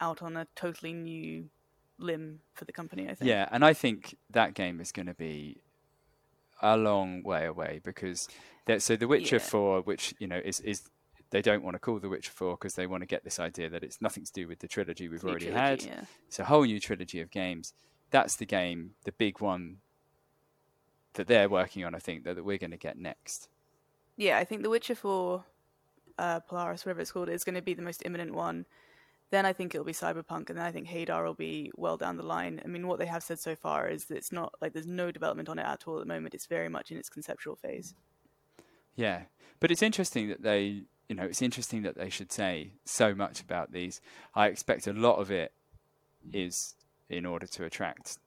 out 0.00 0.22
on 0.22 0.36
a 0.36 0.46
totally 0.54 0.92
new 0.92 1.48
limb 1.98 2.40
for 2.54 2.64
the 2.64 2.72
company, 2.72 3.04
I 3.04 3.14
think. 3.14 3.28
Yeah, 3.28 3.48
and 3.50 3.64
I 3.64 3.72
think 3.72 4.16
that 4.30 4.54
game 4.54 4.80
is 4.80 4.92
going 4.92 5.06
to 5.06 5.14
be 5.14 5.58
a 6.62 6.76
long 6.76 7.22
way 7.22 7.46
away 7.46 7.80
because 7.82 8.28
so 8.78 8.96
The 8.96 9.06
Witcher 9.06 9.36
yeah. 9.36 9.42
4, 9.42 9.82
which, 9.82 10.14
you 10.18 10.26
know, 10.26 10.40
is, 10.42 10.60
is 10.60 10.88
they 11.30 11.42
don't 11.42 11.62
want 11.62 11.74
to 11.74 11.78
call 11.78 11.98
The 11.98 12.08
Witcher 12.08 12.32
4 12.32 12.56
because 12.56 12.74
they 12.74 12.86
want 12.86 13.02
to 13.02 13.06
get 13.06 13.24
this 13.24 13.38
idea 13.38 13.68
that 13.70 13.82
it's 13.82 14.00
nothing 14.00 14.24
to 14.24 14.32
do 14.32 14.48
with 14.48 14.60
the 14.60 14.68
trilogy 14.68 15.08
we've 15.08 15.22
new 15.22 15.30
already 15.30 15.50
trilogy, 15.50 15.88
had. 15.88 15.96
Yeah. 15.96 16.04
It's 16.28 16.38
a 16.38 16.44
whole 16.44 16.64
new 16.64 16.80
trilogy 16.80 17.20
of 17.20 17.30
games. 17.30 17.74
That's 18.10 18.36
the 18.36 18.46
game, 18.46 18.92
the 19.04 19.12
big 19.12 19.40
one 19.40 19.78
that 21.14 21.26
they're 21.26 21.48
working 21.48 21.84
on, 21.84 21.94
I 21.94 21.98
think, 21.98 22.24
that, 22.24 22.36
that 22.36 22.44
we're 22.44 22.58
going 22.58 22.70
to 22.70 22.76
get 22.76 22.98
next. 22.98 23.48
Yeah, 24.16 24.38
I 24.38 24.44
think 24.44 24.62
The 24.62 24.70
Witcher 24.70 24.94
4, 24.94 25.44
uh, 26.18 26.40
Polaris, 26.40 26.84
whatever 26.86 27.00
it's 27.00 27.12
called, 27.12 27.28
is 27.28 27.44
going 27.44 27.56
to 27.56 27.62
be 27.62 27.74
the 27.74 27.82
most 27.82 28.02
imminent 28.04 28.34
one. 28.34 28.66
Then 29.34 29.46
I 29.46 29.52
think 29.52 29.74
it'll 29.74 29.84
be 29.84 29.92
Cyberpunk, 29.92 30.48
and 30.48 30.56
then 30.56 30.64
I 30.64 30.70
think 30.70 30.86
Hadar 30.86 31.24
will 31.24 31.34
be 31.34 31.72
well 31.74 31.96
down 31.96 32.16
the 32.16 32.22
line. 32.22 32.62
I 32.64 32.68
mean, 32.68 32.86
what 32.86 33.00
they 33.00 33.06
have 33.06 33.24
said 33.24 33.40
so 33.40 33.56
far 33.56 33.88
is 33.88 34.04
that 34.04 34.16
it's 34.16 34.30
not 34.30 34.54
like 34.62 34.72
there's 34.72 34.86
no 34.86 35.10
development 35.10 35.48
on 35.48 35.58
it 35.58 35.66
at 35.66 35.88
all 35.88 35.96
at 35.96 36.06
the 36.06 36.14
moment. 36.14 36.34
It's 36.34 36.46
very 36.46 36.68
much 36.68 36.92
in 36.92 36.98
its 36.98 37.08
conceptual 37.08 37.56
phase. 37.56 37.96
Yeah, 38.94 39.22
but 39.58 39.72
it's 39.72 39.82
interesting 39.82 40.28
that 40.28 40.42
they 40.42 40.84
you 41.08 41.16
know, 41.16 41.24
it's 41.24 41.42
interesting 41.42 41.82
that 41.82 41.96
they 41.96 42.10
should 42.10 42.30
say 42.30 42.74
so 42.84 43.12
much 43.12 43.40
about 43.40 43.72
these. 43.72 44.00
I 44.36 44.46
expect 44.46 44.86
a 44.86 44.92
lot 44.92 45.16
of 45.16 45.32
it 45.32 45.52
is 46.32 46.76
in 47.08 47.26
order 47.26 47.48
to 47.48 47.64
attract 47.64 48.18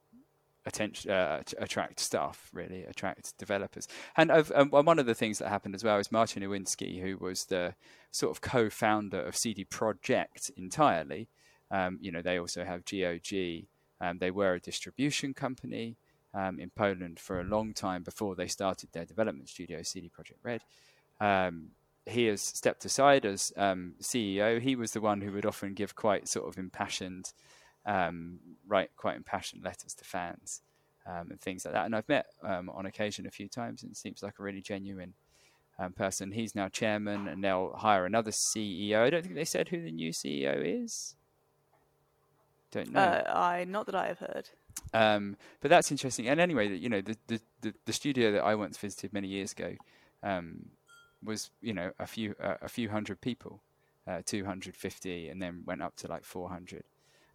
attention, 0.68 1.10
uh, 1.10 1.42
attract 1.58 1.98
staff, 2.00 2.48
really 2.52 2.84
attract 2.84 3.36
developers. 3.38 3.88
And 4.16 4.30
um, 4.30 4.70
one 4.70 4.98
of 4.98 5.06
the 5.06 5.14
things 5.14 5.38
that 5.38 5.48
happened 5.48 5.74
as 5.74 5.82
well 5.82 5.98
is 5.98 6.12
Marcin 6.12 6.42
Iwinski, 6.42 7.00
who 7.02 7.16
was 7.18 7.46
the 7.46 7.74
sort 8.10 8.30
of 8.30 8.40
co-founder 8.40 9.20
of 9.20 9.36
CD 9.36 9.64
Projekt 9.64 10.50
entirely. 10.56 11.28
Um, 11.70 11.98
you 12.00 12.12
know, 12.12 12.22
they 12.22 12.38
also 12.38 12.64
have 12.64 12.84
GOG. 12.84 13.66
Um, 14.00 14.18
they 14.18 14.30
were 14.30 14.54
a 14.54 14.60
distribution 14.60 15.34
company 15.34 15.96
um, 16.34 16.60
in 16.60 16.70
Poland 16.70 17.18
for 17.18 17.40
a 17.40 17.44
long 17.44 17.74
time 17.74 18.02
before 18.02 18.34
they 18.34 18.46
started 18.46 18.90
their 18.92 19.04
development 19.04 19.48
studio, 19.48 19.82
CD 19.82 20.10
Projekt 20.10 20.38
Red. 20.42 20.62
Um, 21.20 21.70
he 22.06 22.26
has 22.26 22.40
stepped 22.40 22.84
aside 22.84 23.26
as 23.26 23.52
um, 23.56 23.94
CEO. 24.00 24.60
He 24.60 24.76
was 24.76 24.92
the 24.92 25.00
one 25.00 25.20
who 25.20 25.32
would 25.32 25.44
often 25.44 25.74
give 25.74 25.94
quite 25.94 26.28
sort 26.28 26.48
of 26.48 26.58
impassioned, 26.58 27.32
um, 27.86 28.38
write 28.66 28.90
quite 28.96 29.16
impassioned 29.16 29.64
letters 29.64 29.94
to 29.94 30.04
fans 30.04 30.62
um, 31.06 31.30
and 31.30 31.40
things 31.40 31.64
like 31.64 31.74
that. 31.74 31.86
And 31.86 31.96
I've 31.96 32.08
met 32.08 32.26
um, 32.42 32.68
on 32.70 32.86
occasion 32.86 33.26
a 33.26 33.30
few 33.30 33.48
times, 33.48 33.82
and 33.82 33.96
seems 33.96 34.22
like 34.22 34.38
a 34.38 34.42
really 34.42 34.60
genuine 34.60 35.14
um, 35.78 35.92
person. 35.92 36.32
He's 36.32 36.54
now 36.54 36.68
chairman, 36.68 37.28
and 37.28 37.42
they'll 37.42 37.72
hire 37.76 38.04
another 38.04 38.30
CEO. 38.30 39.02
I 39.02 39.10
don't 39.10 39.22
think 39.22 39.34
they 39.34 39.44
said 39.44 39.68
who 39.68 39.82
the 39.82 39.90
new 39.90 40.12
CEO 40.12 40.84
is. 40.84 41.14
Don't 42.70 42.92
know. 42.92 43.00
Uh, 43.00 43.32
I 43.34 43.64
not 43.64 43.86
that 43.86 43.94
I 43.94 44.08
have 44.08 44.18
heard. 44.18 44.50
Um, 44.92 45.36
but 45.60 45.70
that's 45.70 45.90
interesting. 45.90 46.28
And 46.28 46.40
anyway, 46.40 46.76
you 46.76 46.88
know, 46.88 47.00
the, 47.00 47.16
the, 47.26 47.40
the, 47.62 47.74
the 47.86 47.92
studio 47.92 48.32
that 48.32 48.44
I 48.44 48.54
once 48.54 48.76
visited 48.76 49.12
many 49.12 49.28
years 49.28 49.52
ago 49.52 49.74
um, 50.22 50.66
was 51.24 51.50
you 51.60 51.72
know 51.72 51.92
a 51.98 52.06
few 52.06 52.34
uh, 52.42 52.56
a 52.60 52.68
few 52.68 52.90
hundred 52.90 53.20
people, 53.20 53.62
uh, 54.06 54.22
250, 54.24 55.28
and 55.28 55.40
then 55.40 55.62
went 55.64 55.82
up 55.82 55.96
to 55.96 56.08
like 56.08 56.24
400. 56.24 56.84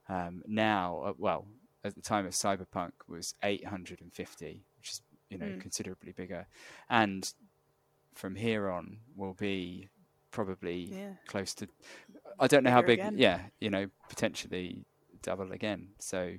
Um, 0.10 0.44
now, 0.48 1.02
uh, 1.06 1.14
well, 1.18 1.46
at 1.84 1.96
the 1.96 2.02
time 2.02 2.26
of 2.26 2.34
Cyberpunk 2.34 2.92
was 3.08 3.36
850, 3.44 4.64
which 4.78 4.90
is 4.92 5.02
you 5.30 5.38
know 5.38 5.46
mm. 5.46 5.62
considerably 5.62 6.12
bigger, 6.12 6.48
and 6.90 7.32
from 8.14 8.36
here 8.36 8.70
on 8.70 8.98
will 9.16 9.34
be 9.34 9.90
probably 10.32 10.90
yeah. 10.92 11.14
close 11.28 11.54
to. 11.56 11.68
I 12.40 12.48
don't 12.48 12.64
know 12.64 12.72
how 12.72 12.82
big. 12.82 13.00
Again. 13.00 13.16
Yeah, 13.18 13.40
you 13.60 13.70
know, 13.70 13.88
potentially 14.10 14.86
double 15.22 15.52
again. 15.52 15.90
So 16.00 16.34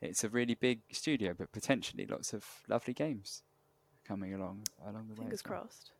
it's 0.00 0.24
a 0.24 0.28
really 0.28 0.54
big 0.54 0.80
studio, 0.92 1.34
but 1.36 1.52
potentially 1.52 2.06
lots 2.06 2.32
of 2.32 2.44
lovely 2.68 2.94
games 2.94 3.42
coming 4.06 4.34
along 4.34 4.64
along 4.82 5.08
the 5.08 5.14
Fingers 5.14 5.18
way. 5.18 5.24
Fingers 5.24 5.42
crossed. 5.42 5.92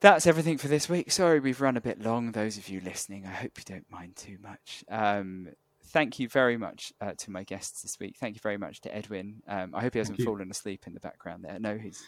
That's 0.00 0.26
everything 0.26 0.56
for 0.56 0.68
this 0.68 0.88
week. 0.88 1.12
Sorry 1.12 1.40
we've 1.40 1.60
run 1.60 1.76
a 1.76 1.80
bit 1.80 2.00
long. 2.00 2.32
Those 2.32 2.56
of 2.56 2.68
you 2.68 2.80
listening, 2.80 3.26
I 3.26 3.30
hope 3.32 3.52
you 3.58 3.64
don't 3.66 3.90
mind 3.90 4.16
too 4.16 4.38
much. 4.42 4.82
Um, 4.90 5.48
thank 5.84 6.18
you 6.18 6.28
very 6.28 6.56
much 6.56 6.92
uh, 7.00 7.12
to 7.18 7.30
my 7.30 7.42
guests 7.42 7.82
this 7.82 7.98
week. 8.00 8.16
Thank 8.18 8.34
you 8.34 8.40
very 8.40 8.56
much 8.56 8.80
to 8.82 8.94
Edwin. 8.94 9.42
Um, 9.46 9.74
I 9.74 9.82
hope 9.82 9.92
he 9.92 9.98
hasn't 9.98 10.22
fallen 10.22 10.50
asleep 10.50 10.86
in 10.86 10.94
the 10.94 11.00
background 11.00 11.44
there. 11.44 11.58
No, 11.58 11.76
he's. 11.76 12.02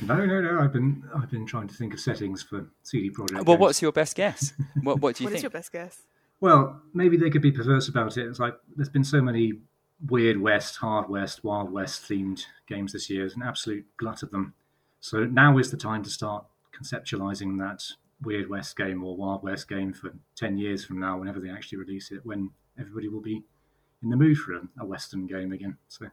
No, 0.00 0.24
no, 0.24 0.40
no. 0.40 0.58
I've 0.60 0.72
been 0.72 1.04
I've 1.14 1.30
been 1.30 1.46
trying 1.46 1.68
to 1.68 1.74
think 1.74 1.92
of 1.92 2.00
settings 2.00 2.42
for 2.42 2.66
CD 2.82 3.10
Projekt. 3.10 3.32
Well, 3.32 3.44
games. 3.44 3.60
what's 3.60 3.82
your 3.82 3.92
best 3.92 4.16
guess? 4.16 4.52
What 4.82 5.00
What 5.00 5.16
do 5.16 5.24
you 5.24 5.26
what 5.26 5.32
think? 5.32 5.32
What 5.32 5.34
is 5.34 5.42
your 5.42 5.50
best 5.50 5.72
guess? 5.72 6.02
Well, 6.40 6.80
maybe 6.94 7.16
they 7.16 7.30
could 7.30 7.42
be 7.42 7.52
perverse 7.52 7.88
about 7.88 8.16
it. 8.16 8.26
It's 8.26 8.40
like 8.40 8.54
there's 8.74 8.88
been 8.88 9.04
so 9.04 9.20
many 9.20 9.52
weird 10.08 10.40
West, 10.40 10.76
hard 10.76 11.08
West, 11.08 11.44
Wild 11.44 11.70
West 11.70 12.02
themed 12.08 12.44
games 12.66 12.92
this 12.92 13.08
year. 13.08 13.20
There's 13.20 13.36
an 13.36 13.42
absolute 13.42 13.86
glut 13.98 14.22
of 14.24 14.30
them. 14.30 14.54
So 15.00 15.24
now 15.24 15.58
is 15.58 15.70
the 15.70 15.76
time 15.76 16.02
to 16.02 16.10
start 16.10 16.44
conceptualizing 16.82 17.58
that 17.58 17.84
Weird 18.22 18.48
West 18.48 18.76
game 18.76 19.02
or 19.02 19.16
Wild 19.16 19.42
West 19.42 19.68
game 19.68 19.92
for 19.92 20.12
10 20.36 20.58
years 20.58 20.84
from 20.84 21.00
now, 21.00 21.18
whenever 21.18 21.40
they 21.40 21.50
actually 21.50 21.78
release 21.78 22.10
it, 22.10 22.24
when 22.24 22.50
everybody 22.78 23.08
will 23.08 23.20
be 23.20 23.42
in 24.02 24.10
the 24.10 24.16
mood 24.16 24.38
for 24.38 24.54
a, 24.54 24.60
a 24.80 24.84
Western 24.84 25.26
game 25.26 25.52
again. 25.52 25.76
So. 25.88 26.06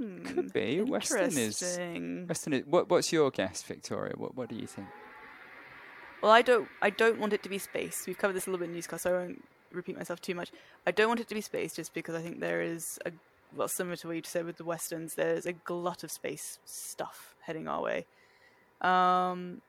Mm, 0.00 0.24
Could 0.24 0.52
be. 0.52 0.80
Western 0.82 1.36
is. 1.36 1.62
Western 2.28 2.52
is. 2.52 2.66
What, 2.66 2.88
what's 2.90 3.12
your 3.12 3.30
guess, 3.30 3.62
Victoria? 3.62 4.14
What 4.16 4.34
What 4.34 4.48
do 4.48 4.56
you 4.56 4.66
think? 4.66 4.88
Well, 6.22 6.32
I 6.32 6.42
don't. 6.42 6.68
I 6.82 6.90
don't 6.90 7.20
want 7.20 7.32
it 7.32 7.42
to 7.44 7.48
be 7.48 7.58
space. 7.58 8.04
We've 8.06 8.18
covered 8.18 8.34
this 8.34 8.46
a 8.46 8.50
little 8.50 8.58
bit 8.58 8.70
in 8.70 8.74
newscast, 8.74 9.04
so 9.04 9.14
I 9.14 9.18
won't 9.18 9.44
repeat 9.72 9.96
myself 9.96 10.20
too 10.20 10.34
much. 10.34 10.50
I 10.86 10.90
don't 10.90 11.08
want 11.08 11.20
it 11.20 11.28
to 11.28 11.34
be 11.34 11.40
space, 11.40 11.74
just 11.74 11.94
because 11.94 12.14
I 12.14 12.22
think 12.22 12.40
there 12.40 12.62
is 12.62 12.98
a 13.06 13.12
well, 13.54 13.68
similar 13.68 13.96
to 13.96 14.08
what 14.08 14.16
you 14.16 14.22
said 14.24 14.46
with 14.46 14.56
the 14.56 14.64
westerns. 14.64 15.14
There's 15.14 15.46
a 15.46 15.52
glut 15.52 16.02
of 16.02 16.10
space 16.10 16.58
stuff 16.64 17.34
heading 17.42 17.68
our 17.68 17.82
way. 17.82 18.06
Um, 18.80 19.62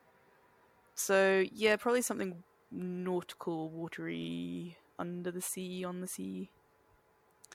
so 0.95 1.43
yeah, 1.51 1.75
probably 1.75 2.01
something 2.01 2.43
nautical, 2.71 3.69
watery, 3.69 4.77
under 4.99 5.31
the 5.31 5.41
sea, 5.41 5.83
on 5.83 6.01
the 6.01 6.07
sea. 6.07 6.49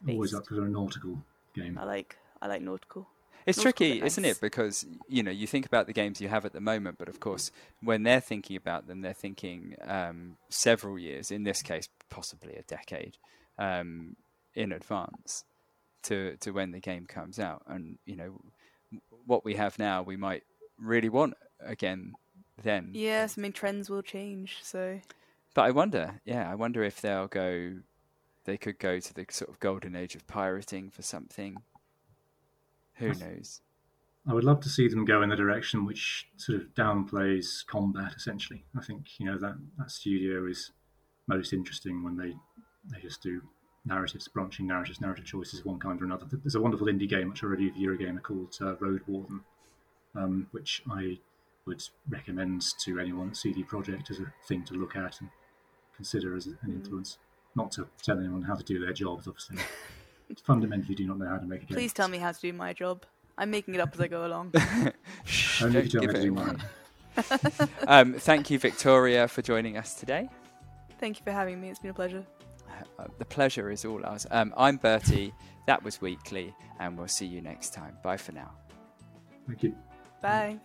Based. 0.05 0.15
Always 0.15 0.35
up 0.35 0.47
for 0.47 0.65
a 0.65 0.69
nautical 0.69 1.23
game. 1.55 1.79
I 1.79 1.85
like 1.85 2.17
I 2.41 2.47
like 2.47 2.63
nautical. 2.63 3.09
It's 3.47 3.59
nautical 3.59 3.87
tricky, 3.87 4.05
isn't 4.05 4.25
it? 4.25 4.41
Because 4.41 4.87
you 5.09 5.23
know 5.23 5.31
you 5.31 5.47
think 5.47 5.67
about 5.67 5.87
the 5.87 5.93
games 5.93 6.21
you 6.21 6.29
have 6.29 6.45
at 6.45 6.53
the 6.53 6.61
moment, 6.61 6.97
but 6.99 7.09
of 7.09 7.21
course, 7.21 7.51
when 7.83 8.03
they're 8.03 8.21
thinking 8.21 8.57
about 8.57 8.87
them, 8.87 9.01
they're 9.01 9.13
thinking 9.13 9.77
um, 9.87 10.37
several 10.49 10.99
years. 10.99 11.31
In 11.31 11.45
this 11.45 11.63
case, 11.63 11.89
possibly 12.11 12.55
a 12.55 12.63
decade 12.63 13.17
um, 13.59 14.17
in 14.55 14.73
advance 14.73 15.45
to 16.05 16.37
to 16.41 16.51
when 16.51 16.73
the 16.73 16.81
game 16.81 17.07
comes 17.07 17.39
out. 17.39 17.63
And 17.67 17.99
you 18.07 18.17
know 18.17 18.41
what 19.27 19.45
we 19.45 19.55
have 19.55 19.79
now, 19.79 20.03
we 20.03 20.17
might 20.17 20.43
really 20.81 21.09
want 21.09 21.35
again 21.61 22.15
then. 22.63 22.91
Yes, 22.93 23.37
I 23.39 23.43
mean 23.43 23.53
trends 23.53 23.91
will 23.91 24.03
change, 24.03 24.59
so. 24.63 25.01
But 25.55 25.63
I 25.63 25.71
wonder, 25.71 26.21
yeah, 26.25 26.51
I 26.51 26.55
wonder 26.55 26.83
if 26.83 27.01
they'll 27.01 27.29
go. 27.29 27.77
They 28.45 28.57
could 28.57 28.79
go 28.79 28.99
to 28.99 29.15
the 29.15 29.27
sort 29.31 29.51
of 29.51 29.61
golden 29.61 29.95
age 29.95 30.15
of 30.15 30.27
pirating 30.27 30.91
for 30.91 31.03
something. 31.03 31.59
Who 32.95 33.09
knows? 33.15 33.61
I 34.27 34.35
would 34.35 34.45
love 34.45 34.61
to 34.61 34.69
see 34.69 34.89
them 34.89 35.05
go 35.05 35.23
in 35.23 35.31
the 35.31 35.37
direction 35.37 35.87
which 35.87 36.29
sort 36.37 36.61
of 36.61 36.75
downplays 36.75 37.67
combat. 37.67 38.13
Essentially, 38.17 38.65
I 38.77 38.83
think 38.83 39.19
you 39.19 39.27
know 39.27 39.39
that 39.39 39.57
that 39.79 39.91
studio 39.91 40.47
is 40.47 40.73
most 41.27 41.53
interesting 41.53 42.03
when 42.03 42.17
they 42.17 42.35
they 42.91 43.01
just 43.01 43.23
do 43.23 43.43
narratives, 43.85 44.29
branching 44.29 44.67
narratives, 44.67 45.01
narrative 45.01 45.25
choices 45.25 45.61
of 45.61 45.67
one 45.67 45.79
kind 45.79 46.01
or 46.01 46.05
another. 46.05 46.27
There's 46.31 46.55
a 46.55 46.61
wonderful 46.61 46.87
indie 46.87 47.09
game 47.09 47.31
which 47.31 47.43
I 47.43 47.47
reviewed 47.47 47.77
a 47.77 47.79
year 47.79 47.95
ago 47.95 48.19
called 48.23 48.55
uh, 48.61 48.77
Road 48.77 49.03
Warden, 49.07 49.41
um, 50.15 50.49
which 50.51 50.83
I 50.91 51.19
would 51.67 51.83
recommend 52.09 52.65
to 52.81 52.99
anyone 52.99 53.31
at 53.31 53.37
CD 53.37 53.63
Projekt 53.63 54.11
as 54.11 54.21
a 54.21 54.33
thing 54.47 54.65
to 54.65 54.75
look 54.75 54.97
at 54.97 55.21
and 55.21 55.31
consider 55.95 56.37
as 56.37 56.47
an 56.47 56.59
influence. 56.67 57.19
Not 57.55 57.73
to 57.73 57.87
tell 58.03 58.19
anyone 58.19 58.43
how 58.43 58.55
to 58.55 58.65
do 58.65 58.79
their 58.79 58.93
jobs, 58.93 59.27
obviously. 59.27 59.59
Fundamentally, 60.45 60.95
do 60.95 61.07
not 61.07 61.19
know 61.19 61.27
how 61.27 61.39
to 61.39 61.47
make 61.47 61.63
a 61.63 61.67
game. 61.67 61.77
Please 61.77 61.93
tell 61.93 62.09
me 62.09 62.19
how 62.19 62.33
to 62.33 62.41
do 62.41 62.53
my 62.53 62.73
job. 62.73 63.05
I'm 63.37 63.51
making 63.51 63.75
it 63.75 63.81
up 63.81 63.95
as 63.95 64.01
I 64.01 64.07
go 64.07 64.27
along. 64.27 64.53
Only 65.63 65.81
if 65.81 65.93
you 65.93 66.01
tell 66.01 66.01
me 66.03 66.07
to 66.07 66.19
it 66.19 66.23
do 66.23 66.33
mine. 66.33 66.63
um, 67.87 68.13
thank 68.15 68.51
you, 68.51 68.59
Victoria, 68.59 69.27
for 69.27 69.43
joining 69.43 69.77
us 69.77 69.95
today. 69.95 70.29
Thank 70.99 71.19
you 71.19 71.25
for 71.25 71.33
having 71.33 71.61
me. 71.61 71.71
It's 71.71 71.79
been 71.79 71.91
a 71.91 71.95
pleasure. 71.95 72.25
Uh, 72.99 73.07
the 73.19 73.25
pleasure 73.25 73.71
is 73.71 73.85
all 73.85 74.05
ours. 74.05 74.27
Um, 74.31 74.55
I'm 74.57 74.77
Bertie. 74.77 75.33
That 75.67 75.83
was 75.83 76.01
Weekly, 76.01 76.55
and 76.79 76.97
we'll 76.97 77.09
see 77.09 77.27
you 77.27 77.41
next 77.41 77.75
time. 77.75 77.97
Bye 78.03 78.17
for 78.17 78.33
now. 78.33 78.53
Thank 79.47 79.63
you. 79.63 79.75
Bye. 80.21 80.59